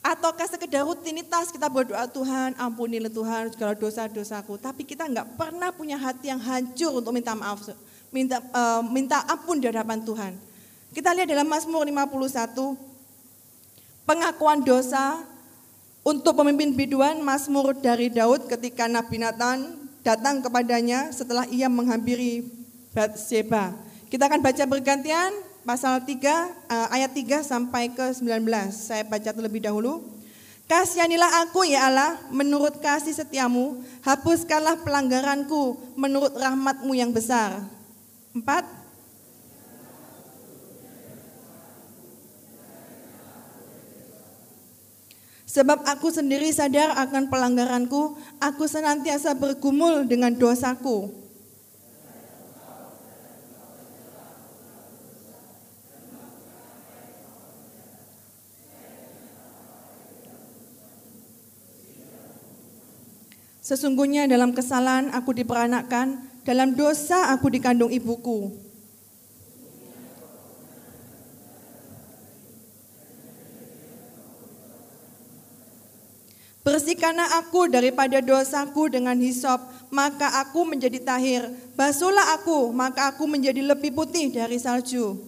ataukah 0.00 0.48
sekedar 0.48 0.88
rutinitas 0.88 1.52
kita 1.52 1.68
berdoa 1.68 2.08
Tuhan 2.08 2.56
ampunilah 2.56 3.12
Tuhan 3.12 3.52
segala 3.52 3.76
dosa-dosaku 3.76 4.56
tapi 4.56 4.88
kita 4.88 5.04
nggak 5.04 5.36
pernah 5.36 5.68
punya 5.68 6.00
hati 6.00 6.32
yang 6.32 6.40
hancur 6.40 7.04
untuk 7.04 7.12
minta 7.12 7.36
maaf 7.36 7.68
minta 8.08 8.40
uh, 8.56 8.80
minta 8.80 9.20
ampun 9.28 9.60
di 9.60 9.68
hadapan 9.68 10.00
Tuhan 10.00 10.32
kita 10.90 11.14
lihat 11.14 11.30
dalam 11.30 11.46
Mazmur 11.46 11.86
51, 11.86 12.74
pengakuan 14.02 14.58
dosa 14.66 15.22
untuk 16.02 16.34
pemimpin 16.34 16.74
biduan 16.74 17.22
Mazmur 17.22 17.78
dari 17.78 18.10
Daud 18.10 18.50
ketika 18.50 18.90
Nabi 18.90 19.22
Nathan 19.22 19.86
datang 20.02 20.42
kepadanya 20.42 21.14
setelah 21.14 21.46
ia 21.46 21.70
menghampiri 21.70 22.42
Bathsheba. 22.90 23.70
Kita 24.10 24.26
akan 24.26 24.42
baca 24.42 24.64
bergantian 24.66 25.30
pasal 25.62 26.02
3 26.02 26.10
eh, 26.10 26.88
ayat 26.90 27.14
3 27.14 27.46
sampai 27.46 27.94
ke 27.94 28.10
19. 28.10 28.42
Saya 28.74 29.06
baca 29.06 29.30
terlebih 29.30 29.62
dahulu. 29.62 30.02
Kasihanilah 30.66 31.46
aku 31.46 31.66
ya 31.66 31.90
Allah 31.90 32.18
menurut 32.30 32.78
kasih 32.78 33.14
setiamu, 33.14 33.82
hapuskanlah 34.06 34.82
pelanggaranku 34.82 35.78
menurut 35.98 36.30
rahmatmu 36.34 36.94
yang 36.94 37.10
besar. 37.10 37.58
Empat, 38.30 38.62
Sebab 45.50 45.82
aku 45.82 46.14
sendiri 46.14 46.46
sadar 46.54 46.94
akan 46.94 47.26
pelanggaranku, 47.26 48.14
aku 48.38 48.70
senantiasa 48.70 49.34
bergumul 49.34 50.06
dengan 50.06 50.30
dosaku. 50.30 51.10
Sesungguhnya 63.58 64.30
dalam 64.30 64.54
kesalahan 64.54 65.10
aku 65.10 65.34
diperanakkan, 65.34 66.30
dalam 66.46 66.78
dosa 66.78 67.34
aku 67.34 67.50
dikandung 67.50 67.90
ibuku. 67.90 68.69
Bersihkanlah 76.70 77.42
aku 77.42 77.66
daripada 77.66 78.22
dosaku 78.22 78.86
dengan 78.86 79.18
hisop, 79.18 79.58
maka 79.90 80.38
aku 80.38 80.62
menjadi 80.62 81.02
tahir. 81.02 81.50
Basuhlah 81.74 82.38
aku, 82.38 82.70
maka 82.70 83.10
aku 83.10 83.26
menjadi 83.26 83.58
lebih 83.58 83.90
putih 83.90 84.30
dari 84.30 84.54
salju. 84.54 85.18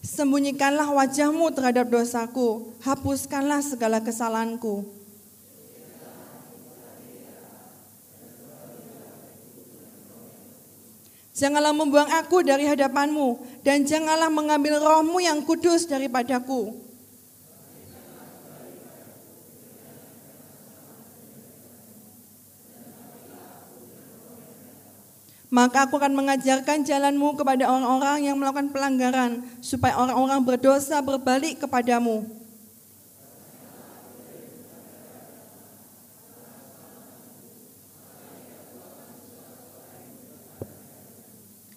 Sembunyikanlah 0.00 0.88
wajahmu 0.96 1.52
terhadap 1.52 1.92
dosaku, 1.92 2.72
hapuskanlah 2.80 3.60
segala 3.60 4.00
kesalahanku. 4.00 4.88
Janganlah 11.36 11.76
membuang 11.76 12.08
aku 12.16 12.40
dari 12.40 12.64
hadapanmu, 12.64 13.60
dan 13.60 13.84
janganlah 13.84 14.32
mengambil 14.32 14.80
rohmu 14.80 15.20
yang 15.20 15.44
kudus 15.44 15.84
daripadaku. 15.84 16.72
Maka 25.52 25.88
aku 25.88 26.00
akan 26.00 26.16
mengajarkan 26.16 26.84
jalanmu 26.84 27.36
kepada 27.36 27.68
orang-orang 27.68 28.28
yang 28.32 28.36
melakukan 28.40 28.72
pelanggaran, 28.72 29.40
supaya 29.60 29.96
orang-orang 29.96 30.40
berdosa 30.40 31.04
berbalik 31.04 31.60
kepadamu. 31.60 32.35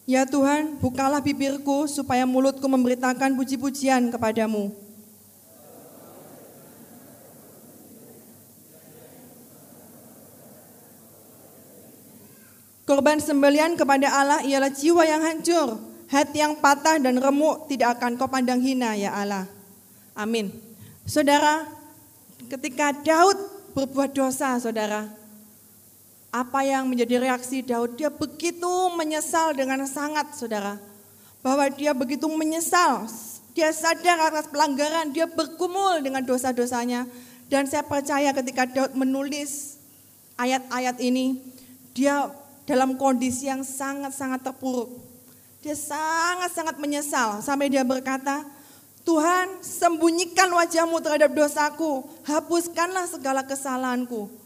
Ya 0.10 0.26
Tuhan, 0.26 0.82
bukalah 0.82 1.22
bibirku 1.22 1.86
supaya 1.86 2.26
mulutku 2.26 2.66
memberitakan 2.66 3.38
puji-pujian 3.38 4.10
kepadamu. 4.10 4.74
Korban 12.90 13.22
sembelian 13.22 13.78
kepada 13.78 14.10
Allah 14.10 14.42
ialah 14.42 14.74
jiwa 14.74 15.06
yang 15.06 15.22
hancur, 15.22 15.78
hati 16.10 16.42
yang 16.42 16.58
patah 16.58 16.98
dan 16.98 17.22
remuk 17.22 17.70
tidak 17.70 18.02
akan 18.02 18.18
kau 18.18 18.26
pandang 18.26 18.66
hina 18.66 18.98
ya 18.98 19.14
Allah. 19.14 19.46
Amin. 20.18 20.50
Saudara, 21.06 21.70
ketika 22.50 22.98
Daud 22.98 23.38
berbuat 23.78 24.18
dosa, 24.18 24.58
saudara, 24.58 25.19
apa 26.30 26.62
yang 26.62 26.86
menjadi 26.86 27.22
reaksi 27.22 27.66
Daud? 27.66 27.98
Dia 27.98 28.14
begitu 28.14 28.70
menyesal 28.94 29.58
dengan 29.58 29.82
sangat, 29.90 30.38
saudara. 30.38 30.78
Bahwa 31.42 31.66
dia 31.74 31.94
begitu 31.98 32.30
menyesal, 32.30 33.10
dia 33.58 33.74
sadar 33.74 34.30
atas 34.30 34.46
pelanggaran, 34.50 35.10
dia 35.10 35.26
bergumul 35.26 36.06
dengan 36.06 36.22
dosa-dosanya. 36.22 37.10
Dan 37.50 37.66
saya 37.66 37.82
percaya 37.82 38.30
ketika 38.30 38.70
Daud 38.70 38.94
menulis 38.94 39.82
ayat-ayat 40.38 41.02
ini, 41.02 41.42
dia 41.98 42.30
dalam 42.70 42.94
kondisi 42.94 43.50
yang 43.50 43.66
sangat-sangat 43.66 44.46
terpuruk. 44.46 45.02
Dia 45.66 45.74
sangat-sangat 45.74 46.78
menyesal 46.78 47.42
sampai 47.42 47.74
dia 47.74 47.82
berkata, 47.82 48.46
Tuhan 49.02 49.66
sembunyikan 49.66 50.54
wajahmu 50.54 51.02
terhadap 51.02 51.34
dosaku, 51.34 52.06
hapuskanlah 52.30 53.10
segala 53.10 53.42
kesalahanku. 53.42 54.39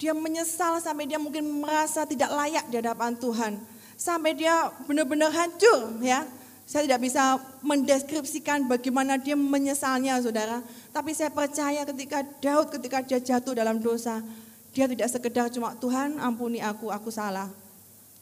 Dia 0.00 0.16
menyesal 0.16 0.80
sampai 0.80 1.04
dia 1.04 1.20
mungkin 1.20 1.44
merasa 1.60 2.08
tidak 2.08 2.32
layak 2.32 2.64
di 2.72 2.80
hadapan 2.80 3.12
Tuhan. 3.20 3.60
Sampai 4.00 4.32
dia 4.32 4.72
benar-benar 4.88 5.28
hancur 5.28 6.00
ya. 6.00 6.24
Saya 6.64 6.88
tidak 6.88 7.04
bisa 7.04 7.36
mendeskripsikan 7.60 8.64
bagaimana 8.64 9.20
dia 9.20 9.36
menyesalnya 9.36 10.16
saudara. 10.24 10.64
Tapi 10.88 11.12
saya 11.12 11.28
percaya 11.28 11.84
ketika 11.84 12.24
Daud 12.40 12.72
ketika 12.72 13.04
dia 13.04 13.20
jatuh 13.20 13.52
dalam 13.52 13.76
dosa, 13.76 14.24
dia 14.72 14.88
tidak 14.88 15.12
sekedar 15.12 15.52
cuma 15.52 15.76
Tuhan 15.76 16.16
ampuni 16.16 16.64
aku, 16.64 16.88
aku 16.88 17.12
salah. 17.12 17.50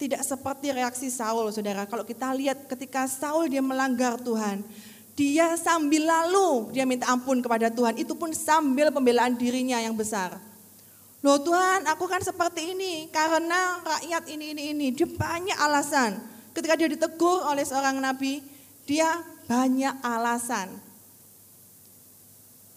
Tidak 0.01 0.18
seperti 0.24 0.74
reaksi 0.74 1.14
Saul, 1.14 1.47
saudara. 1.55 1.87
Kalau 1.87 2.03
kita 2.03 2.35
lihat 2.35 2.66
ketika 2.66 3.07
Saul 3.07 3.47
dia 3.53 3.62
melanggar 3.62 4.18
Tuhan, 4.18 4.66
dia 5.14 5.55
sambil 5.61 6.09
lalu 6.09 6.74
dia 6.74 6.89
minta 6.89 7.07
ampun 7.07 7.39
kepada 7.39 7.70
Tuhan. 7.70 8.01
Itu 8.01 8.18
pun 8.18 8.35
sambil 8.35 8.91
pembelaan 8.91 9.37
dirinya 9.39 9.79
yang 9.79 9.95
besar. 9.95 10.47
Loh 11.19 11.43
Tuhan, 11.43 11.83
aku 11.91 12.07
kan 12.07 12.23
seperti 12.23 12.79
ini 12.79 13.11
karena 13.11 13.83
rakyat 13.83 14.31
ini, 14.31 14.55
ini, 14.55 14.62
ini. 14.71 14.87
Dia 14.95 15.11
banyak 15.11 15.59
alasan. 15.59 16.14
Ketika 16.55 16.79
dia 16.79 16.87
ditegur 16.87 17.43
oleh 17.43 17.66
seorang 17.66 17.99
nabi, 17.99 18.39
dia 18.87 19.19
banyak 19.51 19.99
alasan. 20.05 20.79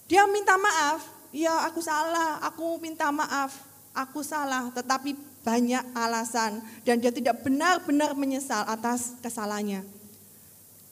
Dia 0.10 0.26
minta 0.28 0.58
maaf, 0.58 1.06
ya 1.32 1.70
aku 1.70 1.80
salah, 1.80 2.42
aku 2.44 2.82
minta 2.82 3.08
maaf, 3.14 3.56
aku 3.96 4.26
salah, 4.26 4.74
tetapi 4.76 5.16
banyak 5.42 5.82
alasan 5.96 6.62
dan 6.86 7.02
dia 7.02 7.10
tidak 7.10 7.42
benar-benar 7.42 8.14
menyesal 8.14 8.66
atas 8.68 9.16
kesalahannya. 9.24 9.86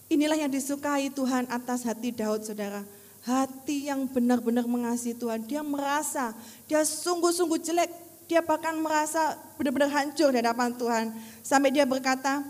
Inilah 0.09 0.37
yang 0.41 0.49
disukai 0.49 1.13
Tuhan 1.13 1.45
atas 1.53 1.85
hati 1.85 2.09
Daud, 2.09 2.41
saudara. 2.41 2.81
Hati 3.23 3.91
yang 3.91 4.07
benar-benar 4.07 4.63
mengasihi 4.63 5.15
Tuhan. 5.15 5.43
Dia 5.43 5.59
merasa, 5.65 6.31
dia 6.65 6.81
sungguh-sungguh 6.83 7.59
jelek. 7.59 7.91
Dia 8.29 8.45
bahkan 8.45 8.77
merasa 8.77 9.35
benar-benar 9.57 9.89
hancur 9.89 10.29
di 10.31 10.39
hadapan 10.39 10.71
Tuhan. 10.77 11.05
Sampai 11.41 11.73
dia 11.73 11.83
berkata, 11.83 12.45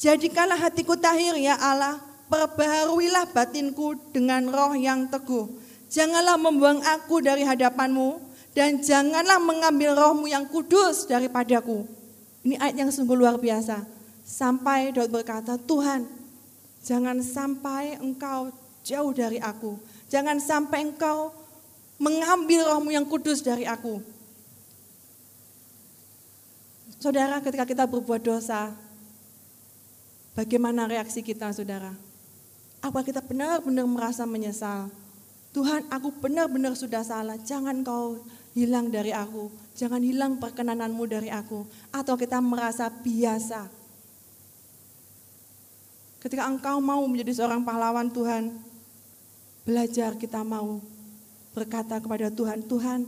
Jadikanlah 0.00 0.56
hatiku 0.56 0.96
tahir 0.96 1.36
ya 1.36 1.60
Allah, 1.60 2.00
perbaharuilah 2.32 3.28
batinku 3.36 3.98
dengan 4.16 4.48
roh 4.48 4.72
yang 4.72 5.10
teguh 5.12 5.60
Janganlah 5.90 6.38
membuang 6.38 6.78
aku 6.86 7.18
dari 7.18 7.42
hadapanmu 7.42 8.22
dan 8.54 8.78
janganlah 8.78 9.42
mengambil 9.42 9.98
rohmu 9.98 10.30
yang 10.30 10.46
kudus 10.46 11.10
daripadaku. 11.10 11.82
Ini 12.46 12.62
ayat 12.62 12.86
yang 12.86 12.90
sungguh 12.94 13.18
luar 13.18 13.34
biasa. 13.42 13.82
Sampai 14.22 14.94
Daud 14.94 15.10
berkata, 15.10 15.58
Tuhan 15.58 16.06
jangan 16.86 17.18
sampai 17.18 17.98
engkau 17.98 18.54
jauh 18.84 19.12
dari 19.12 19.38
aku. 19.40 19.78
Jangan 20.10 20.40
sampai 20.42 20.90
engkau 20.90 21.32
mengambil 22.00 22.64
rohmu 22.64 22.90
yang 22.90 23.04
kudus 23.04 23.44
dari 23.44 23.68
aku. 23.68 24.00
Saudara 27.00 27.40
ketika 27.40 27.64
kita 27.64 27.84
berbuat 27.88 28.20
dosa, 28.20 28.76
bagaimana 30.36 30.84
reaksi 30.84 31.24
kita 31.24 31.48
saudara? 31.52 31.96
Apa 32.80 33.00
kita 33.04 33.24
benar-benar 33.24 33.88
merasa 33.88 34.28
menyesal? 34.28 34.92
Tuhan 35.50 35.88
aku 35.90 36.14
benar-benar 36.20 36.76
sudah 36.76 37.02
salah, 37.02 37.40
jangan 37.40 37.82
kau 37.82 38.22
hilang 38.52 38.92
dari 38.92 39.10
aku, 39.10 39.50
jangan 39.74 39.98
hilang 40.04 40.38
perkenananmu 40.38 41.04
dari 41.08 41.32
aku. 41.32 41.64
Atau 41.90 42.14
kita 42.20 42.38
merasa 42.38 42.92
biasa. 42.92 43.66
Ketika 46.20 46.44
engkau 46.44 46.84
mau 46.84 47.00
menjadi 47.08 47.40
seorang 47.40 47.64
pahlawan 47.64 48.12
Tuhan, 48.12 48.69
belajar 49.70 50.18
kita 50.18 50.42
mau 50.42 50.82
berkata 51.54 52.02
kepada 52.02 52.26
Tuhan, 52.34 52.66
Tuhan 52.66 53.06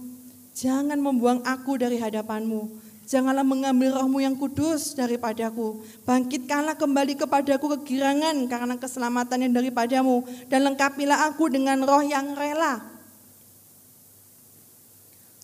jangan 0.55 0.95
membuang 1.03 1.43
aku 1.43 1.75
dari 1.75 1.99
hadapanmu, 1.99 2.79
Janganlah 3.03 3.45
mengambil 3.45 3.99
rohmu 3.99 4.23
yang 4.23 4.33
kudus 4.39 4.95
daripadaku. 4.97 5.85
Bangkitkanlah 6.07 6.79
kembali 6.79 7.19
kepadaku 7.19 7.77
kegirangan 7.77 8.47
karena 8.49 8.79
keselamatan 8.79 9.43
yang 9.43 9.53
daripadamu. 9.53 10.25
Dan 10.47 10.65
lengkapilah 10.71 11.29
aku 11.29 11.51
dengan 11.53 11.83
roh 11.83 12.01
yang 12.01 12.33
rela. 12.33 12.81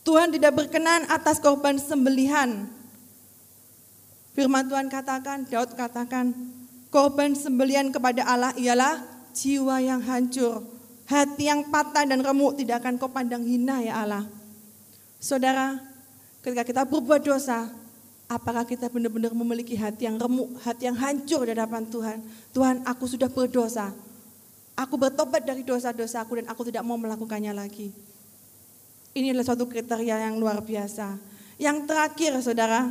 Tuhan 0.01 0.33
tidak 0.33 0.55
berkenan 0.55 1.05
atas 1.13 1.43
korban 1.43 1.77
sembelihan. 1.77 2.71
Firman 4.33 4.65
Tuhan 4.71 4.89
katakan, 4.89 5.45
Daud 5.51 5.75
katakan, 5.75 6.33
korban 6.89 7.37
sembelihan 7.37 7.91
kepada 7.93 8.23
Allah 8.25 8.55
ialah 8.57 9.03
jiwa 9.35 9.83
yang 9.83 10.01
hancur. 10.01 10.78
Hati 11.09 11.49
yang 11.49 11.73
patah 11.73 12.05
dan 12.05 12.21
remuk 12.21 12.61
tidak 12.61 12.85
akan 12.85 13.01
kau 13.01 13.09
pandang 13.09 13.41
hina 13.41 13.81
ya 13.81 14.05
Allah. 14.05 14.29
Saudara, 15.19 15.89
Ketika 16.49 16.65
kita 16.65 16.83
berbuat 16.89 17.29
dosa, 17.29 17.69
apakah 18.31 18.63
kita 18.63 18.87
benar-benar 18.89 19.35
memiliki 19.35 19.75
hati 19.75 20.07
yang 20.09 20.17
remuk, 20.17 20.55
hati 20.63 20.89
yang 20.89 20.97
hancur 20.97 21.45
di 21.45 21.53
hadapan 21.53 21.85
Tuhan? 21.85 22.19
Tuhan, 22.57 22.77
aku 22.87 23.05
sudah 23.11 23.29
berdosa. 23.29 23.91
Aku 24.73 24.95
bertobat 24.95 25.43
dari 25.43 25.67
dosa-dosaku 25.67 26.41
dan 26.41 26.47
aku 26.49 26.65
tidak 26.71 26.87
mau 26.89 26.95
melakukannya 26.95 27.53
lagi. 27.53 27.93
Ini 29.13 29.37
adalah 29.37 29.45
suatu 29.51 29.69
kriteria 29.69 30.31
yang 30.31 30.41
luar 30.41 30.65
biasa. 30.65 31.21
Yang 31.61 31.91
terakhir 31.91 32.33
saudara, 32.41 32.89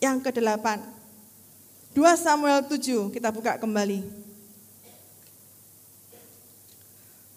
yang 0.00 0.16
kedelapan. 0.22 0.80
2 1.92 2.00
Samuel 2.16 2.64
7, 2.64 3.12
kita 3.12 3.28
buka 3.28 3.60
kembali. 3.60 4.25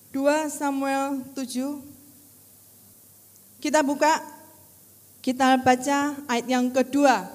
2 0.10 0.50
Samuel 0.50 1.22
7, 1.38 1.86
kita 3.62 3.86
buka 3.86 4.10
kita 5.22 5.62
baca 5.62 6.18
ayat 6.26 6.46
yang 6.50 6.74
kedua. 6.74 7.30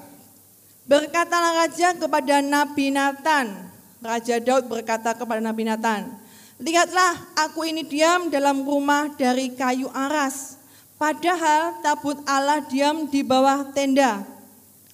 Berkatalah 0.82 1.64
raja 1.64 1.94
kepada 1.94 2.42
Nabi 2.42 2.90
Nathan. 2.90 3.70
Raja 4.02 4.42
Daud 4.42 4.66
berkata 4.66 5.14
kepada 5.14 5.38
Nabi 5.38 5.70
Nathan, 5.70 6.18
Lihatlah 6.58 7.14
aku 7.46 7.62
ini 7.62 7.86
diam 7.86 8.26
dalam 8.26 8.66
rumah 8.66 9.06
dari 9.14 9.54
kayu 9.54 9.86
aras. 9.94 10.58
Padahal 10.98 11.78
tabut 11.78 12.18
Allah 12.26 12.58
diam 12.66 13.06
di 13.06 13.22
bawah 13.22 13.70
tenda. 13.70 14.26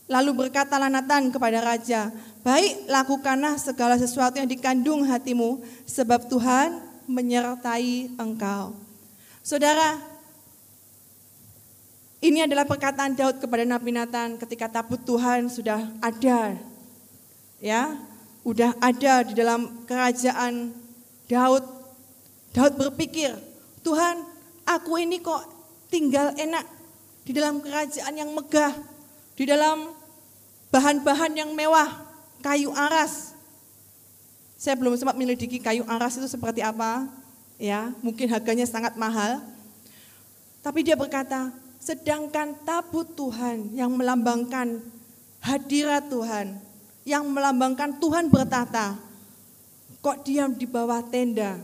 Lalu 0.04 0.46
berkatalah 0.46 0.92
Nathan 0.92 1.32
kepada 1.32 1.64
raja, 1.64 2.12
Baik 2.44 2.84
lakukanlah 2.92 3.56
segala 3.56 3.96
sesuatu 3.96 4.36
yang 4.36 4.48
dikandung 4.52 5.08
hatimu, 5.08 5.64
sebab 5.88 6.28
Tuhan 6.28 6.89
menyertai 7.10 8.14
engkau. 8.14 8.78
Saudara, 9.42 9.98
ini 12.22 12.46
adalah 12.46 12.68
perkataan 12.68 13.18
Daud 13.18 13.42
kepada 13.42 13.66
Nabi 13.66 13.90
Nathan 13.90 14.38
ketika 14.38 14.70
tabut 14.70 15.02
Tuhan 15.02 15.50
sudah 15.50 15.90
ada 15.98 16.54
ya, 17.60 17.96
udah 18.42 18.76
ada 18.80 19.24
di 19.24 19.34
dalam 19.36 19.84
kerajaan 19.84 20.72
Daud. 21.28 21.64
Daud 22.50 22.74
berpikir, 22.74 23.30
Tuhan, 23.86 24.26
aku 24.66 24.98
ini 24.98 25.22
kok 25.22 25.46
tinggal 25.86 26.34
enak 26.34 26.66
di 27.22 27.30
dalam 27.30 27.62
kerajaan 27.62 28.14
yang 28.16 28.34
megah, 28.34 28.74
di 29.38 29.46
dalam 29.46 29.94
bahan-bahan 30.74 31.32
yang 31.38 31.50
mewah, 31.54 31.86
kayu 32.42 32.74
aras. 32.74 33.29
Saya 34.60 34.76
belum 34.76 34.92
sempat 34.92 35.16
menyelidiki 35.16 35.56
kayu 35.56 35.88
aras 35.88 36.20
itu 36.20 36.28
seperti 36.28 36.60
apa, 36.60 37.08
ya, 37.56 37.96
mungkin 38.04 38.28
harganya 38.28 38.68
sangat 38.68 38.92
mahal. 38.92 39.40
Tapi 40.60 40.84
dia 40.84 41.00
berkata, 41.00 41.48
sedangkan 41.80 42.52
tabut 42.68 43.08
Tuhan 43.16 43.72
yang 43.72 43.88
melambangkan 43.88 44.84
hadirat 45.40 46.12
Tuhan, 46.12 46.60
yang 47.08 47.24
melambangkan 47.24 47.96
Tuhan 47.96 48.28
bertata, 48.28 49.00
kok 50.04 50.28
diam 50.28 50.52
di 50.52 50.68
bawah 50.68 51.00
tenda. 51.08 51.56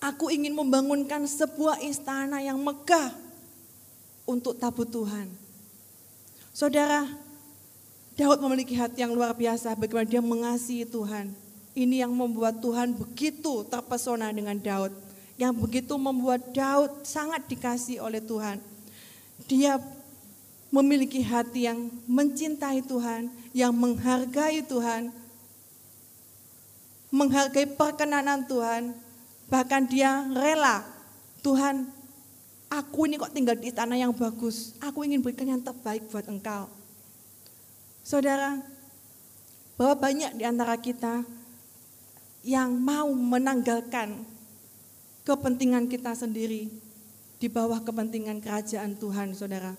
Aku 0.00 0.32
ingin 0.32 0.56
membangunkan 0.56 1.28
sebuah 1.28 1.84
istana 1.84 2.40
yang 2.40 2.56
megah 2.56 3.12
untuk 4.24 4.56
tabut 4.56 4.88
Tuhan. 4.88 5.28
Saudara, 6.56 7.04
Daud 8.20 8.36
memiliki 8.44 8.76
hati 8.76 9.00
yang 9.00 9.16
luar 9.16 9.32
biasa 9.32 9.72
bagaimana 9.72 10.04
dia 10.04 10.20
mengasihi 10.20 10.84
Tuhan. 10.84 11.32
Ini 11.72 12.04
yang 12.04 12.12
membuat 12.12 12.60
Tuhan 12.60 12.92
begitu 12.92 13.64
terpesona 13.64 14.28
dengan 14.28 14.60
Daud. 14.60 14.92
Yang 15.40 15.56
begitu 15.56 15.96
membuat 15.96 16.52
Daud 16.52 17.00
sangat 17.00 17.48
dikasih 17.48 18.04
oleh 18.04 18.20
Tuhan. 18.20 18.60
Dia 19.48 19.80
memiliki 20.68 21.24
hati 21.24 21.64
yang 21.64 21.88
mencintai 22.04 22.84
Tuhan, 22.84 23.32
yang 23.56 23.72
menghargai 23.72 24.68
Tuhan, 24.68 25.08
menghargai 27.08 27.72
perkenanan 27.72 28.44
Tuhan, 28.44 29.00
bahkan 29.48 29.88
dia 29.88 30.28
rela, 30.28 30.84
Tuhan, 31.40 31.88
aku 32.68 33.08
ini 33.08 33.16
kok 33.16 33.32
tinggal 33.32 33.56
di 33.56 33.72
istana 33.72 33.96
yang 33.96 34.12
bagus, 34.12 34.76
aku 34.76 35.08
ingin 35.08 35.24
berikan 35.24 35.48
yang 35.48 35.64
terbaik 35.64 36.04
buat 36.12 36.28
engkau. 36.28 36.79
Saudara, 38.00 38.58
bahwa 39.80 39.94
banyak 39.96 40.36
di 40.36 40.44
antara 40.44 40.76
kita 40.76 41.24
yang 42.44 42.72
mau 42.76 43.08
menanggalkan 43.12 44.24
kepentingan 45.24 45.88
kita 45.88 46.16
sendiri 46.16 46.68
di 47.40 47.48
bawah 47.48 47.80
kepentingan 47.80 48.44
kerajaan 48.44 48.96
Tuhan, 48.96 49.32
saudara. 49.32 49.72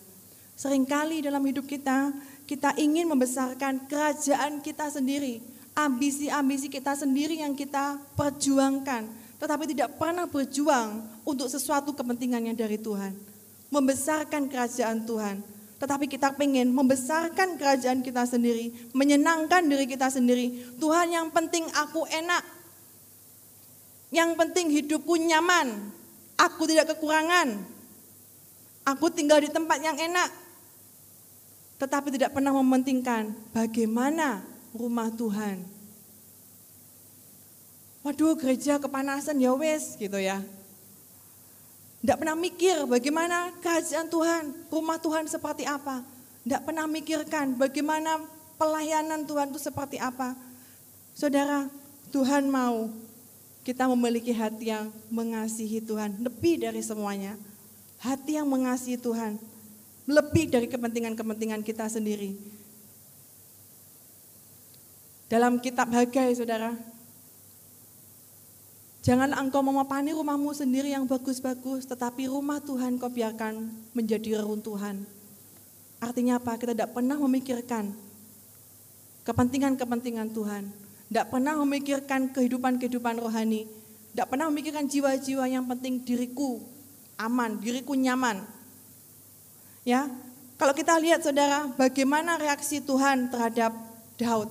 Seringkali 0.58 1.26
dalam 1.26 1.42
hidup 1.46 1.66
kita, 1.66 2.14
kita 2.46 2.78
ingin 2.78 3.10
membesarkan 3.10 3.90
kerajaan 3.90 4.62
kita 4.62 4.90
sendiri, 4.94 5.42
ambisi-ambisi 5.74 6.70
kita 6.70 6.94
sendiri 6.98 7.42
yang 7.42 7.58
kita 7.58 7.98
perjuangkan, 8.14 9.10
tetapi 9.42 9.70
tidak 9.74 9.98
pernah 9.98 10.30
berjuang 10.30 11.02
untuk 11.26 11.50
sesuatu 11.50 11.94
kepentingan 11.98 12.50
yang 12.50 12.58
dari 12.58 12.78
Tuhan. 12.78 13.18
Membesarkan 13.74 14.50
kerajaan 14.50 15.06
Tuhan, 15.06 15.42
tetapi 15.82 16.06
kita 16.06 16.38
pengen 16.38 16.70
membesarkan 16.70 17.58
kerajaan 17.58 18.06
kita 18.06 18.22
sendiri, 18.30 18.70
menyenangkan 18.94 19.66
diri 19.66 19.90
kita 19.90 20.14
sendiri. 20.14 20.78
Tuhan 20.78 21.10
yang 21.10 21.34
penting 21.34 21.66
aku 21.74 22.06
enak, 22.06 22.46
yang 24.14 24.38
penting 24.38 24.70
hidupku 24.70 25.18
nyaman, 25.18 25.90
aku 26.38 26.70
tidak 26.70 26.94
kekurangan, 26.94 27.66
aku 28.86 29.10
tinggal 29.10 29.42
di 29.42 29.50
tempat 29.50 29.82
yang 29.82 29.98
enak, 29.98 30.30
tetapi 31.82 32.14
tidak 32.14 32.38
pernah 32.38 32.54
mementingkan 32.54 33.34
bagaimana 33.50 34.46
rumah 34.78 35.10
Tuhan. 35.10 35.66
Waduh 38.06 38.38
gereja 38.38 38.78
kepanasan 38.78 39.42
ya 39.42 39.50
wes 39.58 39.98
gitu 39.98 40.22
ya. 40.22 40.46
Tidak 42.02 42.18
pernah 42.18 42.34
mikir 42.34 42.90
bagaimana 42.90 43.54
kerajaan 43.62 44.10
Tuhan, 44.10 44.44
rumah 44.74 44.98
Tuhan 44.98 45.30
seperti 45.30 45.70
apa. 45.70 46.02
Tidak 46.42 46.62
pernah 46.66 46.90
mikirkan 46.90 47.54
bagaimana 47.54 48.26
pelayanan 48.58 49.22
Tuhan 49.30 49.54
itu 49.54 49.62
seperti 49.62 50.02
apa. 50.02 50.34
Saudara, 51.14 51.70
Tuhan 52.10 52.50
mau 52.50 52.90
kita 53.62 53.86
memiliki 53.94 54.34
hati 54.34 54.74
yang 54.74 54.90
mengasihi 55.14 55.78
Tuhan 55.86 56.26
lebih 56.26 56.66
dari 56.66 56.82
semuanya. 56.82 57.38
Hati 58.02 58.42
yang 58.42 58.50
mengasihi 58.50 58.98
Tuhan 58.98 59.38
lebih 60.10 60.50
dari 60.50 60.66
kepentingan-kepentingan 60.66 61.62
kita 61.62 61.86
sendiri. 61.86 62.34
Dalam 65.30 65.62
kitab 65.62 65.94
Hagai, 65.94 66.34
saudara, 66.34 66.74
jangan 69.02 69.34
engkau 69.36 69.66
memapani 69.66 70.16
rumahmu 70.16 70.54
sendiri 70.56 70.94
yang 70.94 71.10
bagus-bagus, 71.10 71.86
tetapi 71.90 72.30
rumah 72.32 72.62
Tuhan 72.62 72.98
kau 73.02 73.10
biarkan 73.10 73.70
menjadi 73.98 74.42
reruntuhan. 74.42 75.04
Artinya 76.02 76.42
apa? 76.42 76.58
Kita 76.58 76.74
tidak 76.74 76.98
pernah 76.98 77.18
memikirkan 77.22 77.94
kepentingan-kepentingan 79.22 80.34
Tuhan. 80.34 80.64
Tidak 81.12 81.28
pernah 81.30 81.60
memikirkan 81.62 82.34
kehidupan-kehidupan 82.34 83.22
rohani. 83.22 83.70
Tidak 84.16 84.28
pernah 84.28 84.50
memikirkan 84.50 84.90
jiwa-jiwa 84.90 85.46
yang 85.46 85.68
penting 85.68 86.02
diriku 86.02 86.64
aman, 87.22 87.62
diriku 87.62 87.94
nyaman. 87.94 88.42
Ya, 89.86 90.10
kalau 90.58 90.74
kita 90.74 90.98
lihat 90.98 91.26
saudara, 91.26 91.70
bagaimana 91.74 92.38
reaksi 92.38 92.82
Tuhan 92.82 93.30
terhadap 93.30 93.74
Daud. 94.18 94.50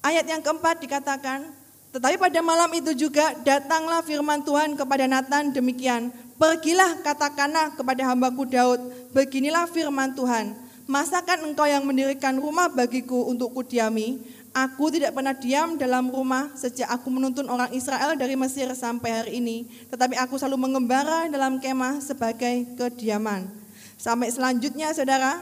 Ayat 0.00 0.24
yang 0.24 0.40
keempat 0.40 0.80
dikatakan, 0.80 1.52
tetapi 1.92 2.16
pada 2.16 2.40
malam 2.40 2.70
itu 2.72 2.96
juga 2.96 3.36
datanglah 3.44 4.00
firman 4.00 4.40
Tuhan 4.40 4.72
kepada 4.76 5.04
Nathan 5.04 5.52
demikian, 5.52 6.08
pergilah 6.40 7.04
katakanlah 7.04 7.76
kepada 7.76 8.08
hambaku 8.08 8.48
Daud, 8.48 8.80
beginilah 9.12 9.68
firman 9.68 10.16
Tuhan, 10.16 10.56
masakan 10.88 11.52
engkau 11.52 11.68
yang 11.68 11.84
mendirikan 11.84 12.40
rumah 12.40 12.72
bagiku 12.72 13.28
untuk 13.28 13.52
kudiami, 13.52 14.22
Aku 14.50 14.90
tidak 14.90 15.14
pernah 15.14 15.30
diam 15.30 15.78
dalam 15.78 16.10
rumah 16.10 16.50
sejak 16.58 16.90
aku 16.90 17.06
menuntun 17.06 17.46
orang 17.46 17.70
Israel 17.70 18.18
dari 18.18 18.34
Mesir 18.34 18.66
sampai 18.74 19.10
hari 19.22 19.32
ini. 19.38 19.62
Tetapi 19.94 20.18
aku 20.18 20.42
selalu 20.42 20.66
mengembara 20.66 21.30
dalam 21.30 21.62
kemah 21.62 22.02
sebagai 22.02 22.66
kediaman. 22.74 23.46
Sampai 23.94 24.26
selanjutnya 24.34 24.90
saudara, 24.90 25.38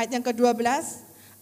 ayat 0.00 0.16
yang 0.16 0.24
ke-12. 0.24 0.64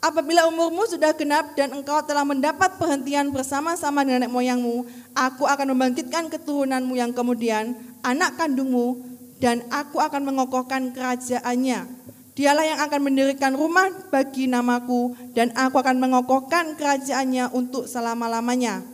Apabila 0.06 0.46
umurmu 0.46 0.86
sudah 0.86 1.10
genap 1.18 1.58
dan 1.58 1.74
engkau 1.74 1.98
telah 2.06 2.22
mendapat 2.22 2.78
perhentian 2.78 3.34
bersama-sama 3.34 4.06
dengan 4.06 4.22
nenek 4.22 4.30
moyangmu, 4.30 4.86
aku 5.18 5.50
akan 5.50 5.74
membangkitkan 5.74 6.30
keturunanmu 6.30 6.94
yang 6.94 7.10
kemudian, 7.10 7.74
anak 8.06 8.38
kandungmu, 8.38 9.02
dan 9.42 9.66
aku 9.66 9.98
akan 9.98 10.22
mengokohkan 10.22 10.94
kerajaannya 10.94 12.06
Dialah 12.36 12.68
yang 12.68 12.80
akan 12.84 13.00
mendirikan 13.00 13.56
rumah 13.56 13.88
bagi 14.12 14.44
namaku 14.44 15.16
dan 15.32 15.56
aku 15.56 15.80
akan 15.80 15.96
mengokohkan 15.96 16.76
kerajaannya 16.76 17.48
untuk 17.56 17.88
selama-lamanya. 17.88 18.84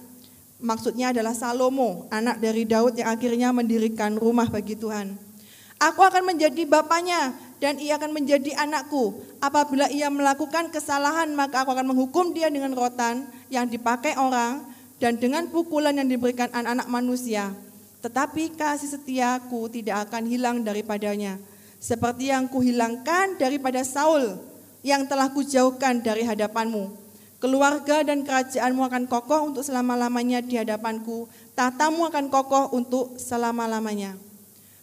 Maksudnya 0.62 1.10
adalah 1.10 1.34
Salomo, 1.34 2.06
anak 2.14 2.38
dari 2.38 2.62
Daud 2.62 2.94
yang 2.94 3.10
akhirnya 3.10 3.50
mendirikan 3.50 4.14
rumah 4.14 4.46
bagi 4.46 4.78
Tuhan. 4.78 5.18
Aku 5.82 6.06
akan 6.06 6.22
menjadi 6.22 6.62
bapaknya 6.70 7.34
dan 7.62 7.78
ia 7.78 7.94
akan 7.94 8.10
menjadi 8.10 8.58
anakku. 8.58 9.22
Apabila 9.38 9.86
ia 9.86 10.10
melakukan 10.10 10.74
kesalahan 10.74 11.30
maka 11.30 11.62
aku 11.62 11.70
akan 11.70 11.94
menghukum 11.94 12.34
dia 12.34 12.50
dengan 12.50 12.74
rotan 12.74 13.22
yang 13.54 13.70
dipakai 13.70 14.18
orang 14.18 14.66
dan 14.98 15.14
dengan 15.14 15.46
pukulan 15.46 15.94
yang 15.94 16.10
diberikan 16.10 16.50
anak-anak 16.50 16.90
manusia. 16.90 17.54
Tetapi 18.02 18.58
kasih 18.58 18.98
setiaku 18.98 19.70
tidak 19.70 20.10
akan 20.10 20.26
hilang 20.26 20.66
daripadanya 20.66 21.38
seperti 21.78 22.34
yang 22.34 22.50
kuhilangkan 22.50 23.38
daripada 23.38 23.86
Saul 23.86 24.42
yang 24.82 25.06
telah 25.06 25.30
kujauhkan 25.30 26.02
dari 26.02 26.26
hadapanmu. 26.26 26.98
Keluarga 27.38 28.06
dan 28.06 28.22
kerajaanmu 28.22 28.82
akan 28.86 29.04
kokoh 29.10 29.50
untuk 29.50 29.66
selama-lamanya 29.66 30.42
di 30.42 30.58
hadapanku. 30.58 31.26
Tatamu 31.58 32.06
akan 32.06 32.30
kokoh 32.30 32.70
untuk 32.74 33.18
selama-lamanya. 33.18 34.14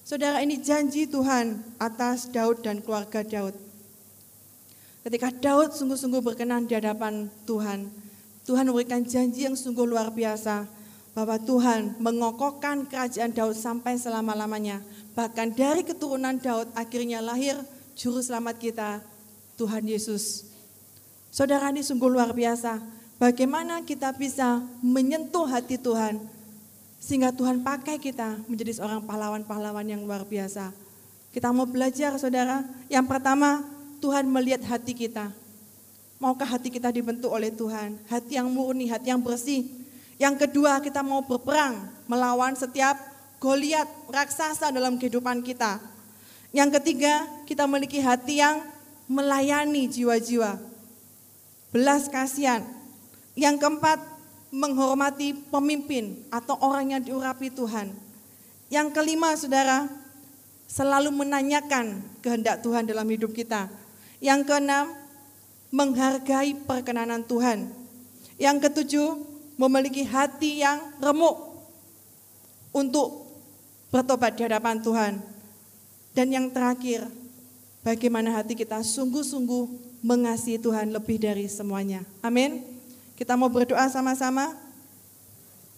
Saudara 0.10 0.42
ini 0.42 0.58
janji 0.58 1.06
Tuhan 1.06 1.62
atas 1.78 2.34
Daud 2.34 2.66
dan 2.66 2.82
keluarga 2.82 3.22
Daud. 3.22 3.54
Ketika 5.06 5.30
Daud 5.30 5.78
sungguh-sungguh 5.78 6.26
berkenan 6.26 6.66
di 6.66 6.74
hadapan 6.74 7.30
Tuhan, 7.46 7.94
Tuhan 8.42 8.66
memberikan 8.66 9.06
janji 9.06 9.46
yang 9.46 9.54
sungguh 9.54 9.86
luar 9.86 10.10
biasa 10.10 10.66
bahwa 11.14 11.38
Tuhan 11.38 12.02
mengokohkan 12.02 12.90
kerajaan 12.90 13.38
Daud 13.38 13.54
sampai 13.54 14.02
selama-lamanya. 14.02 14.82
Bahkan 15.14 15.54
dari 15.54 15.86
keturunan 15.86 16.42
Daud 16.42 16.74
akhirnya 16.74 17.22
lahir 17.22 17.62
juru 17.94 18.26
selamat 18.26 18.58
kita, 18.58 19.06
Tuhan 19.62 19.86
Yesus. 19.86 20.50
Saudara 21.30 21.70
ini 21.70 21.86
sungguh 21.86 22.10
luar 22.10 22.34
biasa. 22.34 22.82
Bagaimana 23.22 23.86
kita 23.86 24.10
bisa 24.18 24.58
menyentuh 24.82 25.46
hati 25.46 25.78
Tuhan 25.78 26.39
sehingga 27.00 27.32
Tuhan 27.32 27.64
pakai 27.64 27.96
kita 27.98 28.44
menjadi 28.46 28.84
seorang 28.84 29.02
pahlawan-pahlawan 29.08 29.88
yang 29.88 30.04
luar 30.04 30.28
biasa. 30.28 30.76
Kita 31.32 31.56
mau 31.56 31.64
belajar 31.64 32.20
saudara. 32.20 32.68
Yang 32.92 33.06
pertama, 33.08 33.64
Tuhan 34.04 34.28
melihat 34.28 34.62
hati 34.68 34.92
kita. 34.92 35.32
Maukah 36.20 36.60
hati 36.60 36.68
kita 36.68 36.92
dibentuk 36.92 37.32
oleh 37.32 37.48
Tuhan? 37.48 37.96
Hati 38.12 38.36
yang 38.36 38.52
murni, 38.52 38.92
hati 38.92 39.16
yang 39.16 39.24
bersih. 39.24 39.64
Yang 40.20 40.46
kedua, 40.46 40.84
kita 40.84 41.00
mau 41.00 41.24
berperang 41.24 41.88
melawan 42.12 42.52
setiap 42.60 43.00
Goliat 43.40 43.88
raksasa 44.12 44.68
dalam 44.68 45.00
kehidupan 45.00 45.40
kita. 45.40 45.80
Yang 46.52 46.76
ketiga, 46.82 47.24
kita 47.48 47.64
memiliki 47.64 48.04
hati 48.04 48.44
yang 48.44 48.60
melayani 49.08 49.88
jiwa-jiwa. 49.88 50.60
Belas 51.72 52.12
kasihan. 52.12 52.68
Yang 53.40 53.64
keempat, 53.64 54.04
menghormati 54.50 55.34
pemimpin 55.54 56.26
atau 56.34 56.58
orang 56.62 56.98
yang 56.98 57.02
diurapi 57.02 57.54
Tuhan. 57.54 57.94
Yang 58.70 58.88
kelima, 58.94 59.34
saudara, 59.38 59.90
selalu 60.70 61.10
menanyakan 61.14 62.02
kehendak 62.22 62.62
Tuhan 62.62 62.86
dalam 62.86 63.06
hidup 63.10 63.34
kita. 63.34 63.70
Yang 64.22 64.50
keenam, 64.50 64.94
menghargai 65.74 66.58
perkenanan 66.66 67.26
Tuhan. 67.26 67.70
Yang 68.38 68.70
ketujuh, 68.70 69.10
memiliki 69.60 70.08
hati 70.08 70.64
yang 70.64 70.80
remuk 71.04 71.36
untuk 72.72 73.28
bertobat 73.92 74.38
di 74.38 74.46
hadapan 74.46 74.80
Tuhan. 74.80 75.14
Dan 76.16 76.32
yang 76.34 76.48
terakhir, 76.50 77.06
bagaimana 77.84 78.40
hati 78.40 78.56
kita 78.58 78.82
sungguh-sungguh 78.82 79.90
mengasihi 80.00 80.58
Tuhan 80.62 80.96
lebih 80.96 81.20
dari 81.20 81.46
semuanya. 81.52 82.08
Amin. 82.24 82.79
Kita 83.20 83.36
mau 83.36 83.52
berdoa 83.52 83.84
sama-sama. 83.92 84.56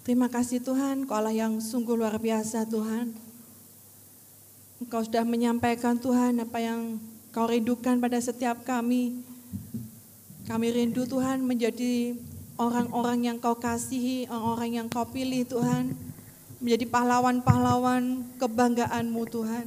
Terima 0.05 0.29
kasih 0.29 0.61
Tuhan, 0.61 1.09
Kau 1.09 1.17
Allah 1.17 1.33
yang 1.33 1.57
sungguh 1.57 1.97
luar 1.97 2.21
biasa 2.21 2.69
Tuhan. 2.69 3.17
Engkau 4.77 5.01
sudah 5.01 5.25
menyampaikan 5.25 5.97
Tuhan 5.97 6.37
apa 6.37 6.61
yang 6.61 7.01
Kau 7.33 7.49
rindukan 7.49 7.97
pada 7.97 8.21
setiap 8.21 8.61
kami. 8.61 9.25
Kami 10.45 10.67
rindu 10.69 11.09
Tuhan 11.09 11.41
menjadi 11.41 12.13
orang-orang 12.61 13.25
yang 13.33 13.37
kau 13.41 13.57
kasihi, 13.57 14.29
orang-orang 14.29 14.77
yang 14.77 14.87
kau 14.91 15.09
pilih 15.09 15.41
Tuhan. 15.49 15.97
Menjadi 16.61 16.85
pahlawan-pahlawan 16.93 18.21
kebanggaanmu 18.37 19.21
Tuhan. 19.33 19.65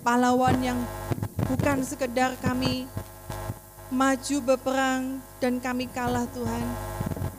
Pahlawan 0.00 0.56
yang 0.64 0.80
bukan 1.52 1.84
sekedar 1.84 2.32
kami 2.40 2.88
maju 3.94 4.36
berperang 4.42 5.22
dan 5.38 5.62
kami 5.62 5.86
kalah 5.86 6.26
Tuhan. 6.34 6.66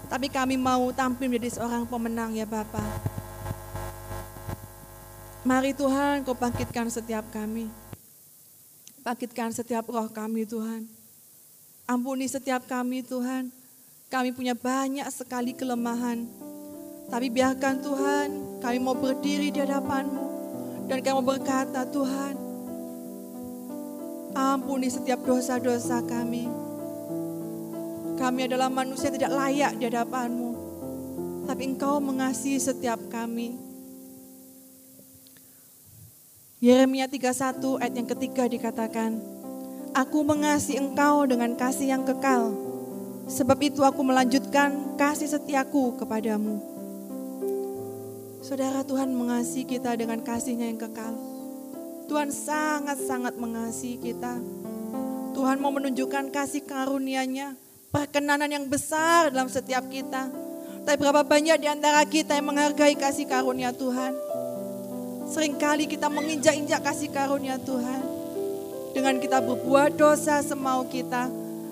Tapi 0.08 0.32
kami 0.32 0.56
mau 0.56 0.90
tampil 0.96 1.28
menjadi 1.28 1.60
seorang 1.60 1.84
pemenang 1.84 2.32
ya 2.32 2.48
Bapak. 2.48 2.88
Mari 5.44 5.76
Tuhan 5.76 6.24
kau 6.24 6.34
bangkitkan 6.34 6.88
setiap 6.88 7.28
kami. 7.30 7.68
Bangkitkan 9.04 9.54
setiap 9.54 9.86
roh 9.92 10.10
kami 10.10 10.48
Tuhan 10.50 10.90
Ampuni 11.86 12.26
setiap 12.26 12.66
kami 12.66 13.06
Tuhan. 13.06 13.54
Kami 14.10 14.34
punya 14.34 14.58
banyak 14.58 15.06
sekali 15.14 15.54
kelemahan. 15.54 16.26
Tapi 17.14 17.30
biarkan 17.30 17.78
Tuhan, 17.78 18.28
kami 18.58 18.78
mau 18.82 18.98
berdiri 18.98 19.54
di 19.54 19.62
hadapan-Mu. 19.62 20.26
Dan 20.90 21.06
kami 21.06 21.14
mau 21.22 21.38
berkata, 21.38 21.86
Tuhan, 21.86 22.34
ampuni 24.36 24.92
setiap 24.92 25.24
dosa-dosa 25.24 26.04
kami. 26.04 26.52
Kami 28.20 28.40
adalah 28.48 28.68
manusia 28.68 29.08
tidak 29.08 29.32
layak 29.32 29.80
di 29.80 29.88
hadapan-Mu. 29.88 30.52
Tapi 31.48 31.64
Engkau 31.72 32.04
mengasihi 32.04 32.60
setiap 32.60 33.00
kami. 33.08 33.56
Yeremia 36.60 37.08
31 37.08 37.84
ayat 37.84 37.94
yang 37.94 38.10
ketiga 38.10 38.44
dikatakan, 38.50 39.20
Aku 39.96 40.28
mengasihi 40.28 40.76
engkau 40.76 41.24
dengan 41.24 41.56
kasih 41.56 41.96
yang 41.96 42.04
kekal. 42.04 42.52
Sebab 43.32 43.58
itu 43.64 43.80
aku 43.80 44.04
melanjutkan 44.04 45.00
kasih 45.00 45.30
setiaku 45.32 45.96
kepadamu. 45.96 46.60
Saudara 48.44 48.84
Tuhan 48.84 49.16
mengasihi 49.16 49.64
kita 49.64 49.96
dengan 49.96 50.20
kasihnya 50.20 50.68
yang 50.68 50.80
kekal. 50.82 51.35
Tuhan 52.06 52.30
sangat-sangat 52.30 53.34
mengasihi 53.34 53.98
kita. 53.98 54.38
Tuhan 55.34 55.58
mau 55.58 55.74
menunjukkan 55.74 56.30
kasih 56.30 56.64
karunia-Nya, 56.64 57.58
perkenanan 57.90 58.48
yang 58.48 58.66
besar 58.70 59.34
dalam 59.34 59.50
setiap 59.50 59.90
kita. 59.90 60.30
Tapi 60.86 60.96
berapa 61.02 61.26
banyak 61.26 61.58
di 61.58 61.68
antara 61.68 62.06
kita 62.06 62.38
yang 62.38 62.54
menghargai 62.54 62.94
kasih 62.94 63.26
karunia 63.26 63.74
Tuhan. 63.74 64.14
Seringkali 65.26 65.90
kita 65.90 66.06
menginjak-injak 66.14 66.86
kasih 66.86 67.10
karunia 67.10 67.58
Tuhan 67.58 68.06
dengan 68.94 69.18
kita 69.18 69.42
berbuat 69.42 69.98
dosa 69.98 70.46
semau 70.46 70.86
kita, 70.86 71.28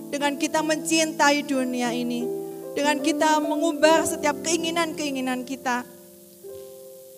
dengan 0.10 0.34
kita 0.36 0.66
mencintai 0.66 1.46
dunia 1.46 1.94
ini, 1.94 2.26
dengan 2.74 2.98
kita 3.00 3.38
mengubah 3.38 4.02
setiap 4.10 4.42
keinginan-keinginan 4.42 5.46
kita. 5.46 5.86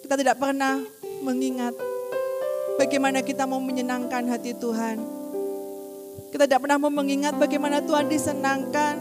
Kita 0.03 0.13
tidak 0.19 0.37
pernah 0.37 0.83
mengingat 1.23 1.94
bagaimana 2.75 3.23
kita 3.23 3.47
mau 3.47 3.59
menyenangkan 3.59 4.27
hati 4.27 4.55
Tuhan. 4.55 4.97
Kita 6.31 6.43
tidak 6.43 6.67
pernah 6.67 6.79
mau 6.79 6.91
mengingat 6.91 7.39
bagaimana 7.39 7.79
Tuhan 7.79 8.11
disenangkan 8.11 8.95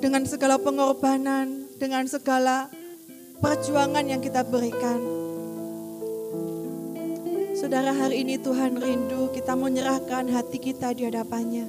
dengan 0.00 0.24
segala 0.24 0.56
pengorbanan, 0.56 1.68
dengan 1.76 2.08
segala 2.08 2.72
perjuangan 3.44 4.04
yang 4.08 4.24
kita 4.24 4.40
berikan. 4.44 5.00
Saudara 7.56 7.92
hari 7.92 8.24
ini 8.24 8.40
Tuhan 8.40 8.76
rindu 8.76 9.32
kita 9.32 9.56
menyerahkan 9.56 10.28
hati 10.32 10.60
kita 10.60 10.92
di 10.96 11.08
hadapannya. 11.08 11.68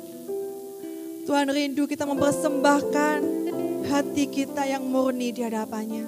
Tuhan 1.28 1.48
rindu 1.52 1.88
kita 1.88 2.04
mempersembahkan 2.08 3.20
hati 3.88 4.26
kita 4.28 4.68
yang 4.68 4.84
murni 4.88 5.32
di 5.36 5.44
hadapannya. 5.44 6.08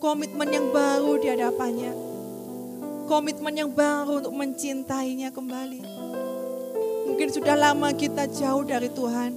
Komitmen 0.00 0.48
yang 0.50 0.66
baru 0.72 1.14
di 1.20 1.28
hadapannya. 1.30 2.11
Komitmen 3.06 3.52
yang 3.52 3.70
baru 3.70 4.22
untuk 4.22 4.32
mencintainya 4.32 5.34
kembali. 5.34 5.82
Mungkin 7.12 7.28
sudah 7.28 7.58
lama 7.58 7.92
kita 7.92 8.24
jauh 8.30 8.64
dari 8.64 8.88
Tuhan. 8.88 9.36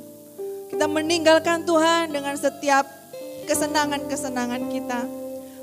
Kita 0.72 0.88
meninggalkan 0.88 1.68
Tuhan 1.68 2.14
dengan 2.14 2.40
setiap 2.40 2.88
kesenangan-kesenangan 3.46 4.64
kita. 4.72 5.02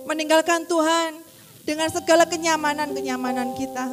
Meninggalkan 0.04 0.68
Tuhan 0.68 1.18
dengan 1.62 1.88
segala 1.88 2.26
kenyamanan-kenyamanan 2.26 3.54
kita. 3.56 3.86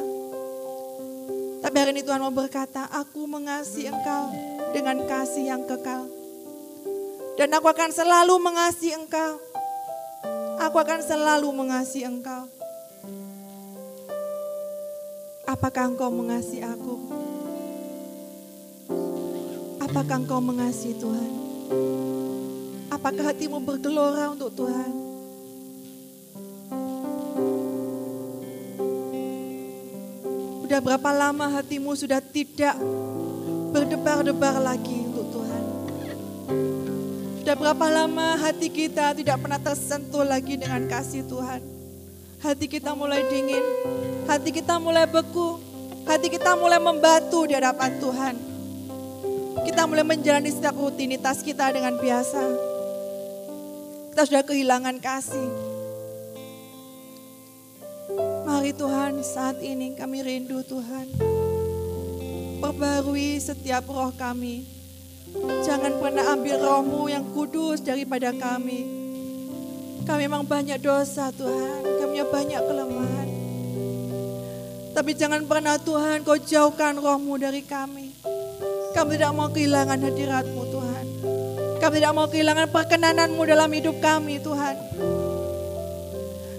Tapi 1.60 1.76
hari 1.76 1.90
ini 1.96 2.02
Tuhan 2.04 2.20
mau 2.24 2.32
berkata, 2.32 2.88
aku 2.88 3.24
mengasihi 3.24 3.88
engkau 3.88 4.32
dengan 4.72 5.00
kasih 5.06 5.54
yang 5.54 5.62
kekal. 5.68 6.08
Dan 7.40 7.52
aku 7.56 7.72
akan 7.72 7.88
selalu 7.88 8.36
mengasihi 8.36 8.96
engkau. 8.96 9.40
Aku 10.60 10.76
akan 10.76 11.00
selalu 11.00 11.48
mengasihi 11.56 12.04
engkau. 12.04 12.59
Apakah 15.50 15.90
engkau 15.90 16.14
mengasihi 16.14 16.62
aku? 16.62 16.94
Apakah 19.82 20.22
engkau 20.22 20.38
mengasihi 20.38 20.94
Tuhan? 20.94 21.30
Apakah 22.86 23.34
hatimu 23.34 23.58
bergelora 23.58 24.30
untuk 24.30 24.54
Tuhan? 24.54 24.90
Sudah 30.62 30.78
berapa 30.78 31.10
lama 31.10 31.46
hatimu 31.58 31.98
sudah 31.98 32.22
tidak 32.22 32.78
berdebar-debar 33.74 34.54
lagi 34.62 35.02
untuk 35.02 35.34
Tuhan? 35.34 35.62
Sudah 37.42 37.56
berapa 37.58 37.86
lama 37.90 38.38
hati 38.38 38.70
kita 38.70 39.18
tidak 39.18 39.42
pernah 39.42 39.58
tersentuh 39.58 40.22
lagi 40.22 40.54
dengan 40.54 40.86
kasih 40.86 41.26
Tuhan? 41.26 41.58
Hati 42.38 42.70
kita 42.70 42.94
mulai 42.94 43.26
dingin, 43.26 43.66
hati 44.30 44.54
kita 44.54 44.78
mulai 44.78 45.10
beku, 45.10 45.58
hati 46.06 46.30
kita 46.30 46.54
mulai 46.54 46.78
membatu 46.78 47.50
di 47.50 47.58
hadapan 47.58 47.98
Tuhan. 47.98 48.34
Kita 49.66 49.90
mulai 49.90 50.06
menjalani 50.06 50.54
setiap 50.54 50.78
rutinitas 50.78 51.42
kita 51.42 51.74
dengan 51.74 51.98
biasa. 51.98 52.38
Kita 54.14 54.22
sudah 54.22 54.46
kehilangan 54.46 55.02
kasih. 55.02 55.50
Mari 58.46 58.70
Tuhan 58.78 59.18
saat 59.26 59.58
ini 59.58 59.98
kami 59.98 60.22
rindu 60.22 60.62
Tuhan. 60.62 61.10
Perbarui 62.62 63.42
setiap 63.42 63.90
roh 63.90 64.14
kami. 64.14 64.62
Jangan 65.66 65.98
pernah 65.98 66.38
ambil 66.38 66.58
rohmu 66.62 67.10
yang 67.10 67.26
kudus 67.34 67.82
daripada 67.82 68.30
kami. 68.30 68.86
Kami 70.06 70.20
memang 70.22 70.46
banyak 70.46 70.78
dosa 70.78 71.34
Tuhan. 71.34 71.82
Kami 71.82 72.22
banyak 72.30 72.62
kelemahan. 72.62 73.29
Tapi 75.00 75.16
jangan 75.16 75.40
pernah 75.48 75.80
Tuhan 75.80 76.20
kau 76.28 76.36
jauhkan 76.36 76.92
rohmu 76.92 77.40
dari 77.40 77.64
kami. 77.64 78.12
Kami 78.92 79.16
tidak 79.16 79.32
mau 79.32 79.48
kehilangan 79.48 79.96
hadiratmu 79.96 80.60
Tuhan. 80.68 81.04
Kami 81.80 81.94
tidak 81.96 82.12
mau 82.12 82.28
kehilangan 82.28 82.68
perkenananmu 82.68 83.40
dalam 83.48 83.72
hidup 83.72 83.96
kami 84.04 84.44
Tuhan. 84.44 84.76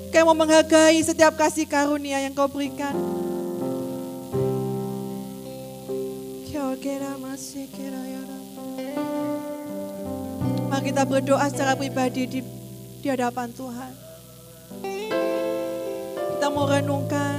Kau 0.09 0.25
mau 0.25 0.33
menghargai 0.33 0.97
setiap 1.05 1.37
kasih 1.37 1.69
karunia 1.69 2.17
yang 2.17 2.33
kau 2.33 2.49
berikan. 2.49 2.97
Mari 10.65 10.81
kita 10.89 11.03
berdoa 11.05 11.45
secara 11.45 11.77
pribadi 11.77 12.25
di, 12.25 12.41
di 13.05 13.05
hadapan 13.05 13.53
Tuhan. 13.53 13.93
Kita 16.41 16.49
mau 16.49 16.65
renungkan 16.65 17.30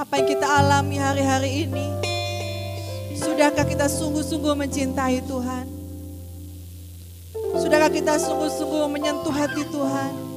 apa 0.00 0.16
yang 0.16 0.28
kita 0.32 0.48
alami 0.48 0.96
hari-hari 0.96 1.68
ini. 1.68 1.84
Sudahkah 3.20 3.68
kita 3.68 3.84
sungguh-sungguh 3.84 4.56
mencintai 4.56 5.20
Tuhan? 5.28 5.68
Sudahkah 7.60 7.92
kita 7.92 8.16
sungguh-sungguh 8.16 8.88
menyentuh 8.88 9.28
hati 9.28 9.60
Tuhan? 9.68 10.29